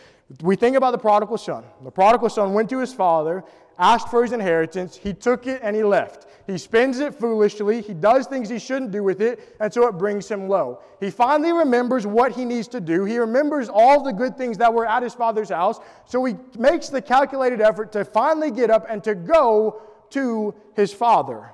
We 0.42 0.56
think 0.56 0.76
about 0.76 0.92
the 0.92 0.98
prodigal 0.98 1.38
son. 1.38 1.64
The 1.82 1.90
prodigal 1.90 2.30
son 2.30 2.54
went 2.54 2.70
to 2.70 2.78
his 2.78 2.94
father, 2.94 3.44
asked 3.78 4.08
for 4.08 4.22
his 4.22 4.32
inheritance, 4.32 4.96
he 4.96 5.12
took 5.12 5.46
it, 5.46 5.60
and 5.62 5.74
he 5.74 5.82
left. 5.82 6.26
He 6.46 6.58
spends 6.58 6.98
it 6.98 7.14
foolishly, 7.14 7.80
he 7.80 7.94
does 7.94 8.26
things 8.26 8.48
he 8.48 8.58
shouldn't 8.58 8.90
do 8.90 9.02
with 9.02 9.20
it, 9.20 9.56
and 9.60 9.72
so 9.72 9.86
it 9.88 9.92
brings 9.92 10.30
him 10.30 10.48
low. 10.48 10.80
He 11.00 11.10
finally 11.10 11.52
remembers 11.52 12.06
what 12.06 12.32
he 12.32 12.44
needs 12.44 12.68
to 12.68 12.80
do. 12.80 13.04
He 13.04 13.18
remembers 13.18 13.68
all 13.68 14.02
the 14.02 14.12
good 14.12 14.36
things 14.36 14.58
that 14.58 14.72
were 14.72 14.86
at 14.86 15.02
his 15.02 15.14
father's 15.14 15.48
house, 15.48 15.80
so 16.04 16.24
he 16.24 16.36
makes 16.58 16.88
the 16.88 17.00
calculated 17.00 17.60
effort 17.60 17.92
to 17.92 18.04
finally 18.04 18.50
get 18.50 18.70
up 18.70 18.86
and 18.88 19.02
to 19.04 19.14
go 19.14 19.82
to 20.14 20.54
his 20.74 20.92
father. 20.92 21.50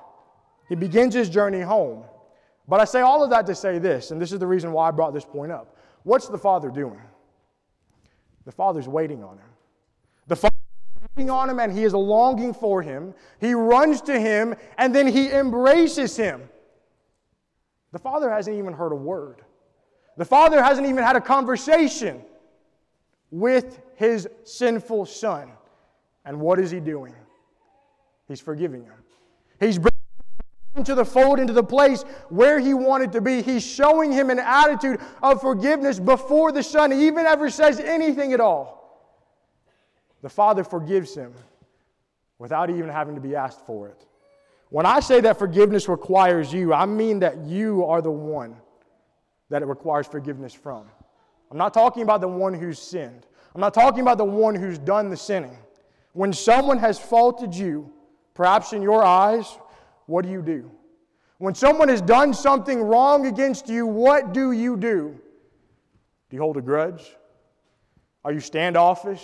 He 0.69 0.75
begins 0.75 1.13
his 1.13 1.29
journey 1.29 1.61
home. 1.61 2.03
But 2.67 2.79
I 2.79 2.85
say 2.85 3.01
all 3.01 3.23
of 3.23 3.29
that 3.31 3.45
to 3.47 3.55
say 3.55 3.79
this, 3.79 4.11
and 4.11 4.21
this 4.21 4.31
is 4.31 4.39
the 4.39 4.47
reason 4.47 4.71
why 4.71 4.87
I 4.87 4.91
brought 4.91 5.13
this 5.13 5.25
point 5.25 5.51
up. 5.51 5.75
What's 6.03 6.27
the 6.27 6.37
father 6.37 6.69
doing? 6.69 7.01
The 8.45 8.51
father's 8.51 8.87
waiting 8.87 9.23
on 9.23 9.37
him. 9.37 9.49
The 10.27 10.35
father 10.35 10.55
waiting 11.15 11.29
on 11.29 11.49
him, 11.49 11.59
and 11.59 11.71
he 11.71 11.83
is 11.83 11.93
longing 11.93 12.53
for 12.53 12.81
him. 12.81 13.13
He 13.39 13.53
runs 13.53 14.01
to 14.03 14.19
him, 14.19 14.55
and 14.77 14.95
then 14.95 15.07
he 15.07 15.29
embraces 15.31 16.15
him. 16.15 16.49
The 17.91 17.99
father 17.99 18.31
hasn't 18.31 18.57
even 18.57 18.73
heard 18.73 18.93
a 18.93 18.95
word. 18.95 19.41
The 20.17 20.25
father 20.25 20.63
hasn't 20.63 20.87
even 20.87 21.03
had 21.03 21.15
a 21.15 21.21
conversation 21.21 22.21
with 23.31 23.81
his 23.95 24.27
sinful 24.43 25.05
son. 25.07 25.51
And 26.25 26.39
what 26.39 26.59
is 26.59 26.71
he 26.71 26.79
doing? 26.79 27.15
He's 28.31 28.39
forgiving 28.39 28.85
him. 28.85 28.93
He's 29.59 29.77
bringing 29.77 29.91
him 30.73 30.77
into 30.77 30.95
the 30.95 31.03
fold, 31.03 31.37
into 31.37 31.51
the 31.51 31.61
place 31.63 32.03
where 32.29 32.59
he 32.59 32.73
wanted 32.73 33.11
to 33.11 33.19
be. 33.19 33.41
He's 33.41 33.61
showing 33.61 34.09
him 34.09 34.29
an 34.29 34.39
attitude 34.39 35.01
of 35.21 35.41
forgiveness 35.41 35.99
before 35.99 36.53
the 36.53 36.63
son 36.63 36.93
even 36.93 37.25
ever 37.25 37.49
says 37.49 37.81
anything 37.81 38.31
at 38.31 38.39
all. 38.39 39.11
The 40.21 40.29
father 40.29 40.63
forgives 40.63 41.13
him 41.13 41.33
without 42.39 42.69
even 42.69 42.87
having 42.87 43.15
to 43.15 43.21
be 43.21 43.35
asked 43.35 43.65
for 43.65 43.89
it. 43.89 44.05
When 44.69 44.85
I 44.85 45.01
say 45.01 45.19
that 45.19 45.37
forgiveness 45.37 45.89
requires 45.89 46.53
you, 46.53 46.73
I 46.73 46.85
mean 46.85 47.19
that 47.19 47.37
you 47.39 47.83
are 47.83 48.01
the 48.01 48.11
one 48.11 48.55
that 49.49 49.61
it 49.61 49.65
requires 49.65 50.07
forgiveness 50.07 50.53
from. 50.53 50.85
I'm 51.51 51.57
not 51.57 51.73
talking 51.73 52.03
about 52.03 52.21
the 52.21 52.29
one 52.29 52.53
who's 52.53 52.79
sinned. 52.79 53.27
I'm 53.53 53.59
not 53.59 53.73
talking 53.73 53.99
about 53.99 54.17
the 54.17 54.23
one 54.23 54.55
who's 54.55 54.77
done 54.77 55.09
the 55.09 55.17
sinning. 55.17 55.57
When 56.13 56.31
someone 56.31 56.77
has 56.77 56.97
faulted 56.97 57.53
you, 57.53 57.91
Perhaps 58.33 58.73
in 58.73 58.81
your 58.81 59.03
eyes, 59.03 59.57
what 60.05 60.25
do 60.25 60.31
you 60.31 60.41
do? 60.41 60.71
When 61.37 61.55
someone 61.55 61.89
has 61.89 62.01
done 62.01 62.33
something 62.33 62.81
wrong 62.81 63.25
against 63.25 63.67
you, 63.67 63.85
what 63.85 64.33
do 64.33 64.51
you 64.51 64.77
do? 64.77 65.19
Do 66.29 66.35
you 66.35 66.41
hold 66.41 66.57
a 66.57 66.61
grudge? 66.61 67.15
Are 68.23 68.31
you 68.31 68.39
standoffish? 68.39 69.23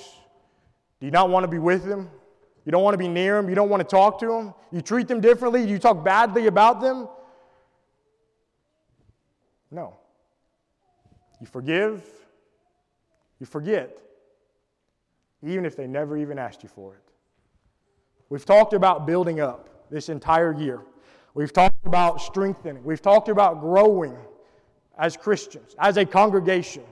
Do 1.00 1.06
you 1.06 1.12
not 1.12 1.30
want 1.30 1.44
to 1.44 1.48
be 1.48 1.60
with 1.60 1.86
them? 1.86 2.10
You 2.66 2.72
don't 2.72 2.84
want 2.84 2.96
to 2.96 2.98
be 2.98 3.08
near 3.08 3.36
them? 3.36 3.48
You 3.50 3.56
don't 3.56 3.70
want 3.70 3.82
to 3.82 3.88
talk 3.88 4.20
to 4.20 4.28
them? 4.28 4.54
You 4.72 4.82
treat 4.82 5.08
them 5.08 5.22
differently? 5.22 5.66
Do 5.66 5.72
you 5.72 5.80
talk 5.80 6.04
badly 6.04 6.48
about 6.48 6.82
them? 6.82 7.08
No. 9.72 9.96
You 11.40 11.48
forgive, 11.48 12.04
you 13.40 13.46
forget, 13.46 14.00
even 15.44 15.66
if 15.66 15.76
they 15.76 15.86
never 15.86 16.18
even 16.18 16.40
asked 16.40 16.64
you 16.64 16.70
for 16.70 16.96
it. 16.96 17.07
We've 18.30 18.46
talked 18.46 18.74
about 18.74 19.06
building 19.06 19.40
up 19.40 19.90
this 19.90 20.10
entire 20.10 20.54
year. 20.54 20.82
We've 21.34 21.54
talked 21.54 21.86
about 21.86 22.22
strengthening. 22.22 22.84
We've 22.84 23.02
talked 23.02 23.30
about 23.30 23.62
growing 23.62 24.18
as 24.98 25.16
Christians, 25.16 25.76
as 25.80 25.98
a 25.98 26.06
congregation. 26.06 26.84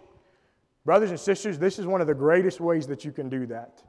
Brothers 0.86 1.10
and 1.10 1.20
sisters, 1.20 1.58
this 1.58 1.80
is 1.80 1.88
one 1.88 2.00
of 2.00 2.08
the 2.08 2.14
greatest 2.14 2.62
ways 2.62 2.86
that 2.88 3.04
you 3.04 3.12
can 3.12 3.28
do 3.28 3.48
that. 3.48 3.82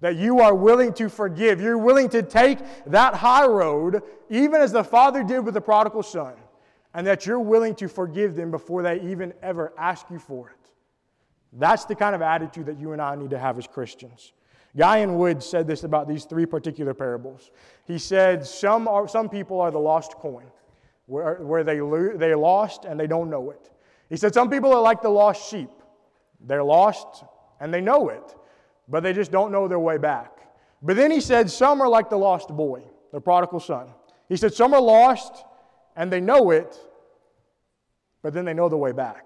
That 0.00 0.16
you 0.16 0.40
are 0.40 0.54
willing 0.54 0.92
to 0.94 1.08
forgive. 1.08 1.60
You're 1.60 1.78
willing 1.78 2.08
to 2.10 2.22
take 2.22 2.58
that 2.86 3.14
high 3.14 3.46
road, 3.46 4.02
even 4.30 4.60
as 4.60 4.70
the 4.70 4.84
Father 4.84 5.24
did 5.24 5.40
with 5.40 5.54
the 5.54 5.60
prodigal 5.60 6.02
son, 6.02 6.34
and 6.94 7.06
that 7.06 7.26
you're 7.26 7.40
willing 7.40 7.74
to 7.76 7.88
forgive 7.88 8.36
them 8.36 8.50
before 8.50 8.82
they 8.82 9.00
even 9.00 9.34
ever 9.42 9.72
ask 9.76 10.06
you 10.10 10.18
for 10.18 10.50
it. 10.50 10.70
That's 11.52 11.84
the 11.84 11.94
kind 11.94 12.14
of 12.14 12.22
attitude 12.22 12.66
that 12.66 12.78
you 12.78 12.92
and 12.92 13.02
I 13.02 13.16
need 13.16 13.30
to 13.30 13.38
have 13.38 13.58
as 13.58 13.66
Christians. 13.66 14.32
Guy 14.76 15.06
Wood 15.06 15.42
said 15.42 15.66
this 15.66 15.84
about 15.84 16.08
these 16.08 16.24
three 16.24 16.46
particular 16.46 16.94
parables. 16.94 17.50
He 17.86 17.98
said, 17.98 18.44
Some, 18.44 18.88
are, 18.88 19.06
some 19.06 19.28
people 19.28 19.60
are 19.60 19.70
the 19.70 19.78
lost 19.78 20.14
coin, 20.14 20.46
where, 21.06 21.36
where 21.36 21.62
they, 21.62 21.80
lo- 21.80 22.16
they 22.16 22.34
lost 22.34 22.84
and 22.84 22.98
they 22.98 23.06
don't 23.06 23.30
know 23.30 23.50
it. 23.50 23.70
He 24.08 24.16
said, 24.16 24.34
Some 24.34 24.50
people 24.50 24.72
are 24.72 24.82
like 24.82 25.00
the 25.00 25.10
lost 25.10 25.48
sheep. 25.48 25.70
They're 26.40 26.64
lost 26.64 27.24
and 27.60 27.72
they 27.72 27.80
know 27.80 28.08
it, 28.08 28.34
but 28.88 29.02
they 29.02 29.12
just 29.12 29.30
don't 29.30 29.52
know 29.52 29.68
their 29.68 29.78
way 29.78 29.96
back. 29.96 30.32
But 30.82 30.96
then 30.96 31.10
he 31.10 31.20
said, 31.20 31.50
Some 31.50 31.80
are 31.80 31.88
like 31.88 32.10
the 32.10 32.18
lost 32.18 32.48
boy, 32.48 32.82
the 33.12 33.20
prodigal 33.20 33.60
son. 33.60 33.88
He 34.28 34.36
said, 34.36 34.54
Some 34.54 34.74
are 34.74 34.80
lost 34.80 35.44
and 35.94 36.12
they 36.12 36.20
know 36.20 36.50
it, 36.50 36.76
but 38.22 38.34
then 38.34 38.44
they 38.44 38.54
know 38.54 38.68
the 38.68 38.76
way 38.76 38.90
back. 38.90 39.24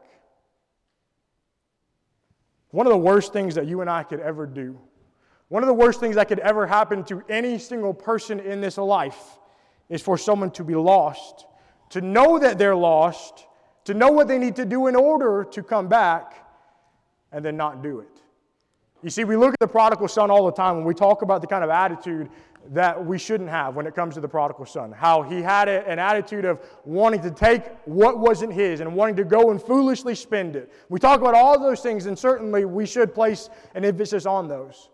One 2.70 2.86
of 2.86 2.90
the 2.90 2.98
worst 2.98 3.32
things 3.32 3.54
that 3.54 3.66
you 3.66 3.80
and 3.80 3.88
I 3.88 4.02
could 4.02 4.20
ever 4.20 4.46
do 4.46 4.78
one 5.48 5.62
of 5.62 5.66
the 5.66 5.74
worst 5.74 6.00
things 6.00 6.16
that 6.16 6.28
could 6.28 6.40
ever 6.40 6.66
happen 6.66 7.04
to 7.04 7.22
any 7.28 7.58
single 7.58 7.94
person 7.94 8.38
in 8.40 8.60
this 8.60 8.76
life 8.76 9.38
is 9.88 10.02
for 10.02 10.18
someone 10.18 10.50
to 10.52 10.64
be 10.64 10.74
lost, 10.74 11.46
to 11.90 12.00
know 12.00 12.38
that 12.38 12.58
they're 12.58 12.76
lost, 12.76 13.46
to 13.84 13.94
know 13.94 14.08
what 14.08 14.28
they 14.28 14.38
need 14.38 14.56
to 14.56 14.66
do 14.66 14.86
in 14.86 14.94
order 14.94 15.44
to 15.50 15.62
come 15.62 15.88
back, 15.88 16.46
and 17.32 17.44
then 17.44 17.56
not 17.56 17.82
do 17.82 18.00
it. 18.00 18.22
You 19.02 19.10
see, 19.10 19.24
we 19.24 19.36
look 19.36 19.54
at 19.54 19.60
the 19.60 19.68
prodigal 19.68 20.08
son 20.08 20.30
all 20.30 20.44
the 20.44 20.52
time 20.52 20.76
when 20.76 20.84
we 20.84 20.92
talk 20.92 21.22
about 21.22 21.40
the 21.40 21.46
kind 21.46 21.62
of 21.62 21.70
attitude 21.70 22.28
that 22.70 23.02
we 23.02 23.16
shouldn't 23.16 23.48
have 23.48 23.76
when 23.76 23.86
it 23.86 23.94
comes 23.94 24.14
to 24.14 24.20
the 24.20 24.28
prodigal 24.28 24.66
son. 24.66 24.92
How 24.92 25.22
he 25.22 25.40
had 25.40 25.68
a, 25.68 25.88
an 25.88 25.98
attitude 25.98 26.44
of 26.44 26.60
wanting 26.84 27.22
to 27.22 27.30
take 27.30 27.62
what 27.86 28.18
wasn't 28.18 28.52
his 28.52 28.80
and 28.80 28.94
wanting 28.94 29.16
to 29.16 29.24
go 29.24 29.50
and 29.50 29.62
foolishly 29.62 30.14
spend 30.14 30.56
it. 30.56 30.70
We 30.88 30.98
talk 30.98 31.20
about 31.20 31.34
all 31.34 31.58
those 31.58 31.80
things, 31.80 32.06
and 32.06 32.18
certainly 32.18 32.64
we 32.64 32.84
should 32.84 33.14
place 33.14 33.48
an 33.74 33.84
emphasis 33.84 34.26
on 34.26 34.48
those. 34.48 34.90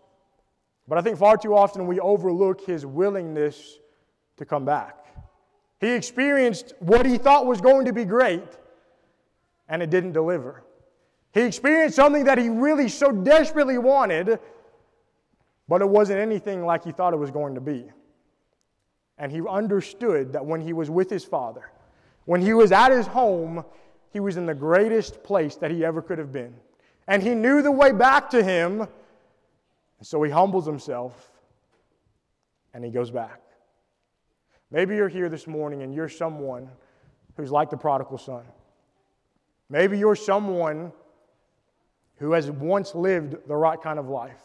But 0.87 0.97
I 0.97 1.01
think 1.01 1.17
far 1.17 1.37
too 1.37 1.55
often 1.55 1.87
we 1.87 1.99
overlook 1.99 2.61
his 2.61 2.85
willingness 2.85 3.79
to 4.37 4.45
come 4.45 4.65
back. 4.65 5.05
He 5.79 5.91
experienced 5.91 6.73
what 6.79 7.05
he 7.05 7.17
thought 7.17 7.45
was 7.45 7.61
going 7.61 7.85
to 7.85 7.93
be 7.93 8.05
great, 8.05 8.57
and 9.67 9.81
it 9.81 9.89
didn't 9.89 10.13
deliver. 10.13 10.63
He 11.33 11.41
experienced 11.41 11.95
something 11.95 12.25
that 12.25 12.37
he 12.37 12.49
really 12.49 12.87
so 12.87 13.11
desperately 13.11 13.77
wanted, 13.77 14.39
but 15.67 15.81
it 15.81 15.89
wasn't 15.89 16.19
anything 16.19 16.65
like 16.65 16.83
he 16.83 16.91
thought 16.91 17.13
it 17.13 17.17
was 17.17 17.31
going 17.31 17.55
to 17.55 17.61
be. 17.61 17.85
And 19.17 19.31
he 19.31 19.41
understood 19.47 20.33
that 20.33 20.45
when 20.45 20.61
he 20.61 20.73
was 20.73 20.89
with 20.89 21.09
his 21.09 21.25
father, 21.25 21.71
when 22.25 22.41
he 22.41 22.53
was 22.53 22.71
at 22.71 22.91
his 22.91 23.07
home, 23.07 23.65
he 24.11 24.19
was 24.19 24.37
in 24.37 24.45
the 24.45 24.53
greatest 24.53 25.23
place 25.23 25.55
that 25.57 25.71
he 25.71 25.83
ever 25.83 26.01
could 26.01 26.17
have 26.17 26.31
been. 26.31 26.53
And 27.07 27.21
he 27.21 27.35
knew 27.35 27.61
the 27.61 27.71
way 27.71 27.91
back 27.91 28.29
to 28.31 28.43
him 28.43 28.87
and 29.99 30.07
so 30.07 30.21
he 30.23 30.31
humbles 30.31 30.65
himself 30.65 31.31
and 32.73 32.83
he 32.83 32.91
goes 32.91 33.11
back. 33.11 33.41
Maybe 34.71 34.95
you're 34.95 35.09
here 35.09 35.29
this 35.29 35.47
morning 35.47 35.83
and 35.83 35.93
you're 35.93 36.09
someone 36.09 36.69
who's 37.37 37.51
like 37.51 37.69
the 37.69 37.77
prodigal 37.77 38.17
son. 38.17 38.43
Maybe 39.69 39.97
you're 39.97 40.15
someone 40.15 40.91
who 42.17 42.33
has 42.33 42.49
once 42.49 42.95
lived 42.95 43.47
the 43.47 43.55
right 43.55 43.81
kind 43.81 43.99
of 43.99 44.09
life. 44.09 44.41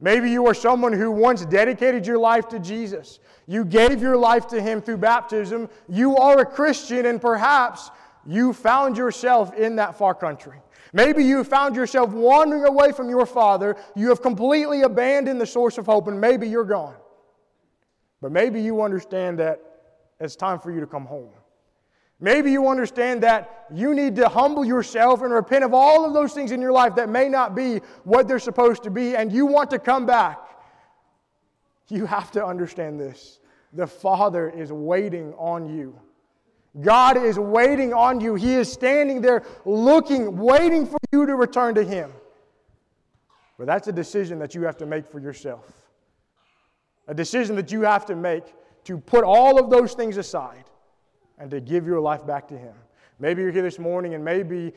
Maybe 0.00 0.30
you 0.30 0.46
are 0.46 0.54
someone 0.54 0.94
who 0.94 1.10
once 1.10 1.44
dedicated 1.44 2.06
your 2.06 2.18
life 2.18 2.48
to 2.48 2.58
Jesus. 2.58 3.18
You 3.46 3.66
gave 3.66 4.00
your 4.00 4.16
life 4.16 4.46
to 4.48 4.60
Him 4.60 4.80
through 4.80 4.96
baptism. 4.96 5.68
You 5.88 6.16
are 6.16 6.40
a 6.40 6.46
Christian, 6.46 7.04
and 7.04 7.20
perhaps 7.20 7.90
you 8.24 8.54
found 8.54 8.96
yourself 8.96 9.54
in 9.54 9.76
that 9.76 9.98
far 9.98 10.14
country. 10.14 10.58
Maybe 10.92 11.24
you 11.24 11.44
found 11.44 11.76
yourself 11.76 12.10
wandering 12.12 12.64
away 12.64 12.92
from 12.92 13.08
your 13.08 13.26
Father. 13.26 13.76
You 13.94 14.08
have 14.08 14.22
completely 14.22 14.82
abandoned 14.82 15.40
the 15.40 15.46
source 15.46 15.78
of 15.78 15.86
hope, 15.86 16.08
and 16.08 16.20
maybe 16.20 16.48
you're 16.48 16.64
gone. 16.64 16.96
But 18.20 18.32
maybe 18.32 18.60
you 18.60 18.82
understand 18.82 19.38
that 19.38 19.60
it's 20.18 20.36
time 20.36 20.58
for 20.58 20.70
you 20.70 20.80
to 20.80 20.86
come 20.86 21.06
home. 21.06 21.30
Maybe 22.18 22.52
you 22.52 22.68
understand 22.68 23.22
that 23.22 23.66
you 23.72 23.94
need 23.94 24.16
to 24.16 24.28
humble 24.28 24.64
yourself 24.64 25.22
and 25.22 25.32
repent 25.32 25.64
of 25.64 25.72
all 25.72 26.04
of 26.04 26.12
those 26.12 26.34
things 26.34 26.52
in 26.52 26.60
your 26.60 26.72
life 26.72 26.94
that 26.96 27.08
may 27.08 27.28
not 27.28 27.54
be 27.54 27.78
what 28.04 28.28
they're 28.28 28.38
supposed 28.38 28.82
to 28.82 28.90
be, 28.90 29.16
and 29.16 29.32
you 29.32 29.46
want 29.46 29.70
to 29.70 29.78
come 29.78 30.04
back 30.04 30.38
you 31.90 32.06
have 32.06 32.30
to 32.32 32.44
understand 32.44 33.00
this. 33.00 33.40
The 33.72 33.86
Father 33.86 34.48
is 34.48 34.72
waiting 34.72 35.34
on 35.34 35.68
you. 35.68 35.98
God 36.80 37.16
is 37.16 37.38
waiting 37.38 37.92
on 37.92 38.20
you. 38.20 38.36
He 38.36 38.54
is 38.54 38.72
standing 38.72 39.20
there 39.20 39.42
looking, 39.64 40.36
waiting 40.36 40.86
for 40.86 40.98
you 41.10 41.26
to 41.26 41.34
return 41.34 41.74
to 41.74 41.82
Him. 41.82 42.12
But 43.58 43.66
that's 43.66 43.88
a 43.88 43.92
decision 43.92 44.38
that 44.38 44.54
you 44.54 44.62
have 44.62 44.76
to 44.78 44.86
make 44.86 45.06
for 45.10 45.18
yourself. 45.18 45.70
A 47.08 47.14
decision 47.14 47.56
that 47.56 47.72
you 47.72 47.82
have 47.82 48.06
to 48.06 48.14
make 48.14 48.54
to 48.84 48.98
put 48.98 49.24
all 49.24 49.58
of 49.58 49.68
those 49.68 49.94
things 49.94 50.16
aside 50.16 50.64
and 51.38 51.50
to 51.50 51.60
give 51.60 51.86
your 51.86 52.00
life 52.00 52.24
back 52.24 52.46
to 52.48 52.56
Him. 52.56 52.74
Maybe 53.18 53.42
you're 53.42 53.50
here 53.50 53.62
this 53.62 53.78
morning 53.78 54.14
and 54.14 54.24
maybe 54.24 54.72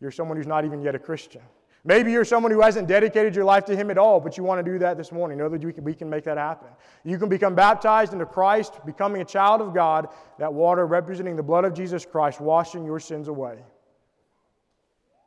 you're 0.00 0.10
someone 0.10 0.36
who's 0.36 0.46
not 0.46 0.64
even 0.64 0.80
yet 0.80 0.94
a 0.94 0.98
Christian. 0.98 1.42
Maybe 1.84 2.12
you're 2.12 2.24
someone 2.24 2.52
who 2.52 2.60
hasn't 2.60 2.88
dedicated 2.88 3.34
your 3.34 3.44
life 3.44 3.64
to 3.66 3.76
Him 3.76 3.90
at 3.90 3.98
all, 3.98 4.20
but 4.20 4.36
you 4.36 4.44
want 4.44 4.64
to 4.64 4.72
do 4.72 4.78
that 4.80 4.96
this 4.96 5.12
morning. 5.12 5.38
Know 5.38 5.48
that 5.48 5.64
we 5.64 5.72
can, 5.72 5.84
we 5.84 5.94
can 5.94 6.10
make 6.10 6.24
that 6.24 6.36
happen. 6.36 6.68
You 7.04 7.18
can 7.18 7.28
become 7.28 7.54
baptized 7.54 8.12
into 8.12 8.26
Christ, 8.26 8.74
becoming 8.84 9.22
a 9.22 9.24
child 9.24 9.60
of 9.60 9.72
God, 9.72 10.08
that 10.38 10.52
water 10.52 10.86
representing 10.86 11.36
the 11.36 11.42
blood 11.42 11.64
of 11.64 11.74
Jesus 11.74 12.04
Christ, 12.04 12.40
washing 12.40 12.84
your 12.84 13.00
sins 13.00 13.28
away. 13.28 13.58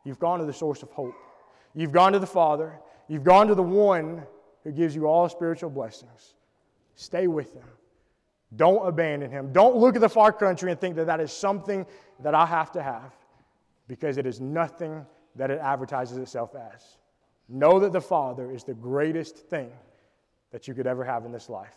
You've 0.04 0.20
gone 0.20 0.40
to 0.40 0.46
the 0.46 0.54
source 0.54 0.84
of 0.84 0.92
hope. 0.92 1.16
You've 1.74 1.94
gone 1.94 2.12
to 2.14 2.20
the 2.20 2.28
Father. 2.28 2.80
You've 3.08 3.24
gone 3.24 3.48
to 3.48 3.56
the 3.56 3.64
one 3.64 4.24
who 4.64 4.72
gives 4.72 4.94
you 4.96 5.08
all 5.08 5.30
spiritual 5.30 5.70
blessings. 5.70 6.34
Stay 6.96 7.28
with 7.28 7.54
Him. 7.54 7.64
Don't 8.56 8.86
abandon 8.86 9.32
Him. 9.32 9.54
Don't 9.54 9.78
look 9.78 9.96
at 9.96 10.02
the 10.02 10.10
far 10.10 10.34
country 10.34 10.70
and 10.70 10.80
think 10.80 10.98
that 10.98 11.08
that 11.08 11.22
is 11.22 11.32
something 11.32 11.86
that 12.20 12.36
I 12.36 12.46
have 12.46 12.72
to 12.74 12.84
have, 12.84 13.14
because 13.88 14.18
it 14.18 14.26
is 14.26 14.42
nothing 14.42 15.06
that 15.36 15.52
it 15.52 15.60
advertises 15.60 16.18
itself 16.18 16.56
as. 16.56 16.98
Know 17.48 17.80
that 17.80 17.92
the 17.92 18.02
Father 18.02 18.52
is 18.52 18.64
the 18.64 18.74
greatest 18.74 19.38
thing 19.38 19.72
that 20.52 20.68
you 20.68 20.74
could 20.74 20.88
ever 20.88 21.04
have 21.04 21.26
in 21.26 21.32
this 21.32 21.50
life. 21.50 21.76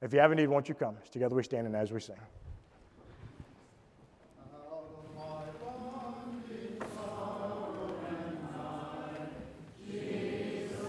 If 0.00 0.12
you 0.12 0.20
have 0.20 0.32
a 0.32 0.34
need, 0.34 0.48
won't 0.48 0.68
you 0.68 0.74
come? 0.74 0.96
Together 1.10 1.34
we 1.36 1.42
stand 1.42 1.66
and 1.66 1.76
as 1.76 1.92
we 1.92 2.00
sing. 2.00 2.16